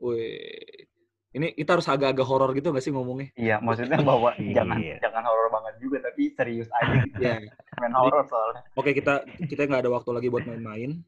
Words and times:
Wih. 0.00 0.88
Ini 1.30 1.54
kita 1.54 1.78
harus 1.78 1.86
agak-agak 1.86 2.26
horor 2.26 2.50
gitu 2.58 2.74
gak 2.74 2.82
sih 2.82 2.90
ngomongnya? 2.90 3.30
Iya, 3.38 3.62
maksudnya 3.62 4.02
bahwa 4.02 4.34
Iya. 4.42 4.64
jangan 4.66 4.78
jangan 4.98 5.22
horor 5.22 5.48
banget 5.54 5.74
juga, 5.78 5.96
tapi 6.02 6.34
serius 6.34 6.66
aja 6.74 7.06
gitu. 7.06 7.22
Iya. 7.22 7.46
Main 7.78 7.94
horor 7.94 8.26
soalnya. 8.26 8.66
Oke, 8.74 8.90
kita 8.90 9.22
kita 9.46 9.70
nggak 9.70 9.86
ada 9.86 9.90
waktu 9.94 10.10
lagi 10.10 10.26
buat 10.26 10.42
main-main. 10.42 10.98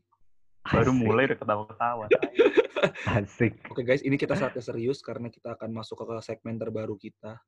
Baru 0.62 0.94
Asik. 0.94 1.02
mulai 1.02 1.26
udah 1.26 1.38
ketawa-ketawa. 1.42 2.04
Asik. 3.18 3.52
Oke 3.66 3.82
guys, 3.82 4.06
ini 4.06 4.14
kita 4.14 4.38
saatnya 4.38 4.62
serius 4.62 5.02
karena 5.02 5.26
kita 5.26 5.58
akan 5.58 5.74
masuk 5.74 6.06
ke 6.06 6.14
segmen 6.22 6.54
terbaru 6.54 6.94
kita. 6.94 7.42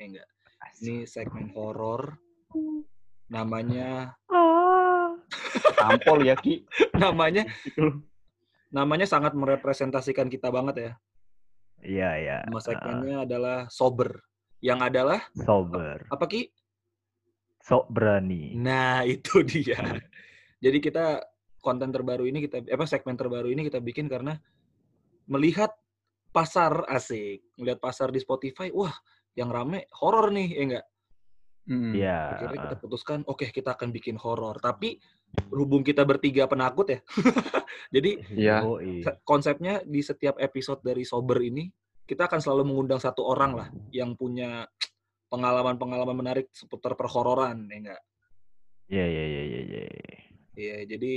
Ya 0.00 0.04
enggak. 0.08 0.28
Ini 0.80 1.04
segmen 1.04 1.52
horor. 1.52 2.16
Namanya 3.28 4.16
Tampol 5.76 6.24
ya, 6.24 6.34
Ki. 6.40 6.64
namanya. 6.96 7.44
Namanya 8.68 9.08
sangat 9.08 9.32
merepresentasikan 9.32 10.28
kita 10.28 10.52
banget 10.52 10.76
ya. 10.76 10.92
Iya, 11.78 12.10
iya. 12.18 12.36
Nama 12.46 12.60
segmennya 12.60 13.16
adalah 13.24 13.58
sober. 13.70 14.18
Yang 14.58 14.80
adalah 14.90 15.20
Ah, 15.22 15.44
sober. 15.46 15.98
apa 16.10 16.24
Ki? 16.26 16.50
Sok 17.62 17.86
berani. 17.92 18.58
Nah, 18.58 19.06
itu 19.14 19.46
dia. 19.46 19.78
Jadi 20.58 20.78
kita 20.82 21.22
konten 21.62 21.90
terbaru 21.94 22.26
ini 22.26 22.42
kita 22.42 22.66
apa 22.66 22.84
segmen 22.86 23.14
terbaru 23.14 23.50
ini 23.50 23.66
kita 23.66 23.78
bikin 23.78 24.10
karena 24.10 24.34
melihat 25.30 25.70
pasar 26.34 26.86
asik, 26.90 27.44
melihat 27.60 27.78
pasar 27.78 28.10
di 28.10 28.18
Spotify, 28.18 28.68
wah, 28.74 28.92
yang 29.38 29.48
rame 29.54 29.86
horor 30.02 30.34
nih, 30.34 30.48
ya 30.50 30.62
enggak? 30.66 30.86
Mm. 31.68 31.92
Iya. 31.94 32.18
Akhirnya 32.34 32.58
kita 32.66 32.76
putuskan, 32.80 33.18
oke 33.28 33.46
kita 33.52 33.76
akan 33.76 33.88
bikin 33.92 34.16
horor. 34.18 34.56
Tapi 34.58 34.98
berhubung 35.48 35.84
kita 35.84 36.02
bertiga 36.02 36.48
penakut 36.48 36.88
ya, 36.88 37.00
jadi 37.94 38.10
Iya. 38.32 38.56
Se- 39.04 39.16
konsepnya 39.22 39.80
di 39.84 40.00
setiap 40.02 40.36
episode 40.38 40.82
dari 40.82 41.04
sober 41.04 41.38
ini 41.40 41.68
kita 42.04 42.24
akan 42.24 42.40
selalu 42.40 42.62
mengundang 42.72 42.98
satu 42.98 43.20
orang 43.22 43.52
lah 43.52 43.68
yang 43.92 44.16
punya 44.16 44.64
pengalaman-pengalaman 45.28 46.16
menarik 46.16 46.48
seputar 46.56 46.96
perhororan, 46.96 47.68
ya 47.68 47.76
enggak? 47.76 48.02
Iya, 48.88 49.04
iya, 49.04 49.24
iya, 49.28 49.42
iya, 49.44 49.60
iya. 49.68 49.84
Iya, 50.56 50.76
jadi 50.96 51.12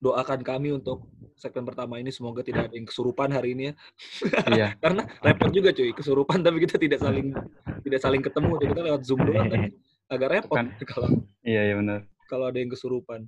doakan 0.00 0.40
kami 0.40 0.72
untuk 0.72 1.10
segmen 1.36 1.66
pertama 1.68 2.00
ini 2.00 2.08
semoga 2.08 2.40
tidak 2.40 2.70
ada 2.70 2.74
yang 2.74 2.88
kesurupan 2.88 3.28
hari 3.30 3.52
ini 3.52 3.62
ya. 3.68 3.74
Iya. 4.56 4.68
Karena 4.80 5.04
repot 5.20 5.52
juga 5.52 5.76
cuy, 5.76 5.92
kesurupan 5.92 6.40
tapi 6.40 6.64
kita 6.64 6.80
tidak 6.80 7.04
saling 7.04 7.36
tidak 7.84 8.00
saling 8.00 8.22
ketemu, 8.24 8.50
kita 8.58 8.80
lewat 8.80 9.02
Zoom 9.04 9.20
doang 9.28 9.46
kan. 9.52 9.60
Agak 10.08 10.28
repot 10.40 10.56
Kan. 10.56 10.66
kalau 10.88 11.08
Iya, 11.44 11.60
iya 11.68 11.74
benar. 11.76 12.00
Kalau 12.28 12.52
ada 12.52 12.60
yang 12.60 12.68
kesurupan. 12.68 13.24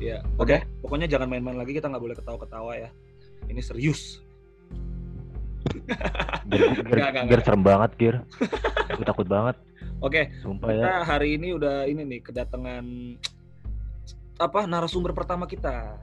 Ya, 0.00 0.24
oke. 0.40 0.48
Oke. 0.48 0.56
Pokoknya 0.86 1.10
jangan 1.10 1.28
main-main 1.28 1.58
lagi, 1.58 1.74
kita 1.74 1.90
nggak 1.90 2.00
boleh 2.00 2.16
ketawa-ketawa 2.16 2.72
ya. 2.78 2.88
Ini 3.50 3.58
serius. 3.60 4.25
Gir, 6.46 6.62
nggak. 7.26 7.42
serem 7.42 7.62
banget, 7.62 7.90
Gir. 7.96 8.16
Gue 8.88 9.04
takut 9.04 9.26
banget. 9.26 9.56
Oke, 9.98 10.28
Sumpah 10.38 10.68
ya. 10.68 10.76
kita 10.76 10.92
hari 11.04 11.28
ini 11.34 11.48
udah 11.52 11.84
ini 11.84 12.04
nih 12.04 12.20
kedatangan 12.22 12.84
apa 14.36 14.60
narasumber 14.64 15.10
pertama 15.10 15.44
kita. 15.44 15.96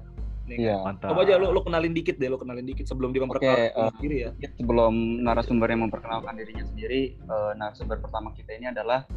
Nih, 0.44 0.60
Iya. 0.60 0.82
Mantap. 0.82 1.14
Coba 1.14 1.24
aja 1.24 1.38
lu, 1.38 1.48
lu 1.50 1.62
kenalin 1.62 1.94
dikit 1.94 2.18
deh, 2.18 2.28
lu 2.28 2.36
kenalin 2.36 2.66
dikit 2.66 2.84
sebelum 2.84 3.16
dia 3.16 3.24
memperkenalkan 3.24 3.72
eh, 3.88 4.02
diri 4.02 4.18
ya. 4.20 4.30
Sebelum 4.58 4.94
narasumber 5.24 5.68
yang 5.68 5.88
memperkenalkan 5.88 6.34
dirinya 6.36 6.66
sendiri, 6.66 7.16
eh, 7.16 7.52
narasumber 7.56 7.98
pertama 7.98 8.34
kita 8.34 8.52
ini 8.52 8.68
adalah 8.68 9.08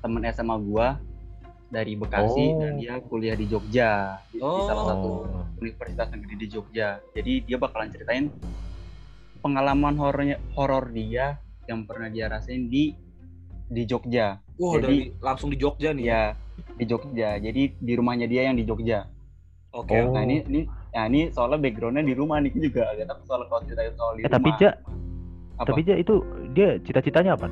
teman 0.00 0.26
SMA 0.26 0.56
gua 0.60 0.98
dari 1.68 1.94
Bekasi 1.94 2.44
Oh. 2.50 2.60
dan 2.60 2.76
dia 2.76 2.98
kuliah 3.00 3.32
di 3.32 3.46
Jogja 3.46 4.20
di, 4.28 4.36
di 4.36 4.60
salah 4.66 4.84
satu 4.90 5.10
Oh. 5.22 5.44
universitas 5.56 6.10
negeri 6.10 6.34
di 6.36 6.46
Jogja. 6.48 6.98
Jadi 7.12 7.46
dia 7.46 7.56
bakalan 7.56 7.88
ceritain 7.88 8.26
pengalaman 9.42 9.94
horornya 9.94 10.38
horor 10.54 10.88
dia 10.88 11.36
yang 11.66 11.82
pernah 11.82 12.06
dia 12.06 12.26
rasain 12.26 12.66
di 12.66 12.94
di 13.66 13.82
Jogja. 13.82 14.38
Wah, 14.56 14.76
Jadi- 14.76 14.80
dari 14.80 14.98
langsung 15.18 15.48
di 15.48 15.56
Jogja 15.56 15.90
nih. 15.90 16.04
Ya, 16.04 16.22
di 16.72 16.84
Jogja. 16.84 17.36
Jadi 17.36 17.62
di 17.74 17.92
rumahnya 17.92 18.24
dia 18.24 18.46
yang 18.46 18.54
di 18.54 18.62
Jogja. 18.62 19.08
Oke. 19.70 19.96
Oh. 19.98 20.12
Nah 20.12 20.22
ini 20.22 20.44
ini 20.44 20.60
ya 20.90 21.08
ini 21.08 21.32
soalnya 21.32 21.58
backgroundnya 21.58 22.04
di 22.04 22.12
rumah 22.12 22.38
nih 22.38 22.52
juga 22.52 22.86
agak 22.86 23.08
tapi 23.08 23.20
soal 23.24 23.42
kalau 23.46 23.62
ceritain 23.64 23.92
soal 23.92 24.12
di 24.14 24.22
Eh, 24.22 24.28
tapi 24.28 24.44
rumah. 24.46 24.60
Ja, 24.60 24.70
apa? 25.54 25.66
tapi 25.66 25.80
Ja 25.82 25.96
itu 25.96 26.14
dia 26.52 26.76
cita-citanya 26.78 27.32
apa? 27.34 27.48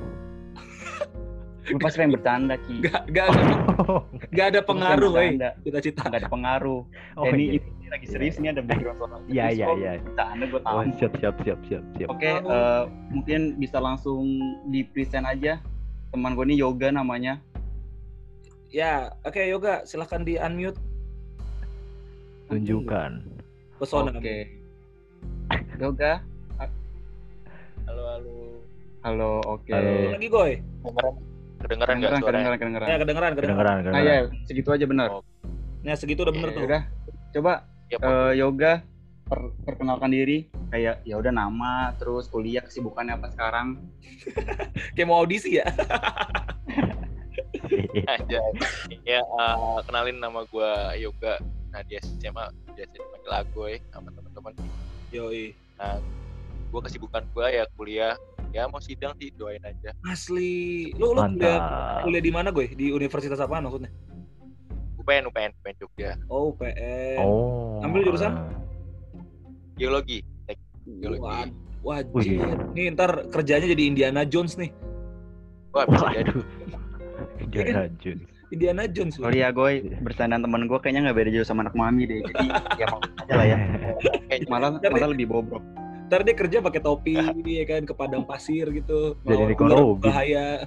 Lu 1.70 1.78
pasti 1.78 1.96
pengen 2.02 2.12
bercanda 2.18 2.54
ki. 2.66 2.74
Gak, 2.82 3.02
gak, 3.14 3.26
ada, 3.30 3.42
gak 4.36 4.46
ada 4.50 4.60
pengaruh, 4.60 5.10
eh. 5.14 5.30
bercanda. 5.34 5.48
Cita-cita. 5.62 6.02
Nggak 6.10 6.20
ada 6.20 6.30
pengaruh. 6.30 6.80
Oh, 7.14 7.24
Eh, 7.24 7.32
ini, 7.32 7.44
iya. 7.46 7.60
ini 7.62 7.86
lagi 7.88 8.06
serius 8.10 8.36
ini 8.36 8.48
ada 8.50 8.62
background 8.62 8.98
soal. 8.98 9.20
Iya, 9.30 9.44
iya, 9.54 9.66
kok. 9.66 9.76
iya. 9.78 9.92
Bercanda 10.02 10.44
gue 10.44 10.60
tahu. 10.60 10.74
Oh, 10.74 10.82
siap, 10.98 11.12
siap, 11.18 11.36
siap, 11.40 11.60
siap, 11.66 11.84
siap. 11.94 12.08
Oke, 12.10 12.30
eh, 12.30 12.82
mungkin 13.10 13.40
bisa 13.56 13.78
langsung 13.78 14.24
di 14.66 14.82
present 14.82 15.24
aja. 15.24 15.62
Teman 16.10 16.34
gue 16.34 16.44
ini 16.50 16.58
Yoga 16.58 16.90
namanya. 16.90 17.38
Ya, 18.70 19.14
oke 19.22 19.38
Yoga, 19.40 19.82
silahkan 19.82 20.22
di 20.22 20.38
unmute. 20.38 20.78
Tunjukkan. 22.46 23.22
Pesona. 23.78 24.10
Oke. 24.10 24.46
Yoga, 25.78 26.22
Halo, 27.90 28.02
halo. 28.06 28.34
halo, 29.02 29.30
oke. 29.48 29.70
Halo. 29.74 30.14
Lagi 30.14 30.28
Goy. 30.30 30.52
Kedengeran 31.60 31.94
nggak 31.94 32.10
Kedengeran, 32.10 32.20
suaranya? 32.20 32.48
kedengeran, 32.48 32.58
kedengeran. 32.58 32.86
Ya, 32.88 32.96
kedengeran, 32.96 33.32
kedengeran. 33.32 33.74
Kedengeran, 33.76 33.92
Nah 33.92 34.00
ya, 34.02 34.16
segitu 34.44 34.68
aja 34.70 34.84
benar. 34.84 35.08
Oh. 35.10 35.22
Nah, 35.80 35.94
segitu 35.94 36.20
udah 36.22 36.32
bener 36.32 36.48
Iya, 36.48 36.56
tuh. 36.56 36.64
Udah, 36.66 36.82
coba 37.30 37.52
Ya, 37.86 37.98
eh, 37.98 38.32
Yoga 38.36 38.72
per- 39.26 39.50
perkenalkan 39.60 40.08
diri 40.08 40.46
kayak 40.68 41.02
ya 41.02 41.18
udah 41.18 41.32
nama 41.32 41.72
terus 41.96 42.26
kuliah 42.26 42.62
kesibukannya 42.62 43.18
apa 43.18 43.26
sekarang 43.28 43.82
Kayak 44.94 45.06
mau 45.06 45.18
audisi 45.18 45.58
ya. 45.58 45.66
aja. 48.06 48.38
Ya, 49.02 49.20
eh, 49.20 49.78
kenalin 49.84 50.16
nama 50.16 50.44
gue 50.44 50.70
Yoga. 50.98 51.38
Nah, 51.70 51.82
di 51.82 51.98
SMA 51.98 52.44
biasa 52.68 52.90
dipanggil 52.92 53.32
Agoy 53.32 53.72
sama 53.88 54.10
teman-teman. 54.10 54.52
Yoi. 55.10 55.54
Gue 56.70 56.80
kesibukan 56.80 57.26
gue 57.26 57.46
ya 57.50 57.64
kuliah. 57.74 58.14
Ya 58.50 58.66
mau 58.66 58.82
sidang 58.82 59.14
sih 59.16 59.30
doain 59.38 59.62
aja. 59.62 59.94
Asli. 60.02 60.90
Lu 60.98 61.14
lu 61.14 61.22
kuliah, 61.22 61.54
Mantap. 61.58 62.02
kuliah 62.02 62.22
di 62.22 62.32
mana 62.34 62.48
gue? 62.50 62.66
Di 62.74 62.90
universitas 62.90 63.38
apaan 63.38 63.62
maksudnya? 63.62 63.90
UPN, 64.98 65.30
UPN, 65.30 65.50
UPN 65.54 65.76
Jogja. 65.78 66.10
Oh, 66.26 66.50
UPN. 66.52 67.16
Oh. 67.22 67.78
Ambil 67.80 68.10
jurusan? 68.10 68.34
Geologi. 69.78 70.20
Geologi. 70.98 71.54
Wajib. 71.80 72.12
Wih. 72.12 72.42
Nih 72.76 72.92
ntar 72.92 73.24
kerjanya 73.30 73.70
jadi 73.70 73.82
Indiana 73.86 74.22
Jones 74.26 74.58
nih. 74.58 74.68
Wah, 75.72 75.86
bisa 75.86 76.06
jadi. 76.12 76.32
Indiana 77.40 77.86
Jones. 78.02 78.26
Indiana 78.50 78.82
Jones 78.90 79.14
loh. 79.16 79.30
sorry 79.30 79.46
ya 79.46 79.54
gue 79.54 79.70
bercandaan 80.02 80.42
temen 80.42 80.66
gue 80.66 80.78
kayaknya 80.82 81.06
nggak 81.06 81.16
beda 81.22 81.30
jauh 81.30 81.46
sama 81.46 81.62
anak 81.62 81.74
mami 81.78 82.02
deh 82.02 82.18
jadi 82.18 82.50
ya 82.82 82.86
mau 82.90 82.98
aja 82.98 83.34
lah 83.38 83.46
ya 83.46 83.56
Kayaknya 84.26 84.48
malah 84.50 84.70
malah 84.82 85.08
lebih 85.14 85.30
bobrok 85.30 85.62
Ntar 86.10 86.26
dia 86.26 86.34
kerja 86.34 86.58
pakai 86.58 86.82
topi 86.82 87.14
ya 87.62 87.64
kan 87.64 87.86
ke 87.86 87.94
padang 87.94 88.26
pasir 88.26 88.66
gitu. 88.68 89.14
Jadi 89.22 89.42
Nico. 89.46 89.94
Bahaya. 89.94 90.66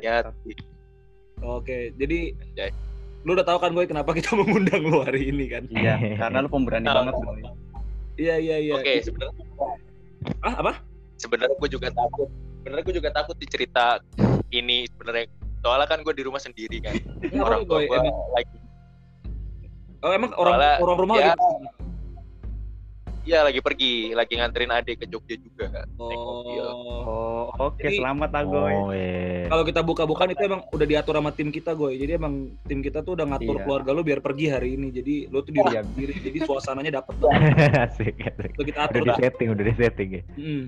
ya 0.00 0.24
Oke, 1.38 1.92
jadi 1.94 2.32
Anjay. 2.34 2.70
lu 3.22 3.36
udah 3.36 3.44
tahu 3.44 3.58
kan 3.60 3.70
gue 3.70 3.84
kenapa 3.84 4.10
kita 4.10 4.32
mengundang 4.40 4.82
lu 4.82 5.04
hari 5.04 5.28
ini 5.28 5.46
kan? 5.46 5.68
iya 5.68 6.00
karena 6.20 6.38
lu 6.40 6.48
pemberani 6.48 6.86
Nah. 6.86 6.96
banget 6.96 7.14
boy 7.14 7.40
Iya 8.16 8.34
iya 8.34 8.56
iya. 8.58 8.74
Oke, 8.74 8.98
sebenarnya 8.98 9.36
Ah 10.42 10.54
apa? 10.58 10.72
sebenarnya 11.14 11.54
gue 11.54 11.70
juga 11.70 11.88
takut. 11.92 12.26
Sebenarnya 12.58 12.82
gue 12.82 12.96
juga 12.98 13.10
takut 13.12 13.36
dicerita 13.38 14.02
ini 14.50 14.88
sebenarnya. 14.88 15.30
Soalnya 15.60 15.86
kan 15.86 16.02
gue 16.02 16.14
di 16.14 16.24
rumah 16.24 16.40
sendiri 16.40 16.80
kan. 16.80 16.94
Nggak 17.22 17.38
Orang 17.38 17.60
tua 17.62 17.78
Boy. 17.78 17.86
gue 17.86 17.98
Emang, 18.00 18.16
lagi 18.32 18.56
oh, 19.98 20.10
emang 20.10 20.30
orang 20.34 20.54
Soalnya, 20.56 20.74
orang 20.80 20.96
rumah 20.98 21.16
ya, 21.16 21.26
lagi. 21.28 21.46
Iya 23.28 23.44
lagi 23.44 23.60
pergi, 23.60 24.16
lagi 24.16 24.40
nganterin 24.40 24.72
adik 24.72 25.04
ke 25.04 25.06
Jogja 25.06 25.36
juga. 25.36 25.84
Mobil. 25.92 26.64
Oh. 26.64 27.04
oh 27.04 27.68
oke 27.68 27.76
Jadi- 27.76 28.00
selamat 28.00 28.30
agoy 28.32 28.72
Oh, 28.72 28.88
eh. 28.88 29.44
Kalau 29.44 29.64
kita 29.68 29.84
buka-bukaan 29.84 30.32
itu 30.32 30.48
emang 30.48 30.64
udah 30.72 30.86
diatur 30.88 31.20
sama 31.20 31.28
tim 31.36 31.52
kita, 31.52 31.76
gue. 31.76 31.92
Jadi 32.00 32.16
emang 32.16 32.56
tim 32.64 32.80
kita 32.80 33.04
tuh 33.04 33.20
udah 33.20 33.28
ngatur 33.28 33.60
Iya. 33.60 33.64
keluarga 33.68 33.90
lu 33.92 34.00
biar 34.00 34.24
pergi 34.24 34.48
hari 34.48 34.80
ini. 34.80 34.88
Jadi 34.88 35.28
lu 35.28 35.44
tuh 35.44 35.52
di 35.52 35.60
Iya. 35.60 35.84
diri. 35.84 36.16
Jadi 36.16 36.38
suasananya 36.40 37.04
dapet 37.04 37.20
banget. 37.20 37.36
asik, 37.92 38.16
asik. 38.16 38.50
Udah 38.56 38.64
kita 38.64 38.80
Udah 38.80 38.88
atur. 38.88 39.04
di 39.04 39.12
setting, 39.20 39.48
udah 39.52 39.64
di 39.68 39.74
setting 39.76 40.08
ya. 40.08 40.22
Hmm. 40.32 40.64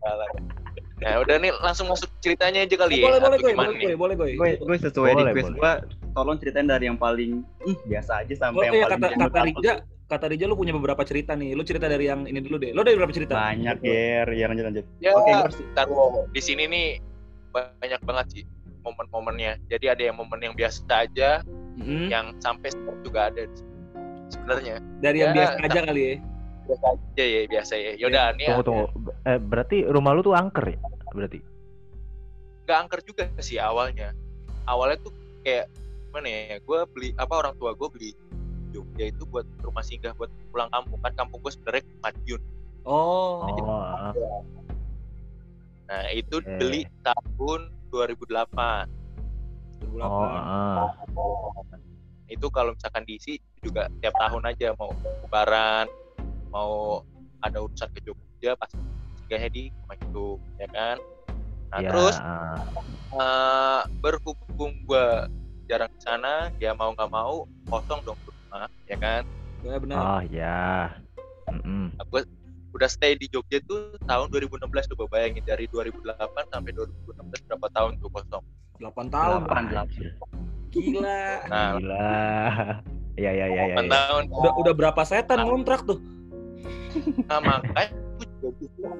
Salah. 0.00 0.28
Nah, 0.94 1.20
udah 1.20 1.36
nih 1.36 1.52
langsung 1.60 1.86
masuk 1.92 2.08
ceritanya 2.24 2.64
aja 2.64 2.74
kali 2.80 3.04
ya. 3.04 3.04
boleh, 3.04 3.18
boleh, 3.20 3.36
gimana 3.36 3.68
boleh, 3.68 3.76
nih? 3.76 3.84
gue, 3.84 3.96
boleh, 4.00 4.14
gue. 4.16 4.76
sesuai 4.80 5.10
Boleh, 5.12 5.24
request 5.28 5.52
boleh. 5.52 5.60
gue 5.60 5.72
tolong 6.14 6.36
ceritain 6.40 6.64
dari 6.64 6.84
yang 6.86 6.96
paling 6.96 7.44
ih, 7.66 7.76
biasa 7.84 8.24
aja 8.24 8.34
sampai 8.38 8.64
yang 8.64 8.74
iya, 8.78 8.84
paling 8.88 9.02
kata, 9.02 9.26
kata. 9.28 9.40
Rija, 9.44 9.72
kata 10.04 10.28
Rija 10.28 10.44
lu 10.44 10.54
punya 10.54 10.72
beberapa 10.72 11.00
cerita 11.02 11.32
nih. 11.32 11.56
Lu 11.56 11.64
cerita 11.64 11.88
dari 11.88 12.06
yang 12.06 12.24
ini 12.24 12.38
dulu 12.38 12.60
deh. 12.60 12.70
Lu 12.70 12.84
dari 12.84 12.96
berapa 12.96 13.10
cerita? 13.10 13.34
banyak 13.34 13.80
ya 13.80 14.28
ya 14.28 14.44
lanjut 14.46 14.64
lanjut 14.68 14.84
Ya, 15.00 15.10
Oke, 15.16 15.32
harus- 15.32 15.60
ntar 15.72 15.88
di 16.30 16.40
sini 16.40 16.64
nih 16.68 16.88
banyak 17.50 18.00
banget 18.04 18.26
sih 18.30 18.42
momen-momennya. 18.84 19.56
Jadi 19.66 19.86
ada 19.88 20.02
yang 20.04 20.16
momen 20.20 20.40
yang 20.40 20.52
biasa 20.52 20.84
aja, 20.90 21.40
Mm-mm. 21.80 22.12
yang 22.12 22.36
sampai 22.38 22.68
stroke 22.68 23.00
juga 23.00 23.32
ada 23.32 23.48
sebenarnya. 24.28 24.76
Dari 25.00 25.18
yang 25.24 25.32
Ya, 25.32 25.36
biasa 25.40 25.56
aja 25.62 25.80
kali 25.82 26.02
ya. 26.04 26.14
Biasa 26.64 26.84
aja 26.90 27.24
ya, 27.24 27.40
biasa 27.48 27.74
ya. 27.76 27.92
Yaudah, 27.96 28.24
nih 28.36 28.46
Tunggu 28.52 28.64
tunggu. 28.64 28.86
Eh, 29.24 29.38
berarti 29.40 29.76
rumah 29.84 30.12
lu 30.12 30.20
tuh 30.20 30.36
angker 30.36 30.64
ya? 30.66 30.78
Berarti. 31.12 31.40
nggak 32.64 32.78
angker 32.80 33.00
juga 33.04 33.28
sih 33.38 33.60
awalnya. 33.60 34.16
Awalnya 34.64 34.96
tuh 35.00 35.12
kayak 35.44 35.68
gimana 36.08 36.28
ya? 36.28 36.56
Gue 36.60 36.80
beli 36.88 37.08
apa 37.14 37.34
orang 37.36 37.52
tua 37.56 37.76
gue 37.76 37.88
beli 37.88 38.10
Jogja 38.74 39.04
itu 39.14 39.22
buat 39.30 39.46
rumah 39.62 39.86
singgah 39.86 40.10
buat 40.18 40.26
pulang 40.50 40.66
kampung 40.74 40.98
kan 40.98 41.14
kampung 41.14 41.38
gue 41.46 41.52
sebenarnya 41.54 41.86
Madiun. 42.02 42.42
Oh. 42.82 43.46
Oh, 43.46 43.70
ah. 43.70 44.12
Nah 45.86 46.02
itu 46.10 46.42
Oke. 46.42 46.58
beli 46.58 46.82
tahun 47.06 47.70
2008. 47.94 48.90
2008. 49.94 50.02
oh, 50.02 50.26
ah. 50.26 50.90
Itu 52.26 52.50
kalau 52.50 52.74
misalkan 52.74 53.06
diisi 53.06 53.38
itu 53.38 53.70
juga 53.70 53.86
tiap 54.02 54.18
tahun 54.18 54.42
aja 54.50 54.74
mau 54.74 54.90
lebaran, 55.22 55.86
mau 56.50 57.06
ada 57.44 57.62
urusan 57.62 57.88
ke 57.94 58.00
Jogja 58.02 58.58
pasti 58.58 58.80
singgahnya 59.22 59.50
di 59.52 59.62
rumah 59.70 59.96
itu, 59.96 60.28
ya 60.58 60.68
kan? 60.72 60.96
Nah 61.70 61.80
Ya, 61.80 61.90
terus 61.92 62.16
eh, 63.14 63.82
berhubung 64.00 64.72
gue 64.88 65.06
jarang 65.68 65.90
ke 65.92 66.00
sana, 66.00 66.52
dia 66.60 66.76
mau 66.76 66.92
nggak 66.92 67.10
mau 67.12 67.48
kosong 67.68 68.00
dong 68.04 68.18
rumah, 68.54 68.70
ya 68.86 68.96
kan? 69.02 69.22
Ya 69.66 69.76
benar. 69.82 69.98
Oh, 69.98 70.22
ya. 70.30 70.62
Mm-mm. 71.50 71.90
Nah, 71.98 72.06
gue 72.06 72.22
udah 72.74 72.88
stay 72.90 73.18
di 73.18 73.26
Jogja 73.30 73.58
tuh 73.66 73.98
tahun 74.06 74.30
2016 74.30 74.90
coba 74.94 75.04
bayangin 75.10 75.42
dari 75.42 75.66
2008 75.70 76.54
sampai 76.54 76.70
2016 76.74 77.50
berapa 77.50 77.68
tahun 77.74 77.92
tuh 77.98 78.10
kosong. 78.14 78.44
8 78.78 79.10
tahun. 79.10 79.30
Delapan, 79.42 79.50
Bang. 79.50 79.66
delapan. 79.70 80.02
Gila. 80.70 81.22
Nah, 81.50 81.68
Gila. 81.78 82.10
Ya, 83.14 83.30
ya, 83.30 83.46
ya, 83.46 83.62
ya. 83.74 83.76
8 83.78 83.86
ya. 83.86 83.90
tahun 83.90 84.22
Udah 84.30 84.52
udah 84.58 84.74
berapa 84.74 85.02
setan 85.06 85.38
ngontrak 85.46 85.86
tuh? 85.86 85.98
Nah, 87.26 87.38
makanya 87.42 87.90
gue 88.42 88.50
juga. 88.58 88.90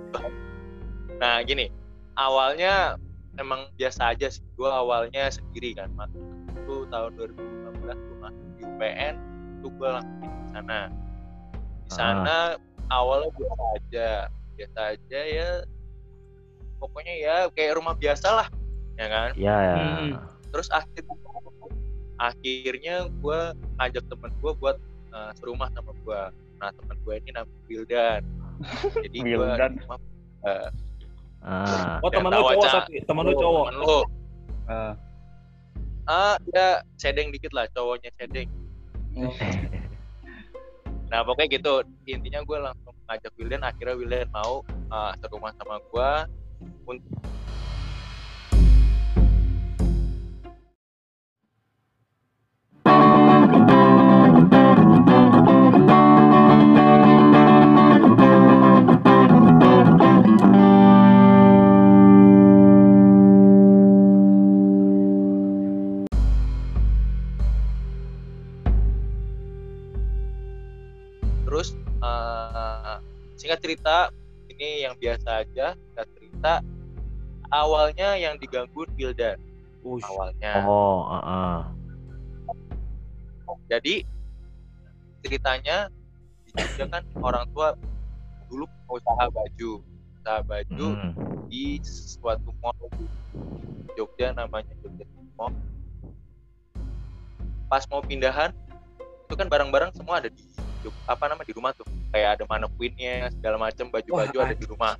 Nah, 1.19 1.43
gini, 1.47 1.71
awalnya 2.19 2.99
emang 3.39 3.71
biasa 3.79 4.15
aja 4.15 4.31
sih. 4.31 4.43
Gue 4.59 4.71
awalnya 4.71 5.31
sendiri 5.31 5.79
kan, 5.79 5.91
Mas. 5.95 6.11
Itu 6.55 6.87
tahun 6.91 7.15
2015 7.19 8.07
gue 8.07 8.17
masuk 8.23 8.47
di 8.59 8.63
UPN, 8.67 9.15
itu 9.65 9.73
gue 9.81 9.89
langsung 9.89 10.21
di 10.21 10.49
sana. 10.53 10.79
Di 11.89 11.91
sana 11.97 12.37
awalnya 12.93 13.33
biasa 13.33 13.65
aja, 13.81 14.09
biasa 14.61 14.79
aja 14.93 15.21
ya. 15.25 15.51
Pokoknya 16.77 17.15
ya 17.17 17.37
kayak 17.49 17.81
rumah 17.81 17.97
biasa 17.97 18.29
lah, 18.29 18.49
ya 19.01 19.07
kan. 19.09 19.31
Ya, 19.41 19.57
ya. 19.57 19.77
Hmm. 19.81 20.13
Terus 20.53 20.69
akhir 20.69 21.09
akhirnya 22.21 23.09
gue 23.09 23.41
ngajak 23.81 24.05
temen 24.05 24.31
gue 24.37 24.53
buat 24.61 24.77
eh, 25.17 25.33
serumah 25.41 25.73
sama 25.73 25.97
gue. 26.05 26.21
Nah 26.61 26.69
temen 26.77 26.97
gue 27.01 27.15
ini 27.25 27.31
namanya 27.33 27.61
Wildan. 27.73 28.23
Jadi 29.09 29.17
gue 29.17 29.33
Wildan. 29.41 29.81
Ah. 31.45 32.01
Oh, 32.05 32.09
teman 32.13 32.33
Ya, 32.33 32.41
lu 32.41 32.53
cowok 32.53 32.69
tapi 32.69 33.01
teman 33.01 33.23
lu 33.25 33.33
cowok. 33.33 33.65
Temen 33.73 33.77
lu. 33.81 34.01
Eh, 34.65 34.93
Ah, 36.05 36.37
ya 36.53 36.85
sedeng 37.01 37.33
dikit 37.33 37.57
lah 37.57 37.65
cowoknya 37.73 38.13
sedeng. 38.21 38.45
Nah 41.15 41.23
pokoknya 41.23 41.63
gitu. 41.63 41.75
Intinya 42.11 42.43
gue 42.43 42.59
langsung 42.59 42.95
ngajak 43.07 43.33
Wildan. 43.39 43.63
Akhirnya 43.63 43.95
Wildan 43.95 44.27
mau 44.35 44.67
eh, 44.67 45.13
serumah 45.23 45.55
sama 45.55 45.79
gue. 45.79 46.11
Untuk 46.91 47.07
singkat 73.55 73.71
cerita 73.71 73.97
ini 74.51 74.83
yang 74.83 74.95
biasa 74.99 75.47
aja 75.47 75.67
singkat 75.79 76.07
cerita 76.19 76.53
awalnya 77.55 78.19
yang 78.19 78.35
diganggu 78.35 78.83
Wildan 78.99 79.39
Ush. 79.87 80.03
awalnya 80.03 80.67
Oh, 80.67 81.07
ah, 81.07 81.23
ah. 81.23 81.59
jadi 83.71 84.03
ceritanya 85.23 85.87
di 86.43 86.51
Jogja 86.51 86.85
kan 86.91 87.03
orang 87.23 87.47
tua 87.55 87.79
dulu 88.51 88.67
usaha 88.91 89.31
baju 89.31 89.71
usaha 90.19 90.41
baju 90.43 90.87
Mm. 90.91 91.11
di 91.47 91.79
suatu 91.87 92.51
mall 92.59 92.75
di 92.99 93.07
Jogja 93.95 94.35
namanya 94.35 94.75
Jogja 94.83 95.07
Mall 95.39 95.55
pas 97.71 97.87
mau 97.87 98.03
pindahan 98.03 98.51
itu 99.31 99.35
kan 99.39 99.47
barang-barang 99.47 99.95
semua 99.95 100.19
ada 100.19 100.27
di 100.27 100.43
apa 101.05 101.25
nama 101.27 101.43
di 101.43 101.53
rumah 101.53 101.71
tuh 101.73 101.85
kayak 102.11 102.37
ada 102.37 102.45
manekuinnya 102.45 103.29
segala 103.31 103.57
macam 103.61 103.87
baju-baju 103.89 104.37
Wah, 104.37 104.45
ada 104.45 104.55
di 104.55 104.67
rumah 104.67 104.95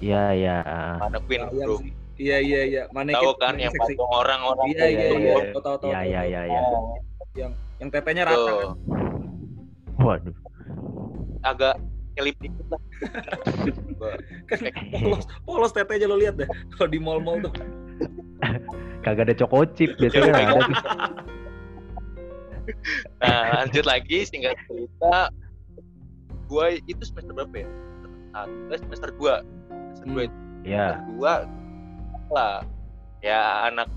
Iya, 0.00 0.24
iya. 0.32 0.56
manekuin 0.96 1.44
Bayang 1.44 1.68
bro. 1.68 1.76
Iya 2.16 2.36
iya 2.40 2.60
iya. 2.64 2.82
Manekin. 2.88 3.20
tahu 3.20 3.32
kan 3.36 3.54
yang 3.56 3.68
seksi. 3.70 3.96
patung 3.96 4.08
orang-orang 4.10 4.66
Iya 4.66 4.76
iya 4.76 4.88
Iya, 4.88 5.08
iya. 5.12 5.16
iya. 5.20 5.34
Tahu 5.52 5.60
tahu 5.60 5.76
tahu. 5.76 5.88
Iya, 5.88 6.00
iya, 6.02 6.20
iya, 6.24 6.40
iya. 6.48 6.60
Yang 7.76 7.88
tetenya 7.90 8.22
rata 8.24 8.40
Tuh, 8.40 8.56
kan. 8.56 8.70
Waduh. 9.98 10.36
agak 11.40 11.74
nyelip 12.16 12.36
dikit 12.36 12.66
lah 12.68 12.80
kan 14.44 14.58
polos, 14.92 15.24
polos 15.44 15.72
tetenya 15.72 16.04
lo 16.04 16.16
lihat 16.16 16.36
deh 16.36 16.48
kalau 16.74 16.88
di 16.88 17.00
mall-mall 17.00 17.40
tuh. 17.40 17.52
Kagak 19.00 19.28
ada 19.28 19.34
choco 19.34 19.64
chip 19.72 19.96
biasanya 19.96 20.32
Iya, 20.32 20.44
ada. 20.52 20.60
Nah 23.18 23.62
lanjut 23.62 23.84
lagi 23.84 24.24
singkat 24.24 24.56
cerita 24.66 25.30
gua 26.46 26.74
itu 26.74 27.02
semester 27.02 27.32
berapa 27.32 27.56
ya 27.62 27.68
satu 28.32 28.50
eh, 28.70 28.78
semester 28.78 29.10
dua 29.14 29.34
semester 29.94 30.06
dua 30.06 30.24
Hmm. 30.60 30.68
Ya. 30.68 31.00
kedua 31.00 31.32
lah 32.28 32.60
ya 33.24 33.64
anak 33.66 33.88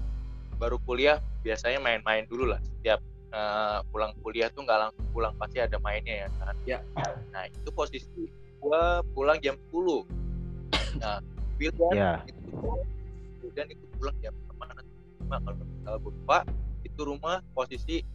baru 0.55 0.79
kuliah 0.87 1.19
biasanya 1.43 1.75
main-main 1.77 2.23
dulu 2.25 2.47
lah 2.47 2.59
setiap 2.63 3.03
eh, 3.29 3.77
pulang 3.91 4.15
kuliah 4.23 4.47
tuh 4.47 4.63
nggak 4.63 4.79
langsung 4.79 5.05
pulang 5.11 5.33
pasti 5.35 5.59
ada 5.59 5.75
mainnya 5.79 6.23
ya 6.23 6.27
kan 6.39 6.55
Ya. 6.63 6.79
nah 7.29 7.43
itu 7.45 7.67
posisi 7.69 8.31
gua 8.57 9.03
pulang 9.11 9.43
jam 9.43 9.59
10 9.75 10.07
nah 10.97 11.19
Wildan 11.59 11.93
Ya. 11.93 12.13
itu 12.23 12.39
Wildan 13.43 13.67
itu 13.69 13.83
pulang 13.99 14.15
jam 14.23 14.31
lima 14.31 14.65
kalau 15.43 15.55
nggak 15.83 15.97
gua 15.99 16.11
lupa 16.15 16.37
itu 16.83 17.01
rumah 17.03 17.35
posisi 17.51 18.07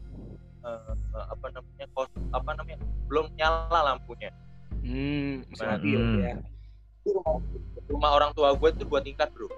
eh, 0.61 0.81
eh, 1.15 1.27
apa 1.29 1.47
namanya 1.51 1.87
kos 1.93 2.09
apa 2.31 2.51
namanya 2.55 2.79
belum 3.07 3.27
nyala 3.35 3.81
lampunya 3.87 4.31
Hmm, 4.79 5.43
masih 5.51 5.67
Nah, 5.67 5.77
hmm. 5.77 6.17
ya. 6.23 6.33
itu 7.03 7.11
rumah, 7.13 7.37
rumah 7.87 8.11
orang 8.15 8.31
tua 8.33 8.55
gue 8.55 8.71
tuh 8.75 8.87
dua 8.87 9.01
tingkat 9.01 9.29
bro 9.33 9.49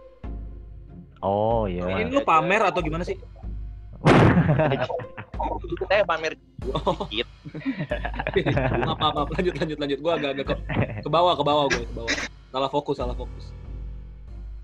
Oh, 1.21 1.69
iya. 1.69 1.85
Ini 2.01 2.09
lu 2.09 2.25
pamer 2.25 2.65
atau 2.65 2.81
gimana 2.81 3.05
sih? 3.05 3.13
saya 5.85 6.01
pamer 6.03 6.33
Oh. 6.73 7.05
dikit 7.09 7.29
maaf, 8.85 8.97
maaf, 8.97 9.13
maaf. 9.17 9.29
lanjut 9.33 9.53
lanjut 9.57 9.77
lanjut. 9.77 9.99
Gua 10.01 10.13
agak-agak 10.17 10.47
ke, 10.47 10.55
ke 11.05 11.09
bawah 11.09 11.33
ke 11.37 11.45
bawah 11.45 11.65
gue 11.69 11.85
ke 11.85 11.95
bawah. 11.95 12.13
Salah 12.49 12.69
fokus, 12.69 12.97
salah 12.97 13.13
fokus. 13.13 13.53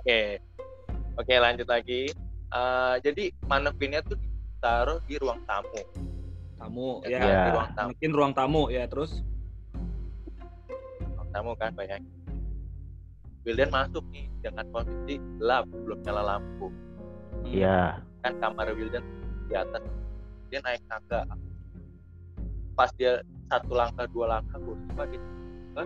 Oke, 0.01 0.41
oke 1.17 1.35
lanjut 1.37 1.69
lagi. 1.69 2.09
Eh, 2.47 2.95
jadi 3.01 3.25
manekuinnya 3.45 4.01
tuh 4.01 4.17
ditaruh 4.17 5.01
di 5.05 5.17
ruang 5.17 5.41
tamu. 5.45 5.83
Tamu 6.57 7.05
Ya, 7.05 7.19
ya. 7.19 7.21
Ya. 7.21 7.41
di 7.45 7.51
ruang 7.53 7.71
tamu, 7.73 7.89
Mungkin 7.93 8.11
ruang 8.13 8.33
tamu 8.33 8.63
ya 8.69 8.85
terus. 8.89 9.13
ruang 11.15 11.29
tamu 11.31 11.51
kan 11.57 11.71
bayangin. 11.77 12.13
Wildan 13.47 13.71
masuk 13.71 14.03
nih 14.11 14.27
dengan 14.43 14.67
posisi 14.75 15.23
gelap, 15.39 15.69
belum 15.71 16.03
nyala 16.03 16.23
lampu. 16.35 16.67
Hmm. 16.67 17.45
Iya. 17.47 17.79
Kan 18.25 18.33
kamar 18.43 18.73
Wildan 18.75 19.05
di 19.47 19.55
atas. 19.55 19.83
Dia 20.51 20.59
naik 20.65 20.83
tangga. 20.89 21.23
Pas 22.75 22.91
dia 22.99 23.23
satu 23.47 23.73
langkah 23.73 24.11
dua 24.11 24.27
langkah 24.39 24.59
gue 24.59 24.75
lupa 24.75 25.07
dia 25.07 25.23
tiba-tiba 25.23 25.83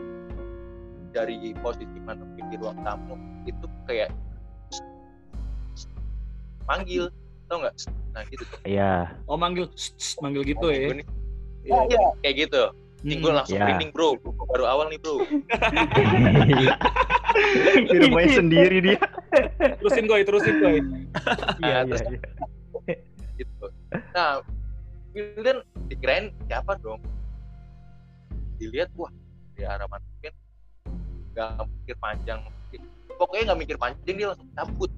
dari 1.11 1.37
posisi 1.61 1.99
manupin 2.01 2.47
di 2.49 2.57
ruang 2.57 2.79
tamu 2.81 3.15
itu 3.45 3.67
kayak 3.85 4.11
manggil 6.65 7.11
tau 7.51 7.59
nggak 7.59 7.75
nah 8.11 8.23
gitu 8.27 8.43
tuh 8.47 8.59
Iya. 8.63 8.93
Oh 9.27 9.35
manggil, 9.35 9.67
manggil 10.19 10.43
gitu 10.47 10.67
ya. 10.71 10.87
Gue 10.91 10.97
nih, 11.03 11.07
Iya. 11.63 11.81
iya, 11.91 12.01
kayak 12.23 12.37
gitu 12.47 12.63
Nih, 13.01 13.17
gue 13.17 13.27
Hmm. 13.27 13.39
langsung 13.41 13.57
Ya. 13.57 13.65
merinding 13.65 13.91
bro 13.91 14.09
baru 14.47 14.65
awal 14.67 14.87
nih 14.89 14.99
bro 14.99 15.17
Di 17.87 17.97
rumahnya 17.99 18.31
sendiri 18.37 18.77
dia. 18.83 18.99
Terusin 19.79 20.05
gue, 20.05 20.19
terusin 20.23 20.55
gue. 20.59 20.71
Iya, 20.79 20.83
Nah, 21.61 21.69
iya, 21.69 21.79
terus 21.87 22.03
iya. 22.07 22.19
gitu 23.41 23.67
nah 24.13 24.45
Wildan 25.11 25.65
dikirain 25.89 26.29
siapa 26.45 26.77
dong 26.77 27.01
dilihat 28.61 28.93
wah 28.95 29.09
di 29.57 29.65
arah 29.65 29.89
manupin 29.89 30.29
nggak 31.33 31.65
mikir 31.65 31.97
panjang 31.97 32.41
pokoknya 33.17 33.43
nggak 33.49 33.61
mikir 33.61 33.77
panjang 33.77 34.15
dia 34.15 34.29
langsung 34.29 34.49
cabut 34.53 34.93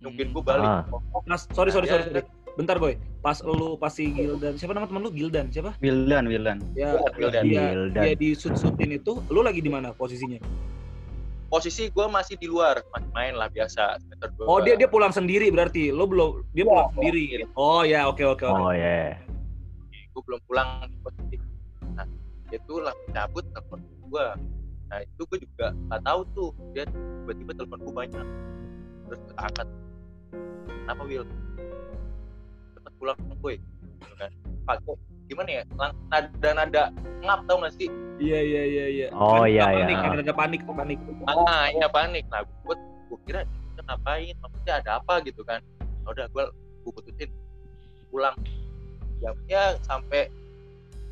nungguin 0.00 0.30
gue 0.32 0.42
balik 0.44 0.64
Ah. 0.66 0.82
Mas, 1.24 1.48
sorry, 1.52 1.72
sorry, 1.72 1.88
sorry, 1.88 2.04
sorry. 2.04 2.24
Bentar, 2.56 2.80
Boy. 2.80 2.96
Pas 3.20 3.36
lu 3.44 3.76
pas 3.76 3.92
si 3.92 4.08
Gildan, 4.16 4.56
siapa 4.56 4.72
nama 4.72 4.88
temen 4.88 5.04
lu? 5.04 5.12
Gildan, 5.12 5.52
siapa? 5.52 5.76
Wildan, 5.84 6.24
Wildan. 6.24 6.58
Ya, 6.72 6.96
Gildan. 7.12 7.44
dia, 7.44 7.62
Gildan. 7.76 8.02
dia 8.04 8.14
di 8.16 8.28
sud-sudin 8.32 8.96
itu, 8.96 9.20
lu 9.28 9.44
lagi 9.44 9.60
di 9.60 9.68
mana 9.68 9.92
posisinya? 9.92 10.40
posisi 11.46 11.86
gue 11.94 12.06
masih 12.10 12.34
di 12.42 12.50
luar 12.50 12.82
masih 12.90 13.06
main 13.14 13.38
lah 13.38 13.46
biasa 13.46 14.02
Oh, 14.50 14.58
dia 14.58 14.74
dia 14.74 14.90
pulang 14.90 15.14
sendiri 15.14 15.46
berarti. 15.54 15.94
Lu 15.94 16.02
belum 16.10 16.42
dia 16.50 16.66
Iya, 16.66 16.74
pulang 16.74 16.88
pulang 16.90 16.94
sendiri. 16.98 17.24
Oh, 17.54 17.82
ya, 17.86 18.10
oke 18.10 18.26
oke 18.26 18.42
oke. 18.42 18.66
Oh 18.66 18.74
ya. 18.74 19.14
gue 20.10 20.22
belum 20.24 20.40
pulang 20.48 20.88
di 20.88 20.96
posisi 21.04 21.36
nah 21.92 22.08
dia 22.48 22.56
tuh 22.64 22.80
langsung 22.80 23.12
cabut 23.12 23.44
telepon 23.52 23.80
gue 23.84 24.26
nah 24.88 24.98
itu 25.04 25.22
gue 25.28 25.38
juga 25.44 25.66
nggak 25.76 26.02
tahu 26.08 26.20
tuh 26.32 26.48
dia 26.72 26.84
tiba-tiba 26.88 27.52
telepon 27.52 27.78
gue 27.84 27.94
banyak 27.94 28.26
terus 29.06 29.20
angkat 29.36 29.68
kenapa 30.86 31.02
Will 31.02 31.26
cepet 32.78 32.92
pulang 33.02 33.18
boy 33.42 33.58
gitu 33.98 34.14
kan 34.14 34.30
Pak, 34.62 34.78
kok 34.86 34.94
gimana 35.26 35.50
ya 35.50 35.62
lang 35.74 35.92
nada 36.06 36.48
nada 36.54 36.82
ngap 37.26 37.42
tau 37.50 37.58
gak 37.58 37.74
sih 37.74 37.90
Iya, 38.16 38.40
iya, 38.40 38.62
iya, 38.64 38.84
iya. 38.88 39.06
Oh, 39.12 39.44
Ada 39.44 39.52
iya, 39.52 39.64
panik, 39.68 39.96
iya. 40.00 40.08
Ada 40.24 40.32
panik, 40.32 40.60
panik. 40.64 40.98
ah 41.28 41.68
iya 41.68 41.84
panik 41.84 42.24
nah 42.32 42.40
gue 42.40 42.74
gue 43.12 43.18
kira 43.28 43.44
"Ini 43.44 43.82
ngapain 43.84 44.34
maksudnya 44.40 44.74
ada 44.80 44.90
apa 44.96 45.20
gitu 45.20 45.42
kan 45.44 45.60
Ya 45.84 46.08
udah 46.14 46.26
gue 46.32 46.44
gue 46.80 46.92
putusin 46.96 47.28
pulang 48.08 48.32
jamnya 49.20 49.76
sampai 49.84 50.32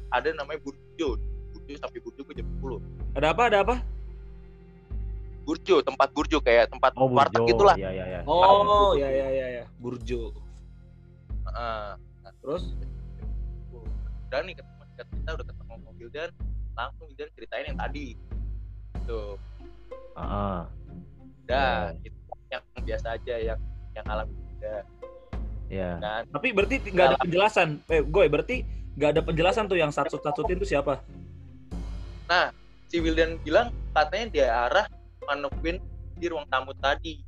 ada 0.09 0.33
namanya 0.33 0.65
burjo 0.65 1.21
burjo 1.53 1.75
sampai 1.77 1.99
burjo 2.01 2.25
gue 2.25 2.35
jam 2.41 2.49
10 2.63 2.81
Ada 3.21 3.27
apa? 3.37 3.43
Ada 3.53 3.59
apa? 3.67 3.77
Burjo 5.45 5.85
tempat 5.85 6.09
burjo 6.11 6.41
kayak 6.41 6.73
tempat 6.73 6.97
Oh, 6.97 7.07
warteg 7.13 7.45
Burjo. 7.45 7.51
gitulah 7.53 7.77
Iya, 7.77 7.91
iya, 7.93 8.05
iya. 8.09 8.21
Oh, 8.25 8.97
ya 8.97 9.09
ya 9.09 9.29
ya 9.29 9.47
ya. 9.61 9.65
Burjo. 9.77 10.33
Heeh. 11.45 11.89
Terus 12.41 12.65
udah 14.27 14.41
nih 14.43 14.55
ketemu 14.59 14.83
kita 14.99 15.31
udah 15.37 15.47
ketemu 15.47 15.75
mobil 15.85 16.09
dan 16.11 16.31
langsung 16.75 17.09
dan 17.15 17.29
ceritain 17.39 17.65
yang 17.71 17.79
tadi 17.79 18.07
tuh 19.07 19.37
Heeh. 20.17 20.59
udah 21.45 21.71
Oh. 21.93 22.07
itu 22.09 22.19
yang 22.51 22.63
biasa 22.83 23.07
aja 23.15 23.35
yang 23.37 23.61
yang 23.95 24.07
alami 24.09 24.35
udah 24.59 24.81
Iya. 25.71 25.91
kan 26.01 26.23
tapi 26.29 26.49
berarti 26.53 26.77
nggak 26.83 27.07
ada 27.15 27.19
penjelasan. 27.21 27.69
Eh, 27.89 28.03
gue 28.05 28.25
berarti 28.29 28.57
nggak 28.95 29.11
ada 29.17 29.23
penjelasan 29.25 29.65
tuh 29.67 29.79
yang 29.81 29.91
satu-satutin 29.91 30.57
itu 30.61 30.69
siapa? 30.77 31.01
si 32.89 33.03
Wildan 33.03 33.43
bilang 33.43 33.75
katanya 33.91 34.27
dia 34.31 34.47
arah 34.69 34.87
manupin 35.27 35.83
di 36.15 36.27
ruang 36.31 36.47
tamu 36.47 36.73
tadi 36.79 37.25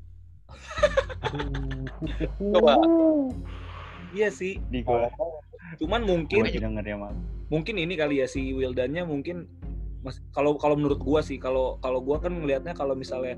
Coba. 2.38 2.78
Iya 4.14 4.28
sih. 4.30 4.62
Di 4.70 4.86
gua. 4.86 5.10
Cuman 5.82 6.06
Gue 6.06 6.22
mungkin 6.22 6.46
denger 6.46 6.84
ya, 6.86 6.96
mungkin 7.50 7.74
ini 7.78 7.94
kali 7.98 8.22
ya 8.22 8.26
si 8.30 8.54
Wildannya 8.54 9.02
mungkin 9.06 9.50
mas 10.06 10.22
kalau 10.30 10.54
kalau 10.54 10.78
menurut 10.78 11.02
gua 11.02 11.18
sih 11.18 11.34
kalau 11.34 11.82
kalau 11.82 11.98
gua 11.98 12.22
kan 12.22 12.30
ngelihatnya 12.30 12.74
kalau 12.78 12.94
misalnya 12.94 13.34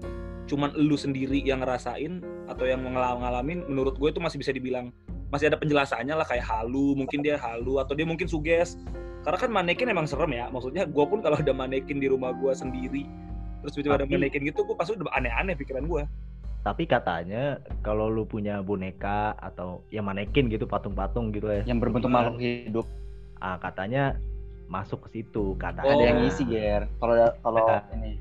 cuman 0.49 0.73
lu 0.77 0.97
sendiri 0.97 1.41
yang 1.41 1.65
ngerasain 1.65 2.21
atau 2.49 2.65
yang 2.65 2.85
ngalamin 2.85 3.65
menurut 3.69 4.01
gue 4.01 4.09
itu 4.09 4.17
masih 4.17 4.41
bisa 4.41 4.53
dibilang 4.53 4.93
masih 5.29 5.53
ada 5.53 5.61
penjelasannya 5.61 6.17
lah 6.17 6.25
kayak 6.25 6.45
halu 6.45 6.97
mungkin 6.97 7.21
dia 7.21 7.37
halu 7.37 7.81
atau 7.81 7.93
dia 7.93 8.09
mungkin 8.09 8.25
suges 8.25 8.81
karena 9.29 9.37
kan 9.37 9.51
manekin 9.53 9.93
emang 9.93 10.09
serem 10.09 10.33
ya 10.33 10.49
maksudnya 10.49 10.89
gua 10.89 11.05
pun 11.05 11.21
kalau 11.21 11.37
ada 11.37 11.53
manekin 11.53 12.01
di 12.01 12.09
rumah 12.09 12.33
gua 12.33 12.57
sendiri 12.57 13.05
terus 13.61 13.73
tiba-tiba 13.75 13.95
ada 13.99 14.07
manekin 14.07 14.43
gitu 14.45 14.61
gua 14.63 14.77
pasti 14.77 14.95
udah 14.95 15.11
aneh-aneh 15.13 15.55
pikiran 15.55 15.85
gua 15.85 16.05
Tapi 16.59 16.85
katanya 16.85 17.63
kalau 17.81 18.11
lu 18.11 18.27
punya 18.27 18.61
boneka 18.61 19.33
atau 19.39 19.81
yang 19.89 20.05
manekin 20.05 20.51
gitu 20.51 20.67
patung-patung 20.67 21.31
gitu 21.31 21.49
ya. 21.49 21.63
Yang 21.65 21.79
berbentuk 21.81 22.11
Gimana? 22.11 22.35
makhluk 22.35 22.43
hidup. 22.43 22.87
Ah, 23.39 23.57
katanya 23.57 24.19
masuk 24.67 25.07
ke 25.07 25.23
situ 25.23 25.55
katanya. 25.57 25.97
Ada 25.97 26.05
yang 26.05 26.19
ngisi, 26.21 26.43
Ger. 26.45 26.83
Kalau 26.99 27.15
kalau 27.41 27.63
Nah. 27.63 27.81
ini. 27.95 28.19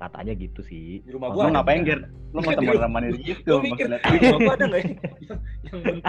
Katanya 0.00 0.32
gitu 0.34 0.64
sih. 0.64 1.04
di 1.04 1.10
rumah 1.12 1.28
Lu 1.30 1.34
gua 1.36 1.42
ada 1.46 1.52
ngapain? 1.60 1.80
Ger? 1.84 2.00
Lu 2.32 2.38
mau 2.40 2.50
teman-teman 2.58 3.02
gitu. 3.20 3.44
Gua 3.44 3.60
mikir 3.60 3.86
di 3.86 4.16
rumah 4.24 4.40
gua 4.40 4.54
ada 4.56 4.64
nggak 4.66 4.80
ya 4.80 4.88
yang, 5.68 5.78
bentuk 5.84 6.04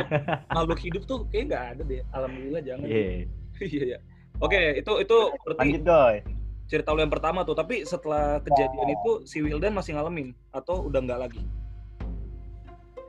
makhluk 0.50 0.80
hidup 0.82 1.04
tuh 1.04 1.20
kayak 1.30 1.44
nggak 1.52 1.64
ada 1.76 1.82
deh 1.84 2.02
alhamdulillah 2.10 2.62
jangan 2.64 2.86
Iya. 2.88 3.28
iya 3.70 3.82
iya 3.86 3.98
oke 4.40 4.62
itu 4.80 4.92
itu 4.98 5.18
berarti 5.46 5.60
Lanjut, 5.62 5.82
Goy. 5.84 6.16
Cerita 6.72 6.96
lu 6.96 7.04
yang 7.04 7.12
pertama 7.12 7.44
tuh 7.44 7.52
tapi 7.52 7.84
setelah 7.84 8.40
kejadian 8.40 8.88
itu 8.90 9.28
si 9.28 9.44
Wildan 9.44 9.76
masih 9.76 9.92
ngalamin 9.92 10.32
atau 10.50 10.88
udah 10.88 11.04
nggak 11.04 11.20
lagi 11.20 11.44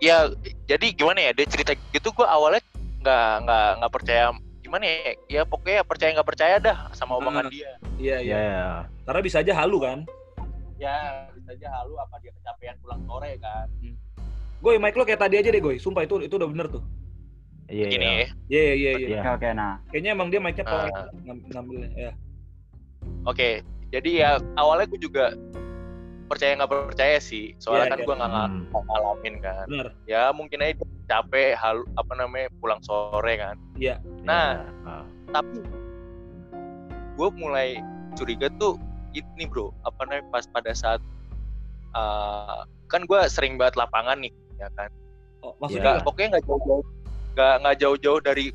ya 0.03 0.27
jadi 0.67 0.87
gimana 0.91 1.23
ya 1.23 1.33
dia 1.33 1.47
cerita 1.47 1.79
gitu 1.95 2.11
gue 2.11 2.27
awalnya 2.27 2.59
nggak 2.99 3.31
nggak 3.47 3.69
nggak 3.79 3.93
percaya 3.93 4.25
gimana 4.59 4.83
ya 4.83 4.99
ya 5.31 5.43
pokoknya 5.47 5.87
percaya 5.87 6.11
nggak 6.11 6.27
percaya 6.27 6.55
dah 6.59 6.91
sama 6.91 7.15
omongan 7.17 7.47
Ah. 7.47 7.51
dia 7.51 7.71
iya 7.97 8.17
iya 8.19 8.37
Iya. 8.37 8.63
karena 9.07 9.21
bisa 9.23 9.37
aja 9.39 9.55
halu 9.55 9.79
kan 9.79 9.99
ya 10.75 11.31
bisa 11.31 11.55
aja 11.55 11.69
halu 11.73 11.95
apa 11.97 12.19
dia 12.19 12.35
kecapean 12.35 12.75
pulang 12.83 13.01
sore 13.07 13.39
kan 13.39 13.71
Goy, 14.63 14.79
mic 14.79 14.95
lo 14.95 15.03
kayak 15.03 15.19
tadi 15.19 15.43
aja 15.43 15.51
deh, 15.51 15.59
Goy. 15.59 15.75
Sumpah 15.75 16.07
itu 16.07 16.23
itu 16.23 16.39
udah 16.39 16.47
bener 16.47 16.71
tuh. 16.71 16.87
Iya. 17.67 17.87
gini 17.91 18.07
iya. 18.07 18.15
ya 18.15 18.27
Iya, 18.47 18.63
iya, 18.63 18.91
iya. 18.95 18.95
Iya. 18.95 19.19
Oke, 19.19 19.31
oke. 19.35 19.49
Nah, 19.59 19.75
Kayaknya 19.91 20.11
emang 20.15 20.29
dia 20.31 20.39
mic-nya 20.39 20.65
ngam- 21.19 21.45
ngambilnya. 21.51 21.91
Ya. 21.99 22.13
Oke 23.25 23.49
jadi 23.93 24.11
ya 24.11 24.31
awalnya 24.57 24.89
gue 24.89 25.01
juga 25.01 25.37
percaya 26.27 26.57
nggak 26.57 26.73
percaya 26.89 27.21
sih 27.21 27.53
soalnya 27.61 27.87
Iya, 27.87 27.93
kan 27.93 27.99
iya. 28.01 28.07
gue 28.07 28.15
nggak 28.17 28.31
Hmm. 28.33 28.61
nggak 28.67 28.85
ngalamin 28.89 29.35
kan 29.39 29.67
Bener. 29.69 29.89
ya 30.09 30.23
mungkin 30.33 30.59
aja 30.59 30.75
capek 31.05 31.53
halu 31.55 31.85
apa 31.95 32.13
namanya 32.17 32.49
pulang 32.57 32.81
sore 32.81 33.35
kan 33.37 33.57
Iya. 33.77 34.01
Nah. 34.25 34.65
Iya. 34.65 34.89
Ah. 34.89 35.05
tapi 35.29 35.61
gue 37.13 37.29
mulai 37.33 37.77
curiga 38.15 38.49
tuh 38.57 38.81
ini 39.13 39.45
bro 39.45 39.77
apa 39.85 40.09
namanya 40.09 40.25
pas 40.31 40.49
pada 40.49 40.73
saat 40.73 41.01
uh, 41.93 42.65
kan 42.89 43.05
gue 43.05 43.21
sering 43.29 43.57
banget 43.57 43.77
lapangan 43.77 44.17
nih 44.19 44.33
ya 44.57 44.69
kan 44.75 44.89
Oh, 45.43 45.51
Iya. 45.51 45.59
maksudnya 45.59 45.91
nggak 45.93 46.05
pokoknya 46.07 46.29
nggak 46.31 46.45
jauh-jauh 46.47 46.85
nggak 47.35 47.77
jauh-jauh 47.77 48.21
dari 48.23 48.47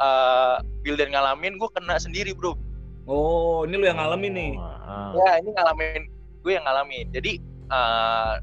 uh, 0.00 0.56
build 0.80 0.96
dan 0.96 1.12
ngalamin 1.12 1.60
gue 1.60 1.68
kena 1.70 1.94
sendiri 1.94 2.32
bro 2.32 2.56
Oh, 3.04 3.64
ini 3.64 3.74
lu 3.74 3.84
yang 3.84 3.96
ngalamin 3.96 4.32
nih. 4.32 4.52
Oh, 4.54 4.64
ah. 4.64 5.10
ya 5.16 5.38
ini 5.38 5.50
ngalamin 5.50 6.02
gue 6.40 6.52
yang 6.52 6.64
ngalamin 6.64 7.06
jadi 7.10 7.32
uh, 7.68 8.40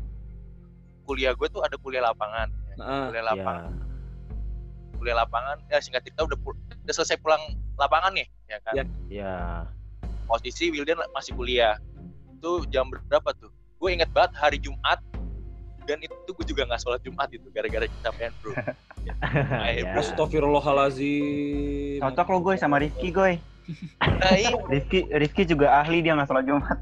kuliah 1.03 1.33
gue 1.33 1.47
tuh 1.49 1.61
ada 1.61 1.73
kuliah 1.75 2.03
lapangan 2.03 2.45
ya. 2.69 2.75
Heeh. 2.77 3.03
kuliah 3.09 3.25
lapangan 3.25 3.71
kuliah 4.93 5.17
lapangan 5.17 5.57
ya 5.65 5.77
singkat 5.77 6.01
cerita 6.03 6.21
udah 6.23 6.37
pul- 6.37 6.57
udah 6.83 6.93
selesai 6.93 7.17
pulang 7.17 7.41
lapangan 7.73 8.13
nih 8.13 8.27
ya 8.45 8.57
kan 8.61 8.73
Ya. 8.75 8.83
Iya. 9.07 9.35
posisi 10.25 10.69
Wildan 10.69 11.01
masih 11.09 11.33
kuliah 11.33 11.81
itu 12.29 12.69
jam 12.69 12.85
berapa 12.89 13.33
tuh 13.33 13.49
gue 13.49 13.89
inget 13.89 14.09
banget 14.11 14.33
hari 14.35 14.57
Jumat 14.57 15.01
dan 15.83 15.97
itu 15.97 16.13
gue 16.27 16.45
juga 16.45 16.67
nggak 16.67 16.77
sholat 16.77 17.01
Jumat 17.01 17.29
itu 17.29 17.49
gara-gara 17.49 17.87
kecapean 17.87 18.29
bro 18.37 18.53
Iya. 19.07 19.89
bro. 19.89 20.01
Astagfirullahalazim. 20.01 21.97
cocok 21.99 22.27
lo, 22.27 22.37
Goy, 22.43 22.57
sama 22.59 22.77
Rifki, 22.77 23.09
Goy. 23.09 23.39
Nah 23.99 24.33
iya 24.33 24.49
Rifki, 24.65 24.99
Rifki 25.09 25.43
juga 25.43 25.71
ahli 25.75 25.99
dia 25.99 26.13
nggak 26.13 26.25
sholat 26.25 26.43
Jumat. 26.43 26.77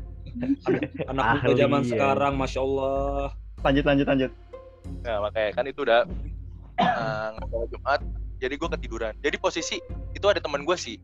Anak 1.08 1.24
muda 1.34 1.48
Ahli, 1.48 1.54
zaman 1.56 1.82
ya. 1.82 1.88
sekarang, 1.90 2.34
masya 2.36 2.60
Allah. 2.60 3.32
Lanjut, 3.62 3.84
lanjut, 3.84 4.06
lanjut. 4.06 4.32
nah 5.02 5.18
makanya 5.20 5.50
kan 5.52 5.66
itu 5.66 5.82
udah 5.82 6.06
nggak 6.76 7.48
sholat 7.48 7.70
Jumat 7.70 8.00
jadi 8.36 8.54
gue 8.54 8.70
ketiduran 8.70 9.14
jadi 9.18 9.34
posisi 9.36 9.82
itu 10.12 10.26
ada 10.26 10.38
teman 10.38 10.62
gue 10.62 10.76
sih 10.76 11.02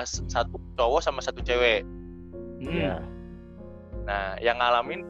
s- 0.00 0.24
satu 0.24 0.56
cowok 0.72 1.00
sama 1.00 1.20
satu 1.20 1.42
cewek 1.42 1.84
Hmm. 2.56 2.64
Iya. 2.64 2.94
nah 4.02 4.40
yang 4.40 4.56
ngalamin 4.56 5.04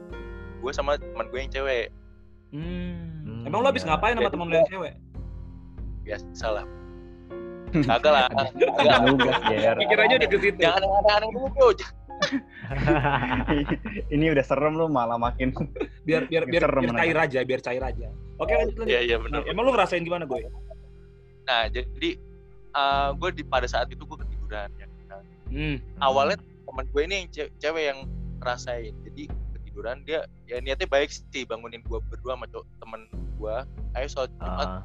gue 0.59 0.71
sama 0.71 0.97
teman 0.97 1.29
gue 1.29 1.39
yang 1.39 1.47
cewek 1.49 1.87
Hmm. 2.47 3.23
Hmm, 3.23 3.43
Emang 3.43 3.59
lu 3.59 3.67
habis 3.67 3.83
iya. 3.83 3.91
ngapain 3.91 4.15
sama 4.15 4.27
temen 4.27 4.47
lu 4.47 4.55
yang 4.57 4.67
cewek? 4.67 4.93
Lah 7.83 7.99
kagak 7.99 8.13
lah 8.81 8.99
Nugas, 9.03 9.37
Ger. 9.45 9.75
Pikirannya 9.77 10.15
udah 10.17 10.29
ke 10.29 10.37
situ. 10.39 10.59
jangan 10.59 10.81
yang 10.81 10.93
aneh-aneh 10.97 11.29
dulu 11.29 11.47
bro 11.53 11.69
ini 14.09 14.25
udah 14.33 14.41
serem 14.41 14.73
lu 14.73 14.89
malah 14.89 15.21
makin 15.21 15.53
biar 16.01 16.25
biar 16.25 16.49
biar, 16.49 16.61
Serem 16.65 16.83
biar 16.83 16.95
cair 16.97 17.17
aja 17.17 17.39
biar 17.45 17.61
cair 17.61 17.83
aja 17.83 18.07
oke 18.37 18.49
lanjut 18.49 18.75
lanjut 18.75 18.89
Iya 18.89 18.99
iya 19.03 19.15
benar. 19.21 19.45
emang 19.45 19.69
lu 19.69 19.71
ngerasain 19.71 20.01
gimana 20.01 20.25
gue 20.25 20.41
Nah 21.45 21.69
jadi 21.69 22.09
eh 22.73 23.09
gue 23.15 23.29
di 23.31 23.43
pada 23.45 23.63
saat 23.65 23.87
itu 23.87 24.03
gue 24.03 24.17
ketiduran 24.19 24.67
ya. 24.75 24.85
Nah, 25.07 25.21
hmm. 25.47 25.77
awalnya 26.01 26.35
teman 26.67 26.85
gue 26.91 27.01
ini 27.05 27.13
yang 27.23 27.27
ce- 27.31 27.51
cewek 27.57 27.83
yang 27.87 27.99
ngerasain 28.37 28.91
jadi 29.05 29.23
ketiduran 29.55 30.03
dia 30.03 30.25
ya 30.43 30.59
niatnya 30.59 30.85
baik 30.85 31.07
sih 31.07 31.45
bangunin 31.45 31.79
gue 31.85 31.99
berdua 32.11 32.35
sama 32.35 32.45
temen 32.51 33.01
gue 33.37 33.55
ayo 33.95 34.07
sholat 34.09 34.31
jumat 34.35 34.67
Ah, 34.67 34.81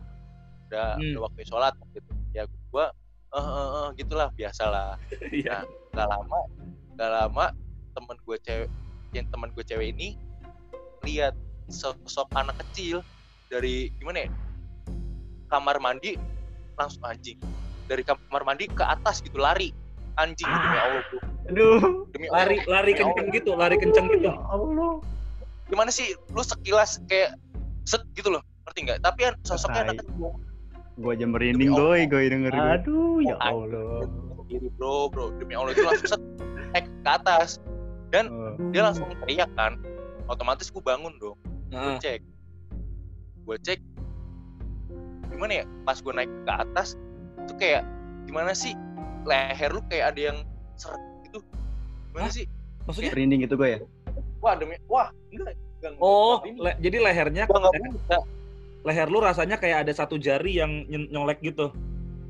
udah, 0.72 0.96
Hmm. 0.96 1.12
udah 1.12 1.20
waktu 1.28 1.40
sholat 1.44 1.74
gitu 1.92 2.10
ya 2.32 2.42
gue 2.48 2.86
eh 3.32 3.40
eh 3.44 3.68
eh 3.76 3.88
gitulah 4.00 4.28
biasalah 4.32 4.96
iya 5.36 5.68
gak 5.92 6.08
lama 6.08 6.40
gak 6.96 7.10
lama 7.12 7.46
temen 7.92 8.16
gue 8.24 8.36
cewek 8.40 8.70
yang 9.12 9.28
temen 9.28 9.52
gue 9.52 9.60
cewek 9.60 9.92
ini 9.92 10.16
lihat 11.04 11.36
sosok 11.68 12.28
anak 12.32 12.56
kecil 12.64 13.04
dari 13.52 13.92
gimana 14.00 14.24
ya 14.24 14.28
kamar 15.52 15.76
mandi 15.76 16.16
langsung 16.80 17.04
anjing 17.04 17.36
dari 17.84 18.00
kamar 18.00 18.40
mandi 18.48 18.64
ke 18.72 18.80
atas 18.80 19.20
gitu 19.20 19.36
lari 19.36 19.76
anjing 20.16 20.48
demi 20.48 20.78
Allah 20.80 21.02
bro. 21.04 21.18
aduh 21.52 21.80
demi 22.16 22.26
Allah. 22.32 22.48
lari 22.48 22.56
lari 22.64 22.92
Allah. 22.96 23.00
kenceng 23.04 23.28
gitu 23.28 23.50
lari 23.52 23.76
kenceng 23.76 24.06
gitu 24.08 24.32
ya 24.32 24.36
Allah. 24.48 25.04
gimana 25.68 25.92
sih 25.92 26.16
lu 26.32 26.40
sekilas 26.40 27.00
kayak 27.08 27.36
set 27.84 28.00
gitu 28.16 28.32
loh 28.32 28.40
ngerti 28.64 28.88
nggak 28.88 28.98
tapi 29.04 29.20
kan 29.28 29.34
sosoknya 29.44 29.92
anak 29.92 30.00
kecil 30.00 30.32
gua 31.00 31.16
aja 31.16 31.24
merinding 31.24 31.72
goy 31.72 32.04
goy 32.04 32.28
denger 32.28 32.52
gue. 32.52 32.68
Aduh, 32.80 33.24
ya 33.24 33.36
Allah. 33.40 34.04
diri 34.50 34.68
bro 34.76 35.08
bro. 35.08 35.32
Demi 35.40 35.56
Allah 35.56 35.72
itu 35.72 35.84
langsung 35.86 36.08
set 36.18 36.22
naik 36.76 36.86
ke 36.88 37.10
atas. 37.10 37.56
Oh. 38.12 38.52
dia 38.74 38.84
langsung 38.84 39.08
teriak 39.24 39.48
kan. 39.56 39.80
Otomatis 40.28 40.68
gue 40.68 40.82
bangun 40.84 41.16
dong. 41.16 41.38
Nah, 41.72 41.96
gue 41.96 42.04
cek. 42.04 42.20
Gue 43.48 43.56
cek. 43.64 43.80
Gimana 45.32 45.62
ya? 45.62 45.64
Pas 45.88 45.96
gue 45.96 46.12
naik 46.12 46.28
ke 46.44 46.52
atas 46.52 47.00
itu 47.40 47.52
kayak 47.56 47.82
gimana 48.28 48.52
sih? 48.52 48.76
Leher 49.24 49.72
lu 49.72 49.80
kayak 49.88 50.12
ada 50.12 50.20
yang 50.20 50.38
seret 50.76 51.00
gitu. 51.24 51.40
Gimana 52.12 52.28
Hah? 52.28 52.36
sih? 52.36 52.44
Maksudnya? 52.84 53.10
Merinding 53.16 53.40
itu 53.48 53.54
gue 53.56 53.68
ya? 53.78 53.80
Wah 54.42 54.58
demi 54.58 54.74
wah 54.90 55.08
enggak 55.30 55.54
enggak 55.78 56.02
oh 56.02 56.42
le- 56.42 56.78
jadi 56.82 56.98
lehernya 56.98 57.46
gua 57.46 57.70
nggak 57.70 57.94
bisa 57.94 58.18
leher 58.82 59.08
lu 59.08 59.22
rasanya 59.22 59.56
kayak 59.58 59.86
ada 59.86 59.92
satu 59.94 60.18
jari 60.18 60.58
yang 60.58 60.86
ny- 60.90 61.08
nyolek 61.10 61.38
gitu. 61.42 61.70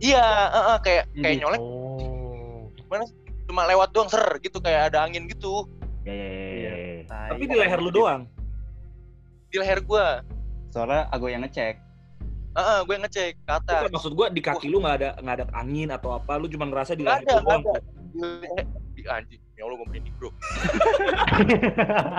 Iya 0.02 0.24
eh, 0.52 0.64
eh, 0.74 0.78
kayak 0.82 1.04
kayak 1.16 1.34
Ini. 1.38 1.42
nyolek. 1.44 1.60
Oh. 1.60 2.68
cuma 3.48 3.68
lewat 3.68 3.92
doang 3.92 4.08
ser 4.08 4.22
gitu 4.44 4.60
kayak 4.60 4.92
ada 4.92 5.04
angin 5.04 5.28
gitu. 5.28 5.64
Ya, 6.04 6.12
ya, 6.12 6.28
ya, 6.28 6.52
ya, 6.52 6.72
ya. 6.72 7.02
Tai. 7.08 7.28
tapi 7.36 7.44
di 7.48 7.56
leher 7.56 7.80
lu 7.80 7.90
doang? 7.92 8.28
Di 9.48 9.56
leher 9.60 9.80
gue 9.84 10.06
soalnya 10.72 11.08
aku 11.12 11.28
yang 11.28 11.44
ngecek. 11.44 11.76
Heeh, 12.52 12.78
gue 12.84 12.96
ngecek 13.00 13.32
ke 13.44 13.52
atas. 13.52 13.80
Bukan, 13.88 13.92
maksud 13.96 14.12
gua 14.12 14.26
di 14.28 14.40
kaki 14.44 14.68
lu 14.68 14.84
nggak 14.84 14.96
ada 15.00 15.10
nggak 15.20 15.34
ada 15.40 15.46
angin 15.56 15.88
atau 15.88 16.16
apa 16.16 16.36
lu 16.36 16.48
cuma 16.48 16.68
ngerasa 16.68 16.92
di 16.96 17.04
leher 17.04 17.24
ada, 17.24 17.40
doang 17.40 17.62
di, 18.12 18.20
leher- 18.20 18.68
di 18.92 19.02
anjing 19.08 19.40
ya 19.62 19.64
Allah 19.64 19.78
gue 19.78 19.86
merinding 19.86 20.14
bro 20.18 20.30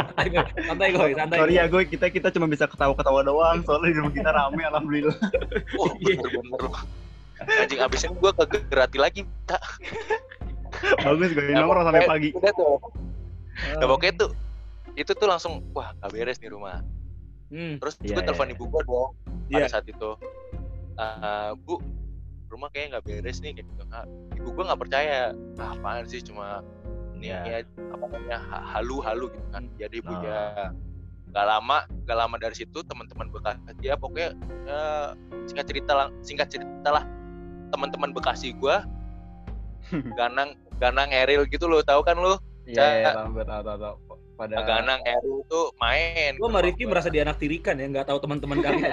santai 0.07 0.27
Goy. 0.29 0.45
santai 0.63 0.87
goy 0.89 1.11
santai 1.11 1.37
sorry 1.37 1.53
ya 1.53 1.65
gue 1.67 1.81
kita 1.85 2.05
kita 2.07 2.27
cuma 2.31 2.47
bisa 2.47 2.65
ketawa-ketawa 2.65 3.19
doang 3.21 3.59
soalnya 3.61 3.91
di 3.91 3.97
rumah 3.99 4.13
kita 4.13 4.31
rame 4.31 4.63
alhamdulillah 4.63 5.15
oh 5.75 5.91
Iya. 5.99 6.15
bener-bener 6.17 6.59
loh 6.61 6.75
anjing 7.43 7.81
abis 7.81 7.99
ini 8.01 8.15
gue 8.15 8.31
ke 8.31 8.43
Gerati 8.65 8.97
lagi 8.97 9.21
tak 9.43 9.59
bagus 11.03 11.29
gue 11.29 11.43
Ya, 11.45 11.59
nongkrong 11.59 11.83
sampai 11.83 12.07
pagi 12.07 12.29
udah 12.31 12.53
tuh 12.53 12.79
Ah. 13.53 13.77
Nah, 13.77 13.85
pokoknya 13.85 14.17
itu 14.17 14.27
itu 14.97 15.11
tuh 15.13 15.27
langsung 15.29 15.61
wah 15.71 15.93
gak 15.93 16.09
beres 16.09 16.39
nih 16.39 16.49
rumah 16.49 16.81
Hmm. 17.53 17.77
terus 17.77 17.93
Iya, 18.01 18.17
gue 18.17 18.17
iya, 18.17 18.25
telepon 18.25 18.47
iya. 18.49 18.55
ibu 18.57 18.63
gue 18.65 18.81
dong 18.81 19.09
Iya. 19.45 19.55
pada 19.59 19.67
saat 19.69 19.85
itu 19.85 20.09
"Eh, 20.95 21.51
bu 21.61 21.77
rumah 22.49 22.69
kayaknya 22.69 22.97
nggak 22.97 23.05
beres 23.05 23.37
nih 23.41 23.53
kayak 23.53 23.67
gitu 23.67 23.83
Ah, 23.89 24.09
ibu 24.33 24.49
gue 24.49 24.63
nggak 24.63 24.79
percaya 24.79 25.37
ah, 25.55 25.69
apaan 25.69 26.05
sih 26.05 26.17
cuma 26.19 26.65
ini 27.23 27.31
Iya. 27.31 27.55
ya, 27.55 27.57
apa 27.89 28.03
namanya 28.05 28.37
ha- 28.43 28.65
halu 28.69 28.99
halu 28.99 29.25
gitu 29.29 29.45
kan 29.49 29.63
jadi 29.73 29.95
ibu 29.97 30.11
Ah. 30.11 30.19
ya 30.19 30.39
gak 31.29 31.45
lama 31.47 31.77
gak 32.03 32.15
lama 32.15 32.35
dari 32.37 32.53
situ 32.53 32.79
teman-teman 32.83 33.27
bekas 33.27 33.55
dia 33.79 33.93
pokoknya 33.95 34.33
eh, 34.65 35.07
singkat 35.43 35.65
cerita 35.65 35.91
lah 35.93 36.07
singkat 36.19 36.47
cerita 36.47 36.89
lah 36.89 37.03
teman-teman 37.69 38.11
bekasi 38.11 38.53
gue 38.53 38.75
ganang 40.13 40.53
ganang 40.77 41.09
Eril 41.09 41.45
gitu 41.45 41.65
lo 41.65 41.81
tahu 41.81 42.01
kan 42.01 42.15
lo 42.15 42.37
iya 42.65 43.01
iya 43.01 43.09
tahu 43.13 43.39
tahu 43.39 43.95
pada 44.33 44.53
ganang 44.61 44.99
Eril 45.03 45.41
tuh 45.45 45.69
main 45.77 46.33
Gua 46.33 46.35
ke 46.35 46.43
sama 46.43 46.51
rumah 46.51 46.61
Rifki 46.65 46.83
gua. 46.83 46.89
merasa 46.91 47.07
dianaktirikan 47.07 47.75
ya, 47.75 47.85
nggak 47.87 48.03
tahu 48.03 48.19
teman-teman 48.19 48.59
kalian. 48.59 48.81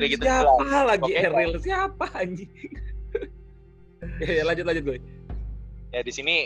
ya, 0.00 0.06
gitu 0.08 0.24
lah. 0.24 0.40
siapa 0.40 0.78
lagi 0.82 1.02
Pokoknya- 1.04 1.28
Eril? 1.28 1.52
Siapa 1.60 2.06
anjing? 2.14 2.71
Ya, 4.24 4.42
lanjut 4.44 4.64
lanjut 4.64 4.84
gue. 4.84 4.98
ya 5.90 6.00
di 6.00 6.10
sini 6.10 6.36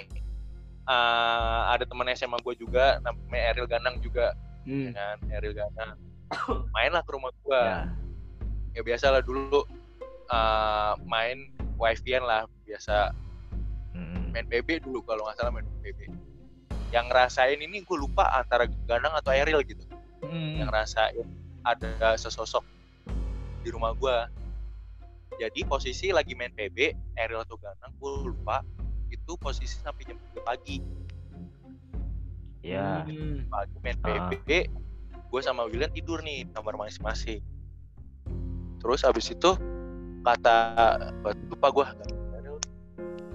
eh, 0.84 1.60
ada 1.66 1.82
teman 1.82 2.08
SMA 2.12 2.38
gue 2.40 2.54
juga 2.56 2.98
namanya 3.00 3.52
Eril 3.52 3.66
Ganang 3.66 3.98
juga 3.98 4.32
Hmm. 4.66 4.90
ya 4.90 4.92
kan 4.92 5.18
Eril 5.30 5.54
Ganang 5.54 5.94
mainlah 6.74 7.00
ke 7.00 7.10
rumah 7.10 7.30
gue 7.36 7.54
Ya. 7.54 7.86
ya 8.72 8.80
biasa 8.82 9.06
lah 9.08 9.22
dulu 9.22 9.62
eh, 10.26 10.92
main 11.04 11.38
wifi-an 11.76 12.20
lah 12.20 12.42
biasa 12.62 13.14
Mm-mm. 13.92 14.32
main 14.32 14.44
PB 14.44 14.82
dulu 14.82 15.00
kalau 15.02 15.22
nggak 15.22 15.36
salah 15.36 15.50
main 15.50 15.64
PB 15.80 16.10
yang 16.90 17.06
ngerasain 17.06 17.56
ini 17.56 17.80
gue 17.80 17.96
lupa 17.96 18.26
antara 18.32 18.66
Ganang 18.84 19.14
atau 19.14 19.30
Eril 19.30 19.62
gitu 19.62 19.86
Hmm. 20.26 20.58
yang 20.58 20.66
ngerasain 20.66 21.22
ada 21.62 22.16
sesosok 22.16 22.64
di 23.60 23.68
rumah 23.68 23.92
gua 23.92 24.26
jadi 25.38 25.60
posisi 25.62 26.10
lagi 26.10 26.32
main 26.32 26.50
PB 26.50 26.78
Eril 27.14 27.38
atau 27.38 27.56
Ganang 27.56 27.92
gue 27.94 28.12
lupa 28.26 28.64
itu 29.06 29.32
posisi 29.36 29.76
sampai 29.76 30.02
jam 30.04 30.18
3 30.34 30.42
pagi 30.42 30.78
Ya. 32.60 33.06
Hmm. 33.06 33.46
pagi 33.46 33.76
main 33.78 33.94
Ah. 34.02 34.26
PB 34.28 34.50
gue 35.26 35.40
sama 35.40 35.62
William 35.64 35.86
tidur 35.88 36.18
nih 36.18 36.42
di 36.42 36.50
kamar 36.50 36.74
masing-masing 36.76 37.38
terus 38.78 39.02
habis 39.02 39.26
itu 39.26 39.50
kata 40.22 40.54
lupa 41.46 41.68
gue 41.70 41.86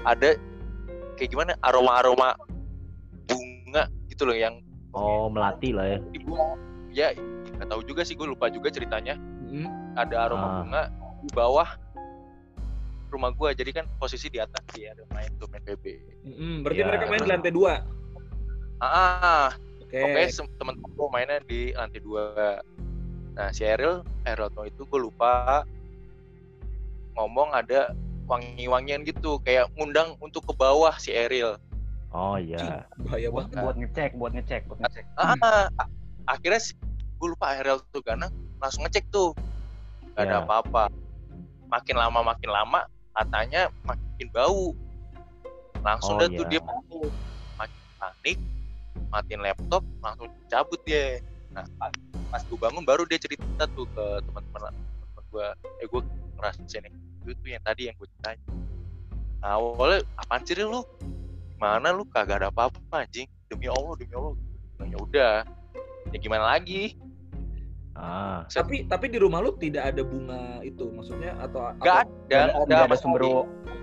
ada 0.02 0.30
kayak 1.16 1.30
gimana 1.30 1.56
aroma-aroma 1.62 2.36
bunga 3.24 3.84
gitu 4.08 4.26
loh 4.26 4.36
yang 4.36 4.60
Oh, 4.92 5.32
melati 5.32 5.72
lah 5.72 5.88
ya. 5.88 6.00
dibuang 6.12 6.60
ya 6.92 7.16
nggak 7.56 7.68
tahu 7.70 7.82
juga 7.86 8.04
sih 8.04 8.12
gue 8.14 8.28
lupa 8.28 8.52
juga 8.52 8.68
ceritanya 8.68 9.16
Hmm. 9.48 9.68
ada 9.96 10.28
aroma 10.28 10.44
Ah. 10.44 10.52
bunga 10.60 10.82
di 11.22 11.30
bawah 11.32 11.70
rumah 13.12 13.30
gua 13.30 13.52
jadi 13.52 13.72
kan 13.74 13.86
posisi 13.96 14.28
di 14.28 14.38
atas 14.38 14.64
dia 14.72 14.92
ada 14.92 15.04
main 15.10 15.28
tuh 15.36 15.48
main 15.48 15.62
PB 15.62 15.86
Hmm. 16.22 16.62
Berarti 16.62 16.78
Ya, 16.78 16.86
mereka 16.86 17.04
main 17.08 17.20
di 17.20 17.30
lantai 17.30 17.52
dua. 17.52 17.74
ah, 18.78 18.88
ah 18.88 19.48
Oke. 19.82 20.00
sem- 20.30 20.50
temen-temen 20.56 20.92
gua 20.92 21.08
mainnya 21.10 21.38
di 21.42 21.72
lantai 21.72 22.00
dua 22.00 22.62
nah 23.32 23.48
si 23.50 23.64
Eril 23.64 24.04
Eril 24.22 24.50
tuh 24.50 24.66
itu 24.66 24.84
gue 24.84 25.00
lupa 25.02 25.64
ngomong 27.14 27.52
ada 27.52 27.92
wangi-wangian 28.26 29.04
gitu 29.04 29.40
kayak 29.40 29.68
ngundang 29.74 30.16
untuk 30.18 30.44
ke 30.44 30.54
bawah 30.54 30.96
si 30.96 31.12
Eril 31.12 31.56
Oh 32.12 32.36
iya. 32.36 32.84
Bahaya 33.00 33.32
buat, 33.32 33.48
banget. 33.48 33.64
buat 33.64 33.76
ngecek 33.78 34.12
buat 34.14 34.32
ngecek 34.34 34.62
buat 34.68 34.80
ngecek 34.80 35.04
ah, 35.16 35.36
a- 35.72 35.92
akhirnya 36.28 36.60
si, 36.60 36.76
gue 37.18 37.28
lupa 37.30 37.56
Eril 37.56 37.80
tuh 37.88 38.04
karena 38.04 38.28
langsung 38.58 38.84
ngecek 38.84 39.08
tuh 39.10 39.32
gak 40.12 40.28
ada 40.28 40.38
Ya. 40.38 40.44
apa-apa 40.44 40.92
makin 41.66 41.96
lama 41.96 42.20
makin 42.26 42.50
lama 42.50 42.84
katanya 43.16 43.62
makin 43.84 44.28
bau. 44.32 44.76
Langsung 45.82 46.16
Oh, 46.18 46.22
dah 46.22 46.30
tuh 46.30 46.46
iya. 46.46 46.52
dia 46.58 46.62
panik 46.62 47.12
makin 47.58 47.82
panik 47.98 48.38
matiin 49.12 49.42
laptop 49.42 49.84
langsung 50.00 50.30
cabut 50.48 50.80
dia. 50.88 51.20
Nah 51.52 51.66
pas, 51.76 51.92
pas 52.32 52.42
gue 52.46 52.60
bangun 52.60 52.84
baru 52.86 53.04
dia 53.10 53.20
cerita 53.20 53.68
tuh 53.76 53.88
ke 53.92 54.06
teman-teman 54.30 54.72
teman 54.72 55.24
gue 55.32 55.48
eh 55.84 55.88
gue 55.88 56.02
ngerasain 56.40 56.84
yang 56.86 56.96
itu 57.22 57.32
tuh 57.38 57.50
yang 57.50 57.64
tadi 57.64 57.82
yang 57.92 57.96
gue 58.00 58.08
ceritain. 58.08 58.40
Nah 59.42 59.58
awalnya 59.58 60.06
apaan 60.22 60.42
sih 60.46 60.56
lu? 60.60 60.84
Gimana 61.58 61.92
lu? 61.92 62.04
Kagak 62.08 62.46
ada 62.46 62.48
apa-apa 62.54 63.04
anjing. 63.04 63.28
Demi 63.52 63.68
Allah 63.68 63.94
demi 64.00 64.14
Allah. 64.16 64.36
Nah, 64.80 64.86
ya 64.88 64.98
udah. 64.98 65.36
Ya 66.12 66.18
gimana 66.18 66.58
lagi 66.58 66.96
Ah. 68.02 68.42
Tapi 68.50 68.90
tapi 68.90 69.14
di 69.14 69.22
rumah 69.22 69.46
lu 69.46 69.54
tidak 69.56 69.94
ada 69.94 70.02
bunga 70.02 70.58
itu 70.66 70.90
maksudnya 70.90 71.38
atau 71.38 71.70
Gak 71.78 71.86
atau- 71.86 72.02
ada, 72.02 72.10
nggak 72.26 72.42
nggak 72.50 72.66
nggak 72.66 72.82
apa 72.82 72.90
ada 72.90 72.98
sumber 72.98 73.22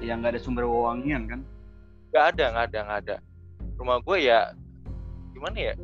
yang 0.02 0.18
nggak 0.18 0.32
ada 0.34 0.40
sumber 0.42 0.64
wewangian 0.66 1.22
kan 1.30 1.40
Gak 2.08 2.34
ada, 2.34 2.44
gak 2.50 2.64
ada, 2.72 2.78
gak 2.82 2.98
ada. 3.04 3.16
Rumah 3.76 3.96
gue 4.02 4.16
ya 4.18 4.40
gimana 5.30 5.54
ya? 5.54 5.74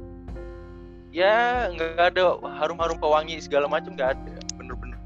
Ya 1.15 1.35
nggak 1.71 2.11
ada 2.11 2.23
harum-harum 2.59 2.99
pewangi 2.99 3.39
segala 3.39 3.71
macam 3.71 3.95
nggak 3.95 4.19
ada. 4.19 4.35
Bener-bener 4.59 4.99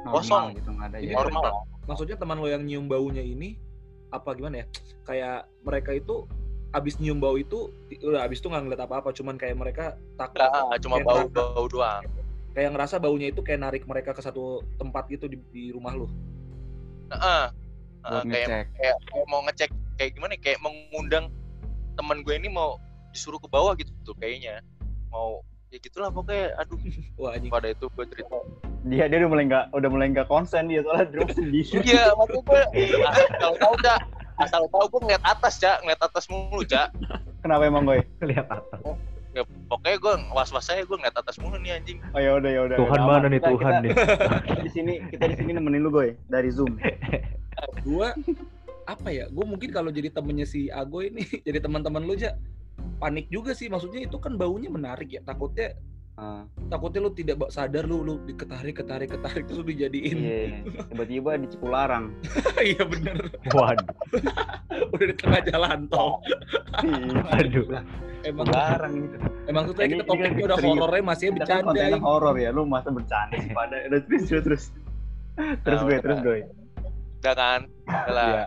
normal 0.00 0.14
Kosong. 0.16 0.46
gitu 0.56 0.70
nggak 0.72 0.88
ada 0.88 0.98
Jadi 1.04 1.12
ya 1.12 1.16
normal. 1.20 1.52
Maksudnya 1.84 2.16
teman 2.16 2.40
lo 2.40 2.48
yang 2.48 2.64
nyium 2.64 2.88
baunya 2.88 3.20
ini 3.20 3.58
apa 4.08 4.32
gimana 4.32 4.62
ya 4.62 4.66
kayak 5.04 5.48
mereka 5.64 5.90
itu 5.92 6.24
abis 6.72 6.96
nyium 6.96 7.20
bau 7.20 7.36
itu 7.36 7.68
udah 8.00 8.24
abis 8.24 8.40
itu 8.40 8.48
nggak 8.48 8.62
ngeliat 8.64 8.82
apa-apa 8.84 9.12
cuman 9.12 9.36
kayak 9.36 9.56
mereka 9.56 9.84
takut 10.16 10.40
Nggak, 10.40 10.80
cuma 10.80 10.96
bau 11.00 11.24
bau 11.28 11.64
doang 11.68 12.04
kayak 12.52 12.70
ngerasa 12.76 13.00
baunya 13.00 13.32
itu 13.32 13.40
kayak 13.40 13.60
narik 13.64 13.82
mereka 13.88 14.12
ke 14.12 14.20
satu 14.20 14.60
tempat 14.76 15.08
gitu 15.08 15.28
di, 15.28 15.40
di 15.52 15.72
rumah 15.72 15.96
lu. 15.96 16.06
Heeh. 17.12 17.44
buat 18.02 18.24
Heeh, 18.26 18.44
kayak, 18.46 18.66
kayak 18.76 18.96
kayak 19.06 19.26
mau 19.30 19.40
ngecek 19.46 19.70
kayak 19.96 20.10
gimana 20.18 20.32
ya, 20.36 20.40
kayak 20.42 20.58
mengundang 20.60 21.30
teman 21.94 22.24
gue 22.24 22.34
ini 22.34 22.48
mau 22.50 22.80
disuruh 23.12 23.38
ke 23.38 23.48
bawah 23.48 23.72
gitu 23.76 23.92
tuh 24.04 24.16
kayaknya. 24.20 24.60
Mau 25.08 25.44
ya 25.72 25.78
gitulah 25.80 26.12
pokoknya 26.12 26.52
aduh. 26.60 26.78
Wah 27.20 27.36
anjing. 27.36 27.52
Pada 27.52 27.72
itu 27.72 27.88
gue 27.88 28.04
cerita. 28.12 28.36
Dia 28.84 29.08
dia 29.08 29.16
udah 29.24 29.30
mulai 29.30 29.44
nggak 29.48 29.64
udah 29.72 29.88
mulai 29.88 30.06
nggak 30.10 30.28
konsen 30.28 30.66
dia 30.66 30.82
soalnya 30.82 31.06
drop 31.14 31.30
sendiri 31.30 31.62
iya 31.86 32.10
maksud 32.18 32.42
gue 32.42 32.62
asal 33.06 33.54
tahu 33.62 33.74
cak 33.78 34.00
asal 34.42 34.62
tahu 34.74 34.84
gue 34.90 35.00
ngeliat 35.08 35.24
atas 35.24 35.54
cak. 35.62 35.80
Ngeliat 35.86 36.02
atas 36.02 36.24
mulu 36.28 36.62
cak. 36.66 36.90
Kenapa 37.40 37.62
emang 37.64 37.86
gue 37.88 38.02
Lihat 38.20 38.46
atas. 38.50 38.80
Ya, 39.32 39.42
pokoknya 39.66 39.96
gue 39.98 40.12
was 40.30 40.50
was 40.50 40.64
saya 40.64 40.82
gue 40.82 40.92
ngeliat 40.92 41.16
atas 41.16 41.36
mulu 41.36 41.56
nih 41.56 41.76
anjing. 41.76 41.98
Oh 42.12 42.20
ya 42.20 42.36
udah 42.36 42.50
ya 42.50 42.60
udah 42.64 42.76
Tuhan 42.78 43.00
mana 43.02 43.26
nih 43.26 43.40
Kita- 43.40 43.50
Tuhan 43.50 43.72
kita- 43.72 43.82
nih. 43.82 43.90
kita 44.44 44.60
di 44.60 44.70
sini 44.70 44.92
kita 45.08 45.24
di 45.28 45.36
sini 45.36 45.50
nemenin 45.52 45.80
lu 45.80 45.90
gue 45.90 46.14
dari 46.26 46.50
zoom. 46.52 46.76
Gua 47.86 48.12
apa 48.82 49.08
ya 49.08 49.30
gue 49.30 49.44
mungkin 49.46 49.70
kalau 49.70 49.88
jadi 49.88 50.10
temennya 50.10 50.44
si 50.44 50.66
Ago 50.68 51.00
ini 51.00 51.22
jadi 51.46 51.62
teman-teman 51.62 52.02
lu 52.02 52.12
aja 52.12 52.36
panik 52.98 53.26
juga 53.28 53.52
sih. 53.52 53.68
Maksudnya 53.68 54.04
itu 54.04 54.16
kan 54.18 54.36
baunya 54.36 54.68
menarik 54.68 55.08
ya 55.08 55.20
takutnya 55.22 55.72
Ah, 56.12 56.44
takutnya 56.68 57.08
lu 57.08 57.10
tidak 57.16 57.40
sadar 57.48 57.88
lu 57.88 58.04
lu 58.04 58.20
diketarik 58.28 58.76
ketarik 58.76 59.08
ketarik 59.16 59.48
terus 59.48 59.64
lu 59.64 59.66
dijadiin. 59.66 60.16
Iya 60.20 60.40
tiba-tiba 60.92 61.40
di 61.40 61.48
Cipularang. 61.48 62.12
Iya 62.62 62.84
bener. 62.84 63.32
Waduh. 63.50 63.88
udah 64.92 65.06
di 65.08 65.14
tengah 65.16 65.40
jalan 65.48 65.78
tol 65.88 66.20
Aduh. 67.32 67.64
emang 68.22 68.44
Cipularang 68.46 68.92
gitu 69.00 69.16
emang 69.48 69.62
tuh 69.66 69.74
kita 69.74 70.04
topiknya 70.04 70.30
kan 70.30 70.46
udah 70.46 70.58
horornya 70.60 71.02
masih 71.02 71.24
kita 71.32 71.44
kan 71.48 71.64
bercanda 71.64 71.80
ya. 71.80 71.98
horor 71.98 72.34
ya 72.38 72.50
lu 72.52 72.62
masa 72.68 72.88
bercanda 72.92 73.34
sih 73.40 73.50
pada 73.50 73.76
udah 73.88 74.00
terus 74.06 74.22
terus 74.28 74.42
terus. 74.44 74.64
Terus 75.64 75.80
gue 75.80 75.96
udah. 75.96 76.02
terus 76.04 76.18
gue 76.20 76.38
udah 77.24 77.34
kan? 77.34 77.60
Udah 77.88 78.12
lah. 78.12 78.28
Iya. 78.28 78.44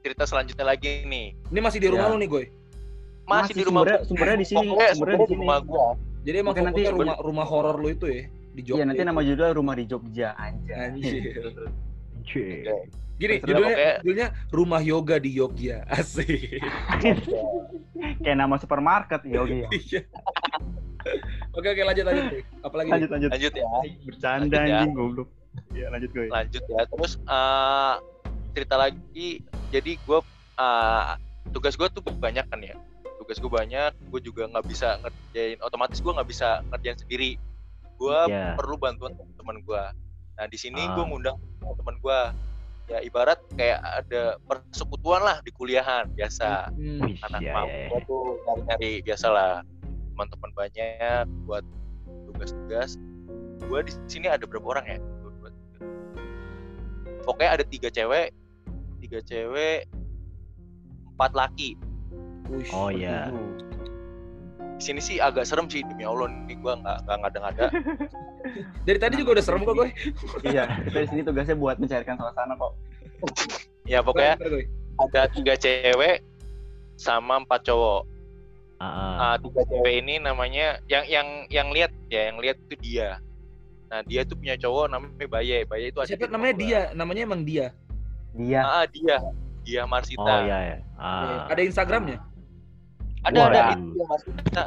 cerita 0.00 0.22
selanjutnya 0.22 0.64
lagi 0.64 1.02
nih. 1.02 1.34
Ini 1.50 1.60
masih 1.60 1.78
di 1.82 1.88
rumah 1.90 2.08
lu 2.14 2.16
nih 2.22 2.28
gue 2.30 2.44
masih, 3.26 3.58
di 3.58 3.64
rumah 3.66 3.82
sumbernya, 3.82 4.00
sumbernya 4.06 4.36
di 4.38 4.46
sini 4.46 4.66
sumbernya 4.70 5.18
di 5.18 5.26
sini. 5.26 5.38
rumah 5.42 5.58
gua 5.66 5.98
jadi 6.26 6.42
emang 6.42 6.54
nanti 6.58 6.82
boleh- 6.82 6.92
rumah 6.92 7.16
rumah 7.16 7.46
horor 7.46 7.78
lu 7.78 7.88
itu 7.88 8.06
ya 8.06 8.22
di 8.50 8.60
Jogja 8.60 8.76
iya 8.76 8.84
nanti 8.84 9.02
nama 9.02 9.20
judul 9.20 9.50
rumah 9.54 9.74
di 9.74 9.84
Jogja 9.84 10.28
anjay. 10.34 10.76
Anjir. 10.90 11.22
Cih. 12.24 12.66
gini 13.16 13.34
Terus 13.38 13.46
judulnya 13.46 13.70
pokoknya- 13.70 13.96
judulnya 14.02 14.28
rumah 14.50 14.80
yoga 14.82 15.16
di 15.16 15.30
Jogja. 15.32 15.86
Asik. 15.86 16.26
Kayak 18.22 18.36
nama 18.36 18.56
supermarket 18.56 19.22
ya 19.24 19.40
oke 19.40 19.56
ya. 19.56 19.68
Iya. 19.70 20.00
oke 21.54 21.66
oke 21.70 21.82
lanjut 21.82 22.04
lanjut 22.04 22.24
apalagi 22.60 22.88
lanjut 22.90 23.10
lanjut. 23.10 23.30
Lanjut 23.30 23.52
ya. 23.54 23.66
Bercanda 24.02 24.42
Lanjut 24.42 24.58
ya. 24.58 24.76
anjing 24.76 24.92
goblok. 24.92 25.28
Ya 25.72 25.86
lanjut 25.88 26.10
gue 26.10 26.26
lanjut 26.26 26.62
ya. 26.62 26.80
Terus 26.86 27.12
eh, 27.22 27.94
cerita 28.52 28.74
lagi. 28.74 29.28
Jadi 29.68 29.92
gue 29.96 30.18
tugas 31.52 31.74
gue 31.74 31.88
tuh 31.88 32.02
banyak 32.02 32.44
kan 32.44 32.58
ya 32.58 32.74
tugas 33.26 33.42
gue 33.42 33.50
banyak 33.50 33.90
gue 34.06 34.20
juga 34.22 34.46
nggak 34.46 34.64
bisa 34.64 35.02
ngerjain 35.02 35.58
otomatis 35.58 35.98
gue 35.98 36.12
nggak 36.14 36.28
bisa 36.30 36.62
ngerjain 36.70 36.98
sendiri. 37.02 37.30
Gue 37.98 38.14
Iya. 38.30 38.54
perlu 38.54 38.78
bantuan 38.78 39.18
teman 39.34 39.58
gue 39.60 39.82
nah 40.36 40.44
di 40.46 40.54
sini 40.54 40.78
Ah. 40.78 40.94
gue 40.94 41.04
ngundang 41.10 41.36
teman 41.58 41.96
gue 41.98 42.18
ya 42.86 43.02
ibarat 43.02 43.40
kayak 43.58 43.82
ada 43.82 44.38
persekutuan 44.46 45.26
lah 45.26 45.42
di 45.42 45.50
kuliahan 45.50 46.06
biasa. 46.14 46.70
Hmm. 46.70 47.18
Anak 47.26 47.40
iya, 47.42 47.52
mau 47.52 47.66
gue 47.66 48.00
tuh 48.06 48.22
nyari-nyari 48.46 49.02
biasa 49.02 49.26
lah 49.26 49.52
teman-teman 50.14 50.50
banyak 50.54 51.24
buat 51.44 51.64
tugas-tugas. 52.30 52.94
Gue 53.66 53.80
di 53.82 53.92
sini 54.06 54.30
ada 54.30 54.46
berapa 54.46 54.62
orang 54.70 54.86
ya? 54.86 54.98
Pokoknya 57.26 57.58
ada 57.58 57.64
tiga 57.66 57.90
cewek 57.90 58.30
tiga 59.02 59.18
cewek 59.22 59.90
empat 61.16 61.32
laki 61.34 61.74
Wush. 62.50 62.70
Oh 62.72 62.90
iya. 62.90 63.30
di 64.76 64.84
sini 64.84 65.00
sih 65.00 65.16
agak 65.16 65.48
serem 65.48 65.72
sih 65.72 65.80
demi 65.80 66.04
allah 66.04 66.28
nih 66.28 66.52
gue 66.60 66.72
nggak 66.84 66.98
nggak 67.08 67.16
ngada-ngada. 67.24 67.66
Dari 68.86 68.98
tadi 69.00 69.14
juga 69.16 69.40
udah 69.40 69.44
serem 69.44 69.64
kok 69.64 69.72
gue 69.72 69.88
iya 70.52 70.68
di 70.84 71.08
sini 71.08 71.24
tugasnya 71.24 71.56
buat 71.56 71.80
mencairkan 71.80 72.20
suasana 72.20 72.52
kok. 72.60 72.72
Ya 73.88 74.04
pokoknya 74.04 74.36
ada 75.00 75.22
tiga 75.32 75.56
cewek 75.56 76.20
sama 77.00 77.40
empat 77.40 77.64
cowok. 77.64 78.04
Ah, 78.76 78.84
ah. 78.84 79.12
Ah, 79.16 79.36
tiga 79.40 79.64
cewek 79.64 80.04
ini 80.04 80.20
namanya 80.20 80.76
yang 80.92 81.08
yang 81.08 81.48
yang 81.48 81.72
lihat 81.72 81.96
ya 82.12 82.28
yang 82.28 82.36
lihat 82.36 82.60
itu 82.68 82.76
dia. 82.76 83.16
Nah 83.88 84.04
dia 84.04 84.28
tuh 84.28 84.36
punya 84.36 84.60
cowok 84.60 84.92
namanya 84.92 85.24
Baye. 85.24 85.64
Baye 85.64 85.88
itu 85.88 86.04
siapa 86.04 86.28
namanya 86.28 86.52
gua. 86.52 86.60
dia? 86.60 86.80
Namanya 86.92 87.20
emang 87.24 87.48
dia? 87.48 87.72
Dia. 88.36 88.60
Ah 88.60 88.84
dia. 88.84 89.24
Dia 89.64 89.88
Marsita. 89.88 90.20
Oh 90.20 90.40
iya 90.44 90.58
ya. 90.60 90.78
Ah. 91.00 91.48
ada 91.48 91.64
Instagramnya 91.64 92.20
ada 93.26 93.38
ada. 93.50 93.62
Itu 93.74 94.04
dia 94.46 94.64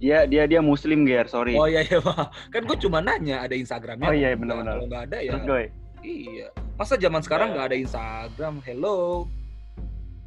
dia 0.00 0.18
dia 0.24 0.42
dia 0.48 0.60
muslim 0.64 1.04
ger. 1.04 1.28
Sorry. 1.28 1.58
Oh 1.58 1.68
iya 1.68 1.84
iya 1.84 2.00
Pak. 2.00 2.32
kan 2.54 2.62
gue 2.64 2.78
cuma 2.80 3.04
nanya 3.04 3.44
ada 3.44 3.52
Instagramnya? 3.52 4.08
Oh 4.08 4.14
iya, 4.16 4.32
benar-benar. 4.32 4.80
kalau 4.80 4.88
nggak 4.88 5.04
ada 5.12 5.18
ya. 5.20 5.32
Terus 5.36 5.68
iya. 6.00 6.46
Masa 6.80 6.96
zaman 6.96 7.20
sekarang 7.20 7.52
Ya. 7.52 7.54
nggak 7.58 7.66
ada 7.68 7.76
Instagram? 7.76 8.54
Hello. 8.64 9.28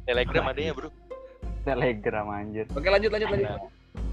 Telegram 0.06 0.44
adanya 0.52 0.72
bro. 0.76 0.88
Telegram 1.64 2.26
anjir. 2.30 2.68
Oke 2.76 2.88
lanjut 2.92 3.10
lanjut 3.10 3.28
lanjut. 3.32 3.48
Nah, 3.50 3.60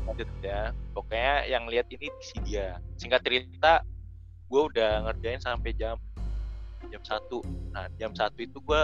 lanjut 0.10 0.30
ya. 0.42 0.62
Pokoknya 0.96 1.36
yang 1.46 1.64
lihat 1.68 1.86
ini 1.92 2.08
si 2.24 2.40
dia. 2.42 2.80
Singkat 2.98 3.22
cerita 3.22 3.84
gue 4.50 4.62
udah 4.74 5.06
ngerjain 5.12 5.44
sampai 5.44 5.76
jam 5.78 6.00
jam 6.90 7.02
satu. 7.06 7.44
Nah 7.76 7.86
jam 8.02 8.16
satu 8.18 8.40
itu 8.42 8.58
gue 8.58 8.84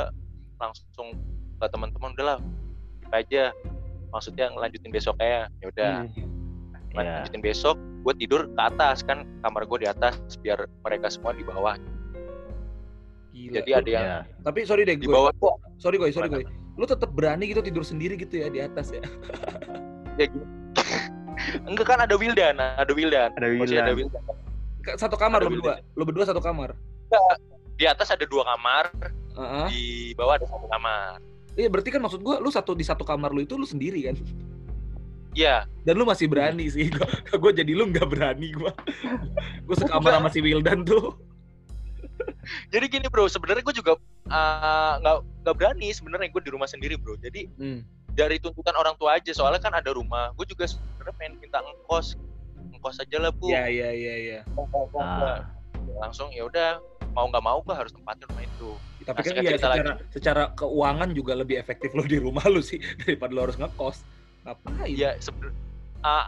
langsung 0.61 1.15
ke 1.57 1.65
teman-teman 1.73 2.13
udah 2.13 2.25
lah 2.35 2.39
aja 3.15 3.55
maksudnya 4.09 4.49
ngelanjutin 4.51 4.91
besoknya 4.91 5.47
ya 5.59 5.65
udah. 5.67 5.93
Iya. 6.07 6.25
lanjutin 6.97 7.41
besok 7.45 7.75
gue 7.77 8.13
tidur 8.17 8.49
ke 8.49 8.61
atas 8.63 9.05
kan 9.05 9.21
kamar 9.45 9.69
gue 9.69 9.85
di 9.85 9.87
atas 9.87 10.17
biar 10.41 10.65
mereka 10.81 11.11
semua 11.11 11.29
di 11.31 11.45
bawah. 11.45 11.77
Gila. 13.29 13.53
jadi 13.53 13.69
ada 13.77 13.89
yang 13.89 14.05
Iya. 14.07 14.17
tapi 14.41 14.59
sorry 14.65 14.81
deh 14.81 14.97
di 14.97 15.05
gue 15.05 15.13
bawah. 15.13 15.29
tuh 15.37 15.53
sorry 15.77 16.01
gue 16.01 16.09
sorry 16.09 16.25
gue 16.25 16.41
lu 16.73 16.85
tetap 16.85 17.13
berani 17.13 17.49
gitu 17.49 17.61
tidur 17.61 17.85
sendiri 17.85 18.17
gitu 18.17 18.41
ya 18.41 18.49
di 18.49 18.61
atas 18.61 18.89
ya? 18.89 19.01
Ya 20.17 20.25
gitu. 20.25 20.41
enggak 21.69 21.85
kan 21.85 21.99
ada 22.01 22.17
Wildan 22.17 22.57
ada 22.57 22.89
Wildan. 22.89 23.29
Ada 23.37 23.45
Posisi 23.61 23.77
ada 23.77 23.93
Wildan. 23.93 24.21
Wildan. 24.25 24.97
Satu 24.97 25.19
kamar 25.19 25.43
Ada 25.43 25.51
lu 25.51 25.59
berdua? 25.59 25.75
Lu 25.99 26.03
berdua 26.07 26.25
satu 26.25 26.39
kamar? 26.41 26.73
Di 27.77 27.85
atas 27.85 28.09
ada 28.09 28.25
dua 28.25 28.41
kamar 28.47 28.89
Heeh. 29.37 29.65
di 29.69 29.83
bawah 30.17 30.41
ada 30.41 30.47
satu 30.49 30.65
kamar 30.65 31.21
iya 31.57 31.67
berarti 31.67 31.89
kan 31.89 31.99
maksud 32.05 32.21
gue 32.21 32.35
lu 32.37 32.49
satu 32.53 32.77
di 32.77 32.85
satu 32.85 33.01
kamar 33.01 33.33
lu 33.33 33.41
itu 33.43 33.57
lu 33.57 33.65
sendiri 33.65 34.05
kan? 34.07 34.15
Iya. 35.37 35.69
Dan 35.85 36.01
lu 36.01 36.05
masih 36.05 36.25
berani 36.25 36.65
sih. 36.65 36.89
Gue 37.41 37.53
jadi 37.53 37.77
lu 37.77 37.93
nggak 37.93 38.09
berani 38.09 38.49
gue 38.57 38.71
gue 39.69 39.75
sekamar 39.77 40.17
sama 40.17 40.33
si 40.33 40.41
Wildan 40.41 40.81
tuh. 40.81 41.13
Jadi 42.73 42.85
gini 42.89 43.05
bro 43.11 43.29
sebenarnya 43.29 43.61
gue 43.61 43.75
juga 43.75 43.99
uh, 44.31 44.93
nggak 44.97 45.17
nggak 45.45 45.55
berani 45.59 45.93
sebenarnya. 45.93 46.33
Gue 46.33 46.41
di 46.41 46.49
rumah 46.49 46.65
sendiri 46.65 46.97
bro. 46.97 47.13
Jadi 47.21 47.45
hmm. 47.53 47.85
dari 48.17 48.41
tuntutan 48.41 48.73
orang 48.73 48.97
tua 48.97 49.21
aja 49.21 49.29
soalnya 49.29 49.61
kan 49.61 49.77
ada 49.77 49.93
rumah. 49.93 50.33
Gue 50.33 50.49
juga 50.49 50.65
sebenarnya 50.65 51.13
pengen 51.21 51.33
minta 51.37 51.61
ngkos. 51.61 52.17
Ngkos 52.73 52.97
aja 53.05 53.17
lah 53.21 53.29
bu. 53.29 53.53
Iya 53.53 53.69
iya 53.69 53.89
iya 53.93 54.15
iya. 54.17 54.39
Ah. 54.97 55.45
langsung 56.01 56.33
ya 56.33 56.49
udah 56.49 56.81
mau 57.13 57.29
nggak 57.29 57.45
mau 57.45 57.61
gue 57.61 57.73
harus 57.73 57.93
tempatin 57.93 58.25
rumah 58.29 58.43
itu 58.45 58.71
tapi 59.07 59.23
kan 59.23 59.39
ya 59.39 59.55
cerita 59.55 59.67
secara 59.71 59.91
secara 60.11 60.43
keuangan 60.59 61.15
juga 61.15 61.33
lebih 61.39 61.55
efektif 61.55 61.95
lu 61.95 62.03
di 62.03 62.19
rumah 62.19 62.43
lu 62.51 62.59
sih 62.59 62.75
daripada 63.07 63.31
lu 63.31 63.41
harus 63.47 63.55
ngekos. 63.55 64.03
Ngapain? 64.43 64.91
Ya 64.91 65.15
sebenarnya 65.23 65.55
uh, 66.03 66.27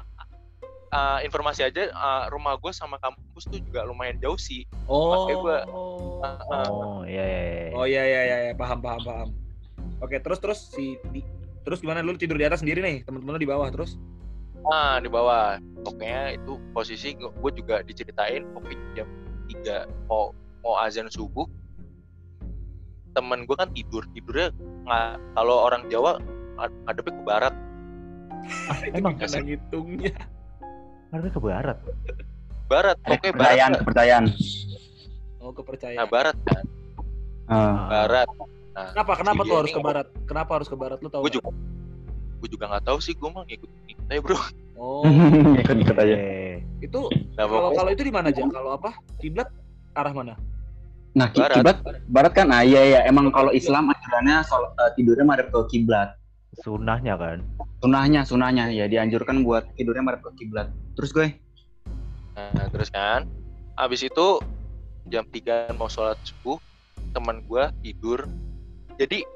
uh, 0.96 1.20
informasi 1.22 1.68
aja 1.68 1.92
uh, 1.92 2.32
rumah 2.32 2.56
gue 2.56 2.72
sama 2.72 2.96
kampus 3.04 3.52
tuh 3.52 3.60
juga 3.60 3.84
lumayan 3.84 4.16
jauh 4.24 4.40
sih. 4.40 4.64
Oh. 4.88 5.28
Makanya 5.28 5.38
gua- 5.44 5.66
oh. 5.68 6.24
Oh 6.24 7.02
iya 7.04 7.24
iya. 7.24 7.42
iya. 7.44 7.68
oh 7.76 7.86
iya 7.86 8.04
iya 8.04 8.22
iya 8.24 8.38
iya. 8.50 8.54
paham 8.56 8.80
paham 8.80 9.02
paham. 9.04 9.30
Oke 10.00 10.16
terus 10.24 10.40
terus 10.40 10.60
si 10.72 10.96
di, 11.12 11.20
terus 11.68 11.84
gimana? 11.84 12.00
Lu 12.00 12.16
tidur 12.16 12.40
di 12.40 12.48
atas 12.48 12.64
sendiri 12.64 12.80
nih 12.80 13.04
teman-teman 13.04 13.36
lu 13.36 13.42
di 13.44 13.50
bawah 13.50 13.68
terus? 13.68 14.00
Nah 14.64 15.04
di 15.04 15.12
bawah. 15.12 15.60
Pokoknya 15.84 16.36
itu 16.36 16.60
posisi 16.72 17.16
gue 17.16 17.52
juga 17.56 17.84
diceritain 17.84 18.44
pokoknya 18.56 19.04
jam 19.04 19.08
3 19.52 20.12
mau 20.12 20.32
mau 20.60 20.76
azan 20.84 21.08
subuh 21.08 21.48
temen 23.20 23.44
gue 23.44 23.54
kan 23.54 23.70
tidur 23.70 24.04
tidurnya 24.10 24.48
nggak 24.82 25.08
kalau 25.34 25.56
orang 25.62 25.84
Jawa 25.86 26.16
ngad- 26.56 26.80
ngadepnya 26.86 27.14
ke 27.14 27.24
barat 27.24 27.56
Emang 28.96 29.14
gimana 29.14 29.38
ngitungnya 29.42 30.14
Ngadepnya 31.10 31.32
ke 31.32 31.42
barat. 31.42 31.78
barat 32.66 32.96
pokoknya 32.98 33.20
barat 33.20 33.34
kepercayaan 33.34 33.70
lah. 33.70 33.80
kepercayaan 33.82 34.24
oh 35.38 35.52
kepercayaan 35.52 35.98
nah 35.98 36.08
barat 36.08 36.38
kan 36.46 36.64
Ah. 37.46 37.90
barat 37.90 38.30
Nah, 38.70 38.96
Kenapa? 38.96 39.12
Kenapa 39.18 39.42
si 39.42 39.50
tuh 39.50 39.58
harus 39.58 39.72
ke 39.74 39.82
barat? 39.82 40.08
Kenapa 40.24 40.52
harus 40.56 40.70
ke 40.70 40.78
barat? 40.78 40.98
Lu 41.02 41.10
tahu? 41.10 41.28
gue 41.28 41.34
juga 41.36 41.50
gue 42.40 42.48
juga 42.48 42.66
nggak 42.70 42.84
tahu 42.86 42.98
sih 42.98 43.12
gue 43.12 43.28
mah 43.28 43.44
ngikut 43.44 43.68
ngikut 43.84 44.06
aja 44.08 44.22
bro 44.22 44.40
Oh, 44.80 45.04
Ikut-ikut 45.60 45.92
aja. 45.94 46.16
Eh, 46.16 46.64
itu 46.80 47.00
nah, 47.36 47.44
kalau 47.44 47.76
kalau 47.76 47.90
itu 47.92 48.00
di 48.00 48.14
mana 48.14 48.32
aja? 48.32 48.40
Kalau 48.42 48.72
apa? 48.72 48.96
Kiblat 49.20 49.52
arah 49.92 50.14
mana? 50.14 50.40
Nah, 51.20 51.28
Barat. 51.36 51.52
kiblat 51.60 51.78
barat 52.08 52.32
kan 52.32 52.48
ah 52.48 52.64
iya 52.64 52.80
ya 52.80 53.00
emang 53.04 53.28
kalau 53.28 53.52
Islam 53.52 53.92
aturannya 53.92 54.40
sol- 54.48 54.72
eh, 54.72 54.92
tidurnya 54.96 55.28
madep 55.28 55.52
ke 55.52 55.60
kiblat. 55.68 56.16
sunahnya 56.64 57.14
kan. 57.14 57.44
Sunahnya, 57.80 58.24
sunahnya 58.26 58.72
ya 58.72 58.88
dianjurkan 58.88 59.44
buat 59.44 59.68
tidurnya 59.76 60.02
madep 60.02 60.32
ke 60.32 60.44
kiblat. 60.44 60.72
Terus 60.96 61.12
gue 61.12 61.28
Nah, 62.34 62.72
terus 62.72 62.88
kan, 62.88 63.28
abis 63.76 64.08
itu 64.08 64.28
jam 65.06 65.28
3 65.28 65.76
mau 65.76 65.92
sholat 65.92 66.16
subuh, 66.24 66.56
teman 67.12 67.44
gue 67.44 67.64
tidur. 67.84 68.24
Jadi 68.96 69.28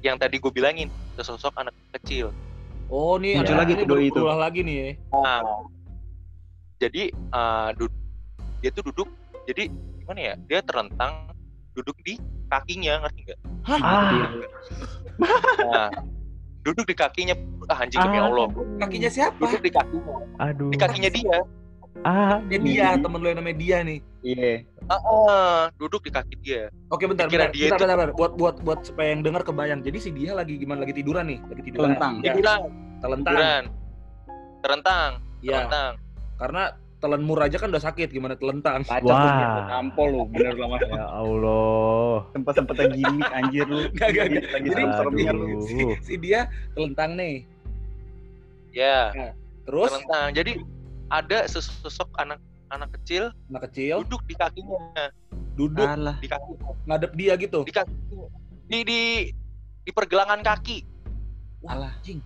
yang 0.00 0.14
tadi 0.16 0.38
gue 0.38 0.52
bilangin, 0.54 0.86
sesosok 1.18 1.50
anak 1.58 1.74
kecil. 1.98 2.30
Oh, 2.86 3.18
nih 3.18 3.42
Muncul 3.42 3.58
ada 3.58 3.60
lagi 3.66 3.72
tuh 3.74 3.86
doi 3.90 4.06
itu. 4.06 4.14
berulah 4.14 4.38
lagi 4.38 4.60
nih. 4.62 4.76
ya. 4.78 4.90
Nah, 5.12 5.40
jadi 6.78 7.02
eh, 7.10 7.68
dud- 7.74 7.98
dia 8.62 8.70
tuh 8.70 8.86
duduk, 8.86 9.08
jadi 9.44 9.66
gimana 10.08 10.24
ya? 10.24 10.34
Dia 10.48 10.60
terlentang 10.64 11.12
duduk 11.76 12.00
di 12.00 12.16
kakinya, 12.48 13.04
ngerti 13.04 13.20
nggak? 13.28 13.40
Ah, 13.68 14.32
Nah, 15.60 15.88
duduk 16.64 16.88
di 16.88 16.96
kakinya, 16.96 17.36
ah 17.68 17.84
anjing 17.84 18.00
demi 18.00 18.16
Ah. 18.16 18.24
Allah. 18.24 18.48
Kakinya 18.80 19.10
siapa? 19.12 19.36
Duduk 19.36 19.60
di 19.60 19.68
kakinya, 19.68 20.14
aduh. 20.40 20.72
di 20.72 20.78
kakinya 20.80 21.10
dia. 21.12 21.38
Ah, 22.00 22.40
Ya 22.48 22.56
dia, 22.56 22.88
temen 22.96 23.20
lu 23.20 23.26
yang 23.26 23.36
namanya 23.36 23.58
dia 23.58 23.76
nih. 23.84 24.00
iya. 24.22 24.64
Ah, 24.86 24.96
ah, 24.96 25.60
duduk 25.76 26.00
di 26.00 26.08
kaki 26.08 26.40
dia. 26.40 26.72
Oke, 26.88 27.04
bentar, 27.04 27.28
Pikiran 27.28 27.50
bentar, 27.50 27.58
dia 27.58 27.66
bentar, 27.66 27.76
itu- 27.76 27.84
bentar, 27.84 27.98
bentar. 28.00 28.16
Buat 28.16 28.32
buat 28.38 28.56
buat 28.64 28.80
supaya 28.80 29.12
yang 29.12 29.20
dengar 29.20 29.44
kebayang. 29.44 29.84
Jadi 29.84 29.98
si 30.00 30.08
dia 30.08 30.32
lagi 30.32 30.56
gimana? 30.56 30.88
Lagi 30.88 30.96
tiduran 30.96 31.28
nih, 31.28 31.38
lagi 31.44 31.62
tiduran. 31.62 31.84
Telentang. 31.92 32.14
Ya, 32.22 32.32
Tiduran, 32.32 32.60
telentang. 32.98 33.34
tiduran, 33.36 33.62
terentang, 34.64 35.10
Ya, 35.44 35.52
terentang. 35.60 35.92
karena 36.38 36.62
telan 36.98 37.22
mur 37.22 37.38
aja 37.38 37.56
kan 37.62 37.70
udah 37.70 37.82
sakit, 37.82 38.10
gimana 38.10 38.34
telentang? 38.34 38.82
Wah. 39.06 39.70
nampol 39.70 40.08
lu, 40.10 40.22
bener 40.26 40.58
lama. 40.58 40.82
ya 40.82 41.06
Allah. 41.06 42.26
Sempet-sempetnya 42.34 42.86
gimmick 42.90 43.30
anjir 43.30 43.66
lu. 43.70 43.86
Gak, 43.94 44.08
gak, 44.14 44.26
gak. 44.34 44.42
Lagi 44.50 44.68
Jadi 44.74 44.82
si, 45.62 45.76
si 46.02 46.14
dia 46.18 46.50
telentang 46.74 47.14
nih. 47.14 47.46
Ya, 48.74 49.14
Terus 49.64 49.90
terentang. 49.94 50.28
Jadi 50.34 50.52
ada 51.08 51.38
sesosok 51.46 52.08
anak 52.18 52.40
anak 52.68 52.92
kecil 53.00 53.32
anak 53.48 53.72
kecil 53.72 54.04
duduk 54.04 54.22
di 54.28 54.34
kakinya, 54.36 55.08
duduk 55.56 55.88
Alah. 55.88 56.16
di 56.20 56.28
kaki, 56.28 56.52
ngadep 56.84 57.12
dia 57.16 57.32
gitu. 57.40 57.64
di 57.64 57.72
kaki, 57.72 57.94
di 58.68 58.78
di 58.84 59.00
di 59.88 59.90
pergelangan 59.92 60.44
kaki. 60.44 60.84
Alah. 61.64 61.96
Anjing. 61.96 62.20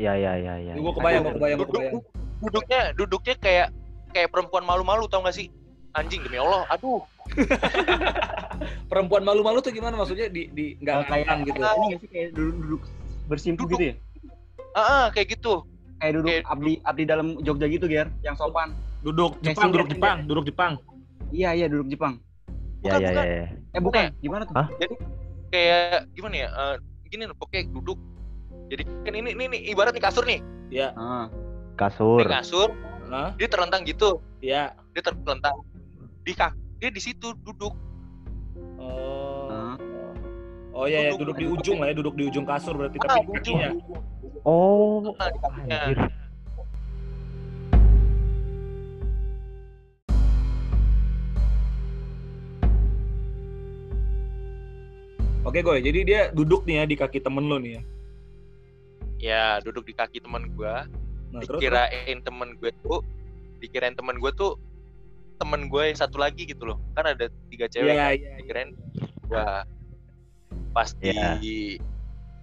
Ya 0.00 0.16
ya 0.16 0.32
ya 0.34 0.54
ya. 0.58 0.72
Gue 0.80 0.92
kebayang, 0.96 1.22
gue 1.28 1.34
kebayang, 1.36 1.58
gue 1.60 1.68
Duduk, 1.68 1.76
kebayang. 1.76 2.19
Duduknya 2.40 2.80
duduknya 2.92 3.34
kayak 3.36 3.68
kayak 4.10 4.28
perempuan 4.28 4.64
malu-malu 4.64 5.06
tau 5.06 5.22
gak 5.22 5.36
sih? 5.36 5.48
Anjing 5.90 6.22
demi 6.22 6.38
Allah, 6.38 6.62
aduh. 6.70 7.02
Perempuan 8.90 9.22
malu-malu 9.22 9.58
tuh 9.58 9.70
gimana 9.70 9.94
maksudnya 9.94 10.26
di 10.26 10.46
di 10.50 10.78
nggak 10.78 10.94
Oh, 10.96 11.04
kayak 11.06 11.26
gitu. 11.42 11.58
Ini 11.58 11.66
nggak 11.66 12.00
sih 12.00 12.08
kayak 12.08 12.28
duduk-duduk 12.32 12.82
bersimpuh 13.26 13.64
Duduk. 13.66 13.78
gitu 13.78 13.84
ya? 13.90 13.94
Ah, 14.72 14.80
ah, 14.80 15.04
kayak 15.10 15.34
gitu. 15.34 15.66
Kayak 15.98 16.12
duduk 16.16 16.30
Kayak- 16.30 16.46
abdi 16.46 16.72
abdi 16.82 17.02
dalam 17.04 17.26
Jogja 17.42 17.66
gitu, 17.66 17.86
Ger, 17.86 18.06
yang 18.22 18.34
sopan. 18.34 18.70
Duduk 19.02 19.34
Jepang, 19.40 19.70
duduk 19.74 19.88
Jepang, 19.88 20.16
duduk 20.26 20.44
Jepang. 20.46 20.72
Iya, 21.30 21.50
iya 21.54 21.66
duduk 21.66 21.88
Jepang. 21.88 22.22
Ya 22.80 22.96
ya 22.96 23.10
ya. 23.10 23.22
ya. 23.22 23.46
Eh 23.74 23.80
bukan, 23.82 24.14
gimana 24.20 24.46
tuh? 24.46 24.54
Kayak 25.50 26.06
gimana 26.14 26.34
ya? 26.36 26.48
eh, 26.48 26.74
gini 27.10 27.26
loh, 27.26 27.34
pokoknya 27.34 27.66
duduk. 27.68 27.98
Jadi 28.70 28.82
kan 29.02 29.12
ini 29.12 29.34
ini, 29.34 29.42
ini 29.50 29.58
ibarat 29.68 29.90
nih 29.90 30.02
kasur 30.02 30.22
nih. 30.22 30.38
Ya, 30.70 30.94
Ah. 30.94 31.26
Kasur. 31.80 32.20
Ini 32.20 32.36
kasur, 32.36 32.68
Hah? 33.08 33.32
dia 33.40 33.48
terlentang 33.48 33.88
gitu. 33.88 34.20
ya. 34.44 34.76
Dia 34.92 35.00
terlentang 35.00 35.64
di 36.20 36.36
kaki, 36.36 36.60
dia 36.76 36.90
di 36.92 37.00
situ 37.00 37.32
duduk. 37.40 37.72
Oh. 38.76 39.48
Ah. 39.48 39.76
Oh 40.76 40.84
iya, 40.84 41.08
ya, 41.08 41.16
Duduk. 41.16 41.32
duduk 41.32 41.36
di 41.40 41.46
ujung 41.48 41.76
lah 41.80 41.88
ya, 41.88 41.94
duduk 41.96 42.14
di 42.20 42.24
ujung 42.28 42.44
kasur 42.44 42.76
berarti 42.76 43.00
Ah, 43.00 43.16
tapi 43.16 43.32
kakinya. 43.32 43.70
Oh. 44.44 45.00
Di 45.16 45.40
kakinya. 45.40 45.78
Anjir. 45.88 45.98
Oke, 55.40 55.64
Goy. 55.64 55.80
Jadi 55.80 56.00
dia 56.04 56.20
duduk 56.30 56.68
nih 56.68 56.76
ya 56.78 56.84
di 56.84 56.96
kaki 57.00 57.18
temen 57.24 57.48
lo 57.48 57.56
nih 57.56 57.80
ya. 57.80 57.82
Ya, 59.20 59.44
duduk 59.64 59.84
di 59.88 59.92
kaki 59.96 60.20
teman 60.20 60.52
gua. 60.52 60.84
Nah, 61.30 61.40
terus 61.40 61.60
dikirain 61.62 62.18
temen 62.20 62.48
gue 62.58 62.70
tuh 62.80 62.98
dikirain 63.58 63.94
temen 63.94 64.16
gue 64.18 64.32
tuh 64.34 64.58
temen 65.38 65.70
gue 65.70 65.82
yang 65.86 65.98
satu 65.98 66.18
lagi 66.18 66.44
gitu 66.44 66.68
loh 66.68 66.78
kan 66.92 67.06
ada 67.06 67.30
tiga 67.48 67.64
cewek 67.64 67.86
Iya, 67.88 67.96
kan? 67.96 68.12
iya. 68.12 68.32
dikirain 68.36 68.70
gua 69.24 69.44
pas 70.70 70.90
di 70.92 71.08
Iya. 71.08 71.30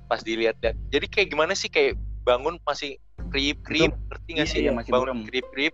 pas 0.07 0.23
dilihat 0.23 0.55
lihat 0.57 0.75
jadi 0.87 1.05
kayak 1.05 1.27
gimana 1.29 1.51
sih 1.51 1.67
kayak 1.67 1.93
bangun 2.23 2.55
masih 2.63 2.95
krip 3.27 3.59
krip 3.61 3.91
ngerti 4.07 4.29
nggak 4.33 4.47
Iya, 4.47 4.53
sih 4.55 4.59
iya, 4.63 4.71
masih 4.71 4.91
bangun 4.91 5.27
krip 5.27 5.47
krip 5.51 5.73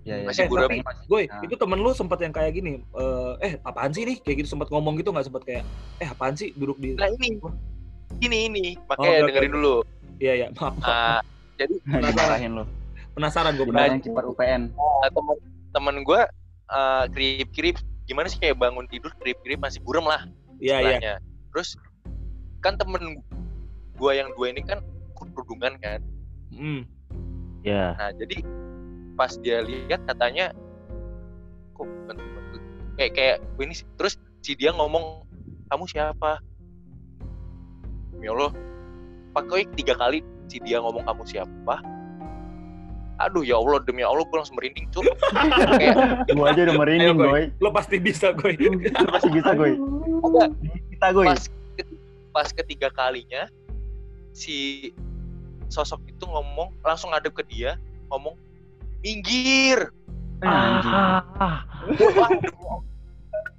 Iya, 0.00 0.16
iya. 0.16 0.26
Masih 0.32 0.42
Eh, 0.42 0.48
buram. 0.48 0.64
tapi, 0.64 0.80
Goy, 1.12 1.24
itu 1.44 1.54
temen 1.60 1.76
lu 1.76 1.92
sempat 1.92 2.16
yang 2.24 2.32
kayak 2.32 2.56
gini. 2.56 2.80
eh, 2.80 3.32
eh, 3.44 3.52
apaan 3.60 3.92
sih 3.92 4.08
nih? 4.08 4.16
Kayak 4.16 4.36
gitu 4.40 4.56
sempat 4.56 4.72
ngomong 4.72 4.96
gitu 4.96 5.12
nggak 5.12 5.28
sempat 5.28 5.44
kayak, 5.44 5.60
eh 6.00 6.08
apaan 6.08 6.32
sih 6.32 6.56
duduk 6.56 6.80
di? 6.80 6.96
nah 6.96 7.04
ini 7.10 7.36
ini 8.24 8.38
ini 8.48 8.64
Oh, 8.80 8.96
makanya 8.96 9.18
oke, 9.20 9.28
dengerin 9.28 9.52
dulu 9.52 9.74
Iya, 10.16 10.32
iya. 10.32 10.46
Maaf, 10.56 10.72
maaf. 10.78 10.88
Ah, 10.88 11.20
jadi 11.60 11.74
Dimarahin 12.08 12.52
lu. 12.56 12.64
penasaran 13.12 13.52
gue 13.54 13.66
penasaran. 13.68 13.92
yang 13.92 14.02
cepat 14.02 14.24
UPN? 14.24 14.62
temen 15.12 15.36
temen 15.70 15.94
gue 16.00 16.20
uh, 16.70 17.04
krip 17.12 17.48
krip 17.52 17.76
gimana 18.08 18.26
sih 18.26 18.40
kayak 18.40 18.56
bangun 18.56 18.88
tidur 18.88 19.12
krip 19.20 19.36
krip 19.44 19.60
masih 19.60 19.78
buram 19.84 20.08
lah 20.08 20.24
Iya, 20.60 20.76
iya. 20.76 20.76
istilahnya. 20.76 21.14
Terus 21.50 21.68
kan 22.60 22.76
temen 22.76 23.24
gua 23.96 24.12
yang 24.12 24.28
dua 24.36 24.52
ini 24.52 24.60
kan 24.60 24.84
kerudungan 25.16 25.76
kan. 25.80 26.00
Hmm. 26.52 26.84
Ya. 27.64 27.96
Nah 27.96 28.12
jadi 28.12 28.44
pas 29.16 29.32
dia 29.40 29.64
lihat 29.64 30.04
katanya 30.04 30.52
kok 31.72 31.88
bukan 31.88 32.16
temen 32.16 32.42
gue. 32.52 32.60
kayak 32.96 33.12
kayak 33.16 33.36
gue 33.56 33.64
ini 33.64 33.74
sih. 33.74 33.88
terus 33.96 34.20
si 34.44 34.52
dia 34.52 34.72
ngomong 34.76 35.24
kamu 35.72 35.84
siapa? 35.88 36.40
Demi 38.12 38.28
Allah, 38.28 38.52
pakai 39.32 39.64
tiga 39.80 39.96
kali 39.96 40.20
si 40.50 40.58
dia 40.60 40.82
ngomong 40.82 41.06
kamu 41.06 41.22
siapa? 41.24 41.78
Aduh 43.20 43.46
ya 43.46 43.54
Allah 43.54 43.78
demi 43.84 44.02
Allah 44.02 44.24
gue 44.24 44.34
langsung 44.34 44.58
merinding 44.58 44.90
cuk. 44.90 45.06
kayak 45.78 46.26
Gua 46.34 46.50
aja 46.50 46.66
udah 46.66 46.76
merinding, 46.76 47.14
Ayo, 47.14 47.14
Goy. 47.14 47.28
Goy. 47.28 47.44
Lo 47.62 47.68
pasti 47.70 47.96
bisa, 48.00 48.34
Goy. 48.34 48.58
Lu 48.58 48.80
pasti 49.06 49.28
bisa, 49.30 49.52
Goy. 49.54 49.76
Enggak, 50.26 50.50
Kita, 50.90 51.06
Goy. 51.14 51.26
pas 51.28 51.42
ke- 51.78 51.94
pas 52.32 52.48
ketiga 52.50 52.88
kalinya 52.90 53.46
si 54.32 54.88
sosok 55.68 56.02
itu 56.08 56.24
ngomong 56.24 56.74
langsung 56.82 57.14
ngadep 57.14 57.30
ke 57.30 57.44
dia 57.46 57.78
ngomong 58.10 58.34
minggir. 59.00 59.92
Ah. 60.40 61.62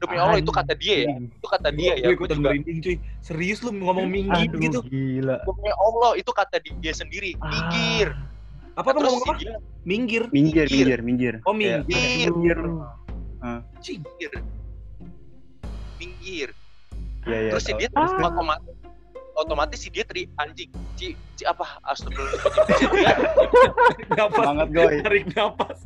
Demi, 0.02 0.18
Allah 0.18 0.38
itu 0.38 0.50
kata 0.50 0.74
dia 0.74 0.96
ya 1.00 1.14
itu 1.14 1.48
kata 1.48 1.70
dia 1.70 1.92
ya 1.94 2.02
Gue 2.02 2.06
gue 2.08 2.16
ikutan 2.18 2.36
juga 2.36 2.50
merinding, 2.50 2.78
cuy. 2.82 2.96
Serius 3.20 3.60
lu 3.62 3.70
ngomong 3.72 4.08
minggir 4.08 4.50
Aduh, 4.50 4.60
gitu? 4.60 4.80
gila. 4.84 5.38
demi 5.40 5.70
Allah 5.72 6.12
itu 6.16 6.32
kata 6.32 6.56
dia 6.58 6.90
sendiri 6.92 7.38
minggir 7.38 8.10
Apa 8.74 8.88
apa 8.88 8.98
terus 8.98 9.14
ngomong 9.14 9.24
apa? 9.24 9.34
Minggir. 9.82 10.24
Minggir, 10.32 10.66
Minggir. 10.68 11.00
minggir. 11.02 11.36
Oh, 11.44 11.54
minggir. 11.54 11.86
minggir 11.86 12.58
minggir 13.78 14.32
minggir 15.98 16.50
Iya, 17.22 17.38
iya. 17.40 17.52
terus 17.52 17.64
si 17.64 17.74
dia 17.76 17.86
Ah. 17.94 18.10
otomatis 18.26 18.74
otomatis 19.34 19.78
si 19.78 19.90
dia 19.90 20.02
teri 20.02 20.26
anjing 20.36 20.70
si, 20.96 21.14
si 21.36 21.44
apa 21.46 21.78
astagfirullahaladzim 21.86 22.66
si 22.82 22.86
dia. 22.90 23.14
Semangat, 24.28 24.68
Goy. 24.72 24.96
Tarik 25.02 25.26
napas. 25.32 25.80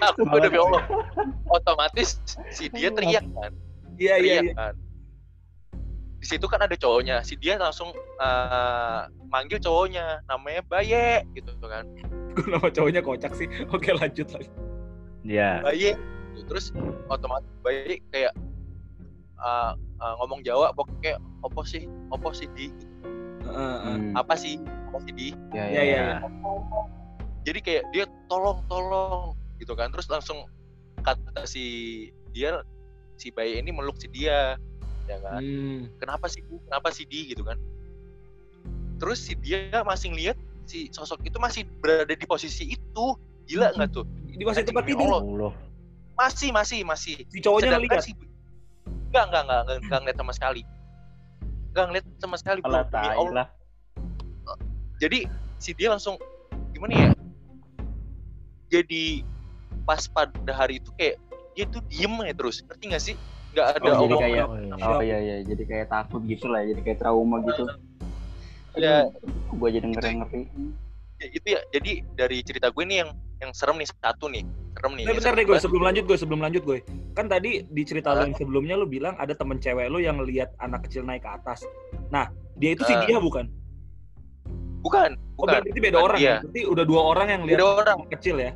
Aku 0.00 0.36
demi 0.40 0.58
Allah 0.58 0.82
otomatis 1.56 2.20
si 2.48 2.68
dia 2.70 2.88
teriak 2.90 3.24
kan 3.34 3.52
Iya, 4.00 4.14
iya, 4.16 4.38
teriak 4.40 4.44
iya. 4.44 4.54
kan 4.56 4.74
di 6.20 6.26
situ 6.28 6.44
kan 6.44 6.60
ada 6.60 6.76
cowoknya 6.76 7.24
si 7.24 7.32
dia 7.34 7.56
langsung 7.56 7.88
eh, 7.96 9.00
manggil 9.28 9.56
cowoknya 9.56 10.20
namanya 10.28 10.60
Baye 10.68 11.24
gitu 11.32 11.52
kan 11.62 11.88
Gue 12.30 12.46
nama 12.46 12.70
cowoknya 12.70 13.02
kocak 13.02 13.34
sih. 13.34 13.50
Oke, 13.74 13.90
lanjut 13.90 14.30
lagi. 14.30 14.46
Ya. 15.26 15.58
Baye 15.60 15.98
Gitu. 16.30 16.46
terus 16.46 16.70
otomatis 17.10 17.50
Baye 17.60 17.98
kayak 18.14 18.32
eh, 19.36 19.72
eh, 19.74 20.14
ngomong 20.22 20.46
Jawa 20.46 20.70
pokoknya 20.70 21.18
opo 21.42 21.66
sih 21.66 21.90
opo 22.08 22.30
sih 22.30 22.46
di 22.54 22.70
Heeh, 23.42 23.74
heeh. 23.82 23.96
Hmm. 23.98 24.14
apa 24.14 24.38
sih 24.38 24.62
apa 24.62 24.98
sih 25.02 25.12
di 25.12 25.28
Iya, 25.50 25.64
Iya, 25.66 25.82
iya, 25.82 26.00
iya. 26.06 26.18
jadi 27.42 27.58
kayak 27.60 27.84
dia 27.90 28.04
tolong 28.28 28.62
tolong 28.70 29.34
gitu 29.60 29.76
kan 29.76 29.92
terus 29.92 30.08
langsung 30.08 30.48
kata 31.00 31.44
si 31.44 31.64
dia 32.32 32.64
si 33.14 33.28
bayi 33.30 33.60
ini 33.60 33.70
meluk 33.70 33.96
si 33.96 34.08
dia 34.08 34.56
ya 35.04 35.16
kan 35.20 35.40
Hmm. 35.42 35.90
kenapa 35.98 36.26
sih 36.26 36.40
Bu? 36.42 36.56
kenapa 36.64 36.88
sih 36.90 37.04
di 37.04 37.30
gitu 37.30 37.44
kan 37.44 37.60
terus 38.96 39.20
si 39.20 39.36
dia 39.36 39.80
masih 39.82 40.12
ngeliat 40.12 40.36
si 40.64 40.88
sosok 40.88 41.20
itu 41.24 41.36
masih 41.36 41.64
berada 41.80 42.12
di 42.12 42.24
posisi 42.24 42.72
itu 42.72 43.06
gila 43.44 43.72
nggak 43.74 43.90
tuh 43.90 44.06
Di 44.30 44.46
masih 44.46 44.64
tempat 44.64 44.88
tidur. 44.88 45.04
Allah. 45.10 45.20
Allah. 45.20 45.52
masih 46.16 46.48
masih 46.48 46.80
masih 46.80 47.16
Si 47.28 47.38
cowoknya 47.40 47.76
ngeliat. 47.76 48.00
si 48.00 48.12
enggak 49.10 49.24
enggak 49.28 49.42
enggak 49.44 49.60
enggak, 49.60 49.76
enggak 49.82 49.98
ngeliat 50.00 50.18
sama 50.20 50.32
sekali 50.32 50.62
enggak 51.72 51.84
ngeliat 51.90 52.06
sama 52.16 52.36
sekali 52.38 52.60
Allah. 52.62 52.84
lah. 53.34 53.46
jadi 54.96 55.26
si 55.58 55.74
dia 55.74 55.90
langsung 55.90 56.16
gimana 56.72 56.92
ya 56.94 57.08
jadi 58.70 59.26
pas 59.90 60.06
pada 60.06 60.52
hari 60.54 60.78
itu 60.78 60.94
kayak 60.94 61.18
dia 61.50 61.66
tuh 61.66 61.82
diem 61.90 62.14
ya 62.22 62.30
terus. 62.30 62.62
Ngerti 62.62 62.84
gak 62.86 63.02
sih? 63.02 63.14
Nggak 63.50 63.66
ada 63.74 63.78
Oh, 63.82 63.90
jadi 63.98 64.14
omong 64.14 64.22
kayak 64.22 64.44
Oh, 64.46 64.54
iya. 64.54 64.86
Oh 64.86 65.02
iya 65.02 65.18
iya, 65.18 65.36
jadi 65.42 65.62
kayak 65.66 65.86
takut 65.90 66.22
gitu 66.22 66.46
lah, 66.46 66.62
ya, 66.62 66.70
jadi 66.70 66.80
kayak 66.86 66.98
trauma 67.02 67.42
gitu. 67.42 67.66
ya. 68.78 69.10
Gue 69.50 69.68
jadi 69.68 69.86
ngeri 69.90 70.10
ngeri. 70.22 70.40
ya, 71.18 71.26
itu 71.26 71.46
ya. 71.50 71.60
Jadi 71.74 71.90
dari 72.14 72.38
cerita 72.46 72.70
gue 72.70 72.86
nih 72.86 73.02
yang 73.02 73.10
yang 73.42 73.50
serem 73.50 73.82
nih 73.82 73.90
satu 73.90 74.30
nih. 74.30 74.46
Serem 74.70 74.92
nih 74.94 75.02
Nah, 75.02 75.10
Ini 75.10 75.18
bentar 75.18 75.32
deh 75.34 75.42
gue 75.42 75.58
sebelum 75.58 75.82
lanjut 75.82 76.04
gue 76.06 76.14
sebelum 76.16 76.40
lanjut 76.40 76.62
gue 76.62 76.78
kan 77.10 77.26
tadi 77.26 77.66
di 77.66 77.82
cerita 77.82 78.14
lo 78.14 78.22
yang 78.22 78.38
sebelumnya 78.38 78.78
lu 78.78 78.86
bilang 78.86 79.18
ada 79.18 79.34
temen 79.34 79.58
cewek 79.58 79.90
lu 79.90 79.98
yang 79.98 80.22
lihat 80.22 80.54
anak 80.62 80.86
kecil 80.86 81.02
naik 81.02 81.26
ke 81.26 81.30
atas. 81.34 81.66
Nah 82.08 82.30
dia 82.54 82.78
itu 82.78 82.86
si 82.86 82.94
Ah. 82.94 83.02
dia 83.02 83.18
bukan? 83.18 83.50
Bukan 84.80 85.18
oh 85.36 85.44
bukan. 85.44 85.60
berarti 85.60 85.80
beda 85.82 85.98
bukan 85.98 86.06
orang 86.06 86.20
dia. 86.22 86.30
ya? 86.30 86.36
Berarti 86.40 86.60
udah 86.70 86.84
dua 86.86 87.00
orang 87.02 87.26
yang 87.28 87.42
lihat 87.44 87.58
Beda 87.58 87.66
orang. 87.66 87.96
anak 87.98 88.10
kecil 88.14 88.36
ya 88.38 88.50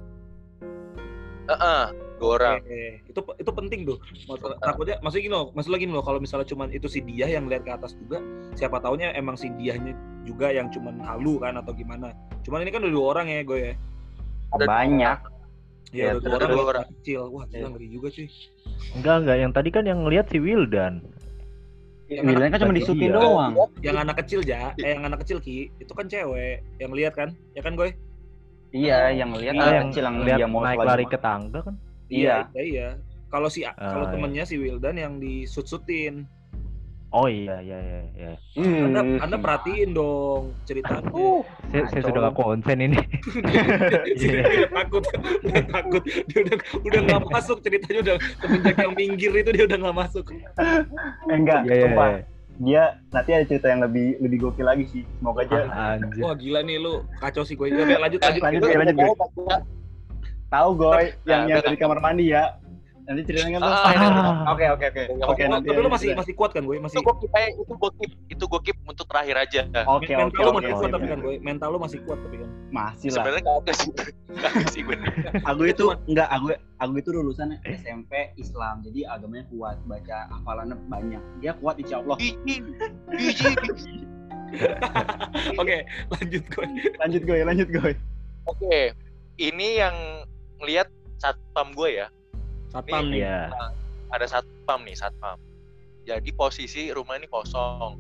Heeh, 1.45 1.85
dua 2.17 2.31
orang 2.41 2.57
Oke, 2.65 3.05
itu 3.05 3.21
itu 3.37 3.51
penting 3.53 3.81
tuh. 3.85 3.99
Maksud- 4.25 4.57
takutnya 4.65 4.97
maksudnya 5.05 5.25
gini 5.29 5.35
loh, 5.37 5.47
maksud 5.53 5.71
lagi 5.77 5.85
loh 5.85 6.01
kalau 6.01 6.17
misalnya 6.17 6.49
cuman 6.49 6.73
itu 6.73 6.89
si 6.89 7.05
dia 7.05 7.29
yang 7.29 7.45
lihat 7.53 7.69
ke 7.69 7.73
atas 7.77 7.93
juga, 8.01 8.25
siapa 8.57 8.81
taunya 8.81 9.13
emang 9.13 9.37
si 9.37 9.53
dianya 9.53 9.93
juga 10.25 10.49
yang 10.49 10.73
cuman 10.73 11.05
halu 11.05 11.37
kan 11.45 11.61
atau 11.61 11.77
gimana. 11.77 12.17
Cuman 12.49 12.65
ini 12.65 12.73
kan 12.73 12.81
udah 12.81 12.95
dua 12.97 13.07
orang 13.13 13.27
ya 13.29 13.41
gue 13.45 13.59
ya. 13.61 13.73
Ada 14.57 14.65
Banyak. 14.65 15.19
Ya, 15.93 16.11
Ya, 16.11 16.13
dua 16.19 16.41
dua 16.43 16.65
orang. 16.65 16.85
anak 16.89 16.97
kecil. 16.99 17.29
Wah, 17.29 17.45
gila 17.47 17.61
Ya. 17.61 17.69
ngeri 17.71 17.87
juga 17.93 18.09
cuy. 18.11 18.27
Enggak, 18.99 19.17
enggak. 19.23 19.37
Yang 19.39 19.53
tadi 19.55 19.69
kan 19.71 19.85
yang 19.85 19.99
ngeliat 20.03 20.27
si 20.33 20.39
Wildan. 20.41 20.95
Wildan 22.09 22.49
kan 22.53 22.61
cuma 22.61 22.75
disukin 22.77 23.11
iya. 23.13 23.17
doang. 23.17 23.53
Yang 23.81 23.97
anak 24.01 24.17
kecil 24.25 24.41
ja, 24.45 24.73
eh 24.81 24.91
yang 24.97 25.05
anak 25.07 25.25
kecil 25.25 25.39
Ki, 25.41 25.71
itu 25.81 25.93
kan 25.95 26.07
cewek 26.09 26.65
yang 26.81 26.93
lihat 26.93 27.15
kan? 27.17 27.33
Ya 27.57 27.63
kan 27.65 27.77
gue? 27.77 27.93
Iya, 28.75 28.99
yang 29.15 29.31
lihat 29.39 29.55
Iya, 29.55 29.63
anak 29.63 29.75
yang 29.79 29.89
kecil 29.95 30.05
yang 30.05 30.19
lihat 30.27 30.39
dia 30.43 30.49
mau 30.51 30.61
naik 30.67 30.79
lari 30.83 31.07
ke 31.07 31.19
tangga 31.23 31.63
kan. 31.63 31.75
Iya. 32.11 32.51
Iya, 32.51 32.63
iya. 32.67 32.89
Kalau 33.31 33.47
si 33.47 33.63
kalau 33.63 34.07
iya. 34.11 34.13
temennya 34.19 34.45
si 34.47 34.55
Wildan 34.59 34.99
yang 34.99 35.15
disut-sutin. 35.23 36.27
Oh 37.15 37.31
iya, 37.31 37.63
iya, 37.63 37.79
iya. 37.79 38.01
iya. 38.19 38.33
Anda, 38.59 39.07
Hmm. 39.07 39.23
anda 39.23 39.37
perhatiin 39.39 39.95
dong 39.95 40.51
ceritanya. 40.67 41.07
Saya, 41.71 41.87
saya 41.87 42.03
Kacau. 42.03 42.09
sudah 42.11 42.21
gak 42.27 42.35
konsen 42.35 42.79
ini. 42.83 42.99
Iya. 44.19 44.67
Takut, 44.75 45.03
takut, 45.71 46.03
dia 46.27 46.39
udah 46.43 46.57
udah 46.83 47.01
nggak 47.07 47.23
masuk 47.31 47.59
ceritanya 47.63 47.99
udah 48.03 48.17
semenjak 48.43 48.77
yang 48.83 48.93
minggir 48.99 49.31
itu 49.31 49.51
dia 49.55 49.65
udah 49.71 49.79
nggak 49.79 49.97
masuk. 50.03 50.25
Eh, 50.35 50.83
enggak, 51.31 51.63
Iya, 51.71 51.75
iya, 51.79 51.83
sumpah. 51.87 52.34
Dia 52.57 52.83
nanti 53.09 53.31
ada 53.31 53.45
cerita 53.45 53.67
yang 53.67 53.83
lebih 53.83 54.19
lebih 54.19 54.39
gokil 54.41 54.63
lagi 54.63 54.87
sih. 54.87 55.03
Semoga 55.19 55.43
aja 55.43 55.67
Ah, 55.67 55.95
Anjir. 55.97 56.23
Wah 56.23 56.35
gila 56.35 56.61
nih 56.61 56.79
lu 56.79 57.03
kacau 57.19 57.43
sih 57.43 57.55
gue. 57.55 57.67
Lanjut 57.69 57.99
lanjut. 58.21 58.41
Lanjut, 58.41 58.61
Gue, 58.61 58.71
lanjut, 58.73 58.95
gue. 58.95 59.09
tahu, 59.11 59.43
tahu 60.49 60.71
goy 60.77 60.95
Nah, 60.95 61.03
yang 61.27 61.43
yang 61.45 61.59
udah. 61.59 61.67
dari 61.67 61.77
kamar 61.77 61.99
mandi 61.99 62.25
ya. 62.31 62.45
Nanti 63.05 63.21
ceritanya 63.23 63.51
kan 63.55 63.63
Ah, 63.63 63.69
selesai. 63.69 63.97
ah. 64.01 64.37
Oke, 64.49 64.65
oke, 64.67 64.85
oke. 64.87 65.03
Oke, 65.27 65.43
nanti. 65.45 65.69
tapi 65.69 65.79
lu 65.79 65.89
masih 65.89 66.09
masih 66.15 66.33
kuat 66.33 66.51
kan 66.51 66.63
gue 66.63 66.77
masih. 66.79 66.97
itu 66.97 67.05
gue 67.05 67.15
keep 67.21 67.33
itu 67.61 67.75
gue 67.75 67.91
keep 67.95 68.13
itu 68.33 68.45
gue 68.47 68.61
keep 68.63 68.79
untuk 68.83 69.07
terakhir 69.07 69.37
aja 69.39 69.61
Oke, 69.87 70.09
oke, 70.09 70.13
mental 70.15 70.41
lu 70.41 70.49
oke. 70.49 70.57
masih 70.57 70.73
kuat 70.73 70.83
oke. 70.83 70.95
tapi 70.95 71.07
kan 71.07 71.19
gue. 71.21 71.35
Mental 71.39 71.69
lu 71.69 71.79
masih 71.79 71.99
kuat 72.03 72.19
tapi 72.19 72.37
kan. 72.39 72.49
Masih 72.71 73.07
lah. 73.07 73.15
sebenarnya 73.15 73.43
nggak 73.43 73.59
ada 73.59 73.73
sih 73.75 73.91
ada 74.35 74.67
sih 74.67 74.81
gue 74.83 74.97
Aku 75.45 75.63
itu 75.65 75.85
enggak, 76.07 76.29
aku 76.29 76.47
aku 76.75 76.93
itu 76.97 77.11
lulusan 77.11 77.49
SMP 77.63 78.13
Islam. 78.35 78.81
Jadi 78.81 79.05
agamanya 79.05 79.45
kuat, 79.49 79.77
baca 79.85 80.17
hafalannya 80.31 80.77
banyak. 80.87 81.23
Dia 81.39 81.53
kuat 81.55 81.77
insya 81.77 82.01
Allah. 82.01 82.17
biji 82.17 82.65
biji 83.13 84.09
Oke 85.61 85.77
lanjut 86.11 86.45
gue. 86.47 86.65
Lanjut 86.97 87.23
goy, 87.23 87.41
lanjut 87.43 87.69
goy. 87.71 87.93
oke 88.45 88.93
ini 89.37 89.69
yang 89.77 89.97
ngelihat 90.57 90.87
satpam 91.17 91.73
gue 91.73 91.97
ya 91.97 92.07
Satpam 92.75 93.05
nih. 93.07 93.23
Iya. 93.23 93.39
ada 94.11 94.27
satpam 94.27 94.83
nih 94.83 94.95
satpam 94.95 95.39
jadi 96.05 96.31
posisi 96.31 96.91
rumah 96.91 97.15
ini 97.15 97.27
kosong 97.27 97.99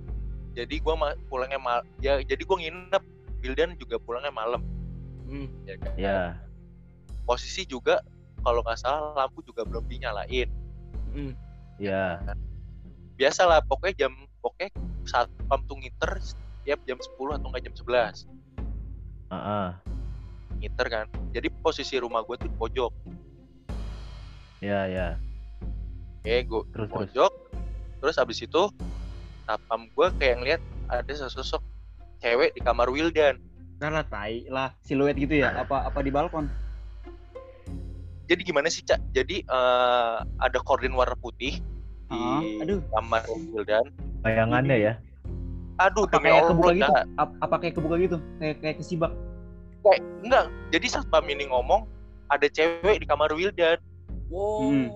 jadi 0.53 0.71
gue 0.73 0.95
pulangnya 1.27 1.59
mal 1.59 1.83
ya 1.99 2.19
jadi 2.21 2.39
gue 2.39 2.57
nginep 2.61 3.03
Wildan 3.41 3.75
juga 3.75 3.99
pulangnya 3.99 4.31
malam 4.31 4.63
Hmm. 5.25 5.49
ya 5.65 5.75
kan 5.77 5.93
Iya. 5.95 6.21
posisi 7.25 7.65
juga 7.65 7.99
kalau 8.41 8.61
nggak 8.61 8.77
salah 8.77 9.17
lampu 9.17 9.41
juga 9.41 9.63
belum 9.63 9.87
dinyalain 9.87 10.47
Hmm. 11.11 11.33
Iya. 11.77 12.23
biasalah 13.15 13.63
pokoknya 13.65 14.07
jam 14.07 14.13
pokoknya 14.39 14.71
satpam 15.03 15.63
tuh 15.65 15.79
ngiter 15.79 16.19
tiap 16.63 16.79
jam 16.85 16.99
10 16.99 17.11
atau 17.33 17.47
enggak 17.49 17.63
jam 17.65 17.75
11 17.75 18.27
Heeh. 19.31 19.69
ngiter 20.61 20.87
kan 20.87 21.07
jadi 21.31 21.49
posisi 21.57 21.99
rumah 21.99 22.23
gue 22.23 22.37
tuh 22.37 22.47
di 22.47 22.55
pojok 22.55 22.93
Iya, 24.65 24.81
iya. 24.89 25.07
oke 26.17 26.37
gue 26.41 26.63
Terus 26.73 26.89
terus. 26.89 26.89
pojok 27.13 27.33
terus 28.01 28.17
abis 28.17 28.39
itu 28.41 28.63
satpam 29.45 29.93
gue 29.93 30.07
kayak 30.17 30.37
ngeliat 30.41 30.61
ada 30.89 31.13
sesosok 31.13 31.61
cewek 32.19 32.53
di 32.53 32.61
kamar 32.61 32.89
Wildan 32.89 33.37
Kalah 33.77 34.07
tai 34.07 34.47
lah, 34.49 34.73
siluet 34.81 35.13
gitu 35.13 35.35
ya? 35.37 35.53
Apa 35.53 35.85
apa 35.85 36.01
di 36.01 36.09
balkon? 36.09 36.49
jadi 38.25 38.41
gimana 38.41 38.73
sih 38.73 38.81
cak 38.81 38.97
jadi 39.13 39.45
eh, 39.45 40.17
ada 40.41 40.59
kordin 40.65 40.97
warna 40.97 41.13
putih 41.15 41.61
di 42.09 42.17
Ah, 42.17 42.41
aduh. 42.65 42.81
kamar 42.89 43.21
Wildan 43.53 43.85
Bayangannya 44.25 44.77
ya. 44.81 44.93
aduh 45.77 46.09
Apa 46.09 46.23
kayak 46.23 46.43
kebuka 46.49 46.73
gitu? 46.73 46.89
Cak. 46.89 47.05
Ap- 47.21 47.37
Apa 47.43 47.55
kayak 47.61 47.75
kebuka 47.77 47.97
gitu? 48.01 48.17
Kayak 48.41 48.57
kayak 48.63 48.77
kesibak. 48.81 49.13
kayak 49.85 50.01
enggak 50.25 50.45
jadi 50.73 50.87
satpam 50.89 51.25
ini 51.29 51.45
ngomong 51.45 51.85
ada 52.33 52.49
cewek 52.49 52.97
di 52.97 53.07
kamar 53.07 53.29
Wildan 53.29 53.77
Wow. 54.35 54.59
Hmm. 54.61 54.89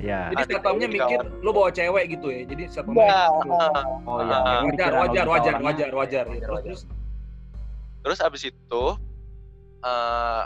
Iya. 0.00 0.32
Jadi 0.32 0.42
satpamnya 0.50 0.88
mikir 0.88 1.20
lu 1.38 1.50
bawa 1.52 1.68
cewek 1.68 2.04
gitu 2.10 2.26
ya. 2.28 2.42
Jadi 2.42 2.62
satpamnya 2.66 3.04
mikir, 3.04 3.28
Oh 4.08 4.16
Ah, 4.18 4.24
iya. 4.24 4.38
wajar, 4.66 4.90
wajar, 4.90 5.24
wajar, 5.28 5.56
wajar, 5.60 5.90
wajar. 5.92 6.24
Wajar, 6.24 6.24
Terus, 6.26 6.50
wajar. 6.50 6.64
terus 6.66 6.82
terus 8.00 8.18
abis 8.18 8.42
itu 8.48 8.84
eh 9.80 10.42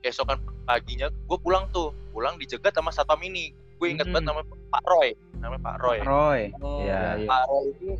keesokan 0.00 0.38
paginya 0.62 1.10
gue 1.10 1.38
pulang 1.38 1.66
tuh 1.70 1.90
pulang 2.14 2.38
dijegat 2.38 2.70
sama 2.70 2.94
satpam 2.94 3.18
ini 3.20 3.50
gue 3.76 3.88
ingat 3.90 4.06
Hmm. 4.06 4.14
banget 4.14 4.26
namanya 4.30 4.46
Pak 4.70 4.82
Roy 4.86 5.08
namanya 5.36 5.62
Pak 5.62 5.76
Roy 5.82 5.98
Roy. 6.00 6.40
Oh. 6.56 6.78
Iya. 6.80 7.02
iya. 7.18 7.26
Pak 7.26 7.42
Roy 7.44 7.66
ini 7.76 7.94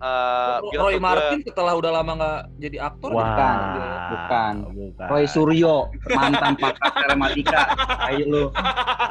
eh 0.00 0.56
bilang 0.72 0.84
Roy 0.88 0.96
Martin 0.96 1.44
setelah 1.44 1.76
udah 1.76 1.92
lama 2.00 2.12
nggak 2.16 2.40
jadi 2.56 2.76
aktor 2.88 3.12
Wah. 3.12 3.20
Bukan. 3.20 3.56
Bukan. 4.10 4.54
Bukan. 4.72 5.08
Roy 5.12 5.24
Suryo, 5.28 5.92
mantan 6.16 6.56
pakar 6.56 6.92
telematika. 7.04 7.62
Ayo 8.08 8.24
lu. 8.24 8.44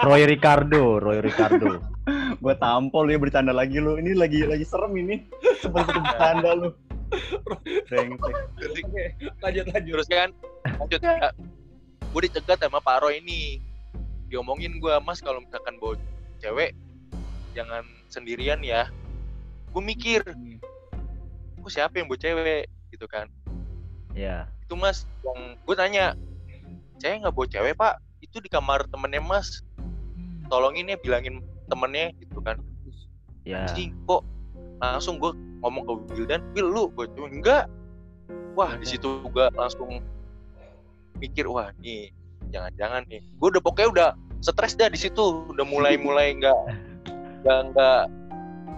Roy 0.01 0.25
Ricardo, 0.25 0.97
Roy 0.97 1.21
Ricardo. 1.21 1.77
Gue 2.41 2.55
tampol 2.57 3.05
ya 3.05 3.21
bercanda 3.21 3.53
lagi 3.53 3.77
lu. 3.77 4.01
Ini 4.01 4.17
lagi 4.17 4.41
lagi 4.49 4.65
serem 4.65 4.97
ini. 4.97 5.21
Seperti 5.61 5.93
bercanda 5.93 6.57
lu. 6.57 6.69
Lanjut 7.89 9.65
lanjut. 9.73 9.93
terus 9.93 10.07
kan 10.09 10.29
lanjut 10.77 11.01
ya, 11.01 11.33
gue 12.09 12.21
dicegat 12.25 12.61
sama 12.61 12.77
Pak 12.81 13.01
Roy 13.01 13.21
ini 13.21 13.57
diomongin 14.29 14.77
gue 14.77 14.93
mas 15.01 15.21
kalau 15.25 15.41
misalkan 15.41 15.77
bawa 15.81 15.97
cewek 16.37 16.77
jangan 17.57 17.81
sendirian 18.13 18.61
ya 18.61 18.85
gue 19.73 19.83
mikir 19.83 20.21
Gue 21.69 21.77
siapa 21.77 22.01
yang 22.01 22.09
bawa 22.09 22.17
cewek? 22.17 22.65
Gitu 22.89 23.05
kan. 23.05 23.29
Iya. 24.17 24.49
itu 24.65 24.73
mas 24.73 25.05
yang 25.21 25.53
gue 25.61 25.75
tanya 25.77 26.17
saya 26.97 27.21
nggak 27.21 27.29
bawa 27.29 27.45
cewek 27.45 27.77
pak? 27.77 28.01
Itu 28.25 28.41
di 28.41 28.49
kamar 28.49 28.89
temennya 28.89 29.21
mas. 29.21 29.61
Tolongin 30.49 30.89
ya 30.89 30.97
bilangin 30.97 31.45
temennya 31.69 32.09
gitu 32.17 32.41
kan. 32.41 32.57
Iya. 33.45 33.69
anjing 33.69 33.93
kok 34.09 34.25
langsung 34.81 35.21
gue 35.21 35.29
ngomong 35.61 35.85
ke 35.85 35.93
Wildan 36.17 36.41
Will 36.57 36.73
lu 36.73 36.83
gue 36.97 37.05
cuma 37.13 37.29
enggak. 37.29 37.69
Wah 38.57 38.73
di 38.73 38.89
situ 38.89 39.21
gue 39.29 39.45
langsung 39.53 40.01
mikir 41.21 41.45
wah 41.45 41.69
nih 41.85 42.09
jangan-jangan 42.49 43.05
nih. 43.13 43.21
Gue 43.37 43.53
udah 43.53 43.61
pokoknya 43.61 43.89
udah 43.93 44.09
stres 44.41 44.73
dah 44.73 44.89
di 44.89 44.97
situ. 44.97 45.45
Udah 45.53 45.69
mulai 45.69 46.01
mulai 46.01 46.33
nggak 46.41 46.57
nggak 47.45 48.01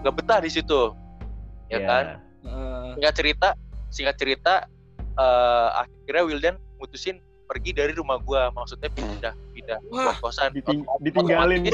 nggak 0.03 0.13
betah 0.19 0.43
di 0.43 0.51
situ. 0.51 0.91
Ya 1.71 1.79
Iya. 1.79 1.87
kan 1.87 2.05
singkat 2.93 3.13
cerita 3.13 3.49
singkat 3.87 4.15
cerita 4.15 4.53
eh, 5.13 5.69
akhirnya 5.77 6.23
Wildan 6.23 6.55
mutusin 6.77 7.17
pergi 7.43 7.71
dari 7.71 7.91
rumah 7.91 8.15
gua 8.17 8.47
maksudnya 8.49 8.87
pindah 8.87 9.33
pindah 9.51 9.79
Wah, 9.87 10.15
kosan 10.17 10.51
Diting- 10.51 10.87
ditinggalin 10.99 11.67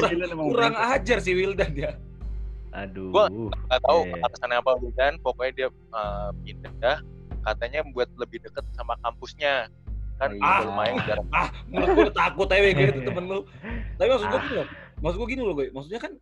kurang 0.50 0.74
brengsek. 0.74 0.94
ajar 0.96 1.18
si 1.18 1.32
Wildan 1.32 1.70
ya. 1.72 1.92
Aduh. 2.70 3.08
Gua 3.08 3.30
nggak 3.30 3.80
tahu 3.80 4.00
Iya. 4.04 4.14
alasannya 4.20 4.56
apa 4.58 4.70
kan 4.92 5.12
pokoknya 5.18 5.52
dia 5.54 5.68
eh, 5.70 6.30
pindah 6.42 6.96
katanya 7.40 7.80
buat 7.88 8.10
lebih 8.14 8.42
deket 8.42 8.66
sama 8.74 8.98
kampusnya 9.00 9.70
kan 10.18 10.28
Oh, 10.28 10.36
itu 10.36 10.42
iya. 10.42 10.66
lumayan 10.66 10.96
jarak 11.06 11.26
ah 11.30 11.48
menurut 11.64 11.88
gue 11.88 12.02
udah 12.04 12.16
takut 12.18 12.48
aja 12.50 12.60
gue 12.60 12.90
itu 12.90 13.00
temen 13.08 13.24
lu 13.24 13.40
tapi 13.94 14.08
maksud 14.10 14.26
gue 14.26 14.40
gini 14.40 14.54
loh 14.58 14.66
maksud 14.98 15.16
gue 15.16 15.28
gini 15.30 15.42
loh 15.46 15.54
gue 15.54 15.66
maksudnya 15.70 16.00
kan 16.02 16.12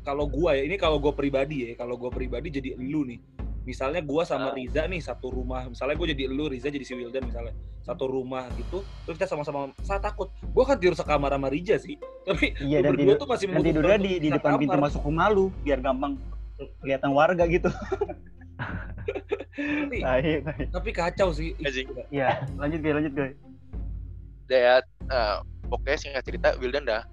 kalau 0.00 0.24
gue 0.24 0.50
ya 0.54 0.62
ini 0.62 0.76
kalau 0.78 0.96
gue 0.96 1.10
pribadi 1.10 1.66
ya 1.66 1.74
kalau 1.74 1.98
gue 1.98 2.08
pribadi 2.08 2.48
jadi 2.48 2.78
lu 2.78 3.02
nih 3.04 3.18
misalnya 3.70 4.00
gue 4.00 4.22
sama 4.24 4.50
Ah. 4.50 4.54
Riza 4.54 4.82
nih 4.84 4.98
satu 4.98 5.30
rumah 5.30 5.62
misalnya 5.64 5.94
gue 5.94 6.06
jadi 6.10 6.22
lu 6.26 6.46
Riza 6.46 6.66
jadi 6.66 6.82
si 6.82 6.92
Wildan 6.92 7.22
misalnya 7.22 7.54
satu 7.80 8.04
rumah 8.04 8.50
gitu 8.54 8.82
terus 9.04 9.14
kita 9.14 9.26
sama-sama 9.26 9.70
saya 9.80 9.98
takut 9.98 10.28
gue 10.36 10.64
kan 10.64 10.74
tidur 10.74 10.92
sekamar 10.92 11.30
sama 11.30 11.46
Riza 11.46 11.78
sih 11.78 11.94
tapi 12.26 12.52
Iya 12.58 12.82
dan 12.82 12.92
berdua 12.92 13.04
tidur 13.06 13.16
tuh 13.16 13.28
masih 13.28 13.46
dan 13.48 13.62
tidurnya 13.62 13.98
di, 13.98 14.12
di 14.18 14.28
depan 14.28 14.58
pintu 14.58 14.74
kamar. 14.74 14.86
masuk 14.86 15.02
rumah 15.02 15.26
lu 15.28 15.54
biar 15.62 15.78
gampang 15.78 16.18
kelihatan 16.76 17.10
warga 17.10 17.46
gitu. 17.46 17.70
tapi, 19.56 19.96
Baik, 19.98 20.40
baik. 20.44 20.66
tapi 20.70 20.90
kacau 20.90 21.28
sih 21.30 21.56
gila. 21.56 22.04
Iya, 22.10 22.44
lanjut 22.54 22.80
guys, 22.80 22.94
lanjut 22.94 23.14
guys. 23.14 23.34
ya 24.46 24.76
eh, 24.82 25.36
pokoknya 25.64 25.96
singkat 25.96 26.22
cerita 26.22 26.48
Wildan 26.58 26.82
dah 26.82 27.06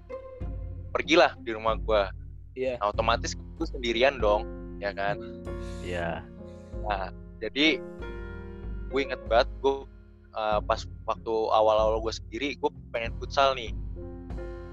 pergilah 0.90 1.32
di 1.38 1.50
rumah 1.50 1.78
gua 1.78 2.10
iya 2.52 2.74
Nah, 2.76 2.90
otomatis 2.90 3.32
gue 3.32 3.64
sendirian 3.64 4.18
dong 4.18 4.42
ya 4.76 4.90
kan 4.90 5.16
Iya. 5.80 6.20
Nah, 6.88 7.12
jadi 7.38 7.78
gue 8.88 9.00
inget 9.04 9.20
banget 9.28 9.48
gue 9.60 9.84
uh, 10.32 10.60
pas 10.64 10.80
waktu 11.04 11.34
awal-awal 11.52 12.00
gue 12.00 12.12
sendiri 12.12 12.56
gue 12.56 12.70
pengen 12.90 13.12
futsal 13.20 13.52
nih. 13.54 13.72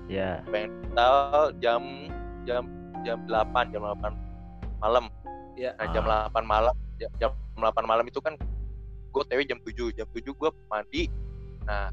Iya. 0.05 0.45
pengen 0.53 0.69
futsal 0.85 1.49
jam 1.59 1.81
jam 2.45 2.63
jam 3.03 3.17
8 3.27 3.73
jam 3.73 3.81
8 3.83 4.15
malam. 4.79 5.11
Iya. 5.59 5.75
Nah, 5.75 5.87
jam 5.91 6.03
Ah. 6.07 6.31
8 6.31 6.45
malam 6.45 6.75
jam, 6.97 7.11
jam 7.19 7.31
8 7.59 7.83
malam 7.83 8.05
itu 8.07 8.23
kan 8.23 8.39
gue 9.11 9.23
TW 9.27 9.41
jam 9.47 9.59
7 9.63 9.91
jam 9.95 10.07
7 10.09 10.31
gue 10.31 10.49
mandi. 10.71 11.11
Nah 11.67 11.91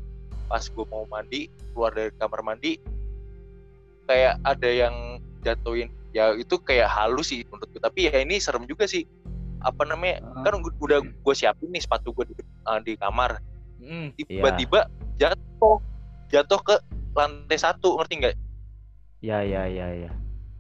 pas 0.53 0.69
gue 0.69 0.85
mau 0.93 1.09
mandi 1.09 1.49
keluar 1.73 1.97
dari 1.97 2.13
kamar 2.21 2.45
mandi 2.45 2.77
kayak 4.05 4.37
ada 4.45 4.69
yang 4.69 5.17
jatuhin 5.41 5.89
ya 6.13 6.37
itu 6.37 6.61
kayak 6.61 6.93
halus 6.93 7.33
sih 7.33 7.41
menurut 7.49 7.73
gue 7.73 7.81
tapi 7.81 8.13
ya 8.13 8.21
ini 8.21 8.37
serem 8.37 8.69
juga 8.69 8.85
sih 8.85 9.09
apa 9.63 9.83
namanya 9.85 10.21
Ah. 10.21 10.43
kan 10.43 10.59
udah 10.59 10.99
gue 11.01 11.35
siapin 11.35 11.69
nih 11.69 11.81
sepatu 11.81 12.11
gue 12.13 12.27
di, 12.27 12.35
uh, 12.65 12.79
di 12.79 12.95
kamar 12.95 13.39
Hmm, 13.79 14.15
tiba-tiba 14.15 14.87
jatuh 15.17 15.83
jatuh 16.29 16.61
ke 16.61 16.75
lantai 17.13 17.59
satu 17.59 17.99
ngerti 17.99 18.15
nggak 18.17 18.35
Iya, 19.19 19.39
iya, 19.43 19.63
iya, 19.67 19.87
iya. 19.97 20.11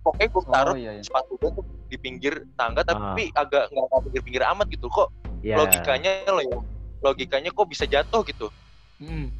pokoknya 0.00 0.28
gue 0.28 0.42
taruh 0.48 0.74
iya, 0.74 0.90
iya. 0.92 1.02
sepatu 1.02 1.34
gue 1.36 1.50
tuh 1.52 1.62
di 1.86 1.96
pinggir 1.96 2.46
tangga 2.52 2.82
Ah. 2.82 2.90
tapi 2.90 3.30
agak 3.32 3.70
nggak 3.70 4.02
pinggir-pinggir 4.04 4.42
amat 4.48 4.66
gitu 4.68 4.86
kok 4.88 5.14
Iya. 5.38 5.54
logikanya 5.56 6.10
lo 6.28 6.40
ya 6.40 6.58
logikanya 7.00 7.50
kok 7.50 7.66
bisa 7.66 7.84
jatuh 7.84 8.22
gitu 8.22 8.50
hmm. 8.98 9.30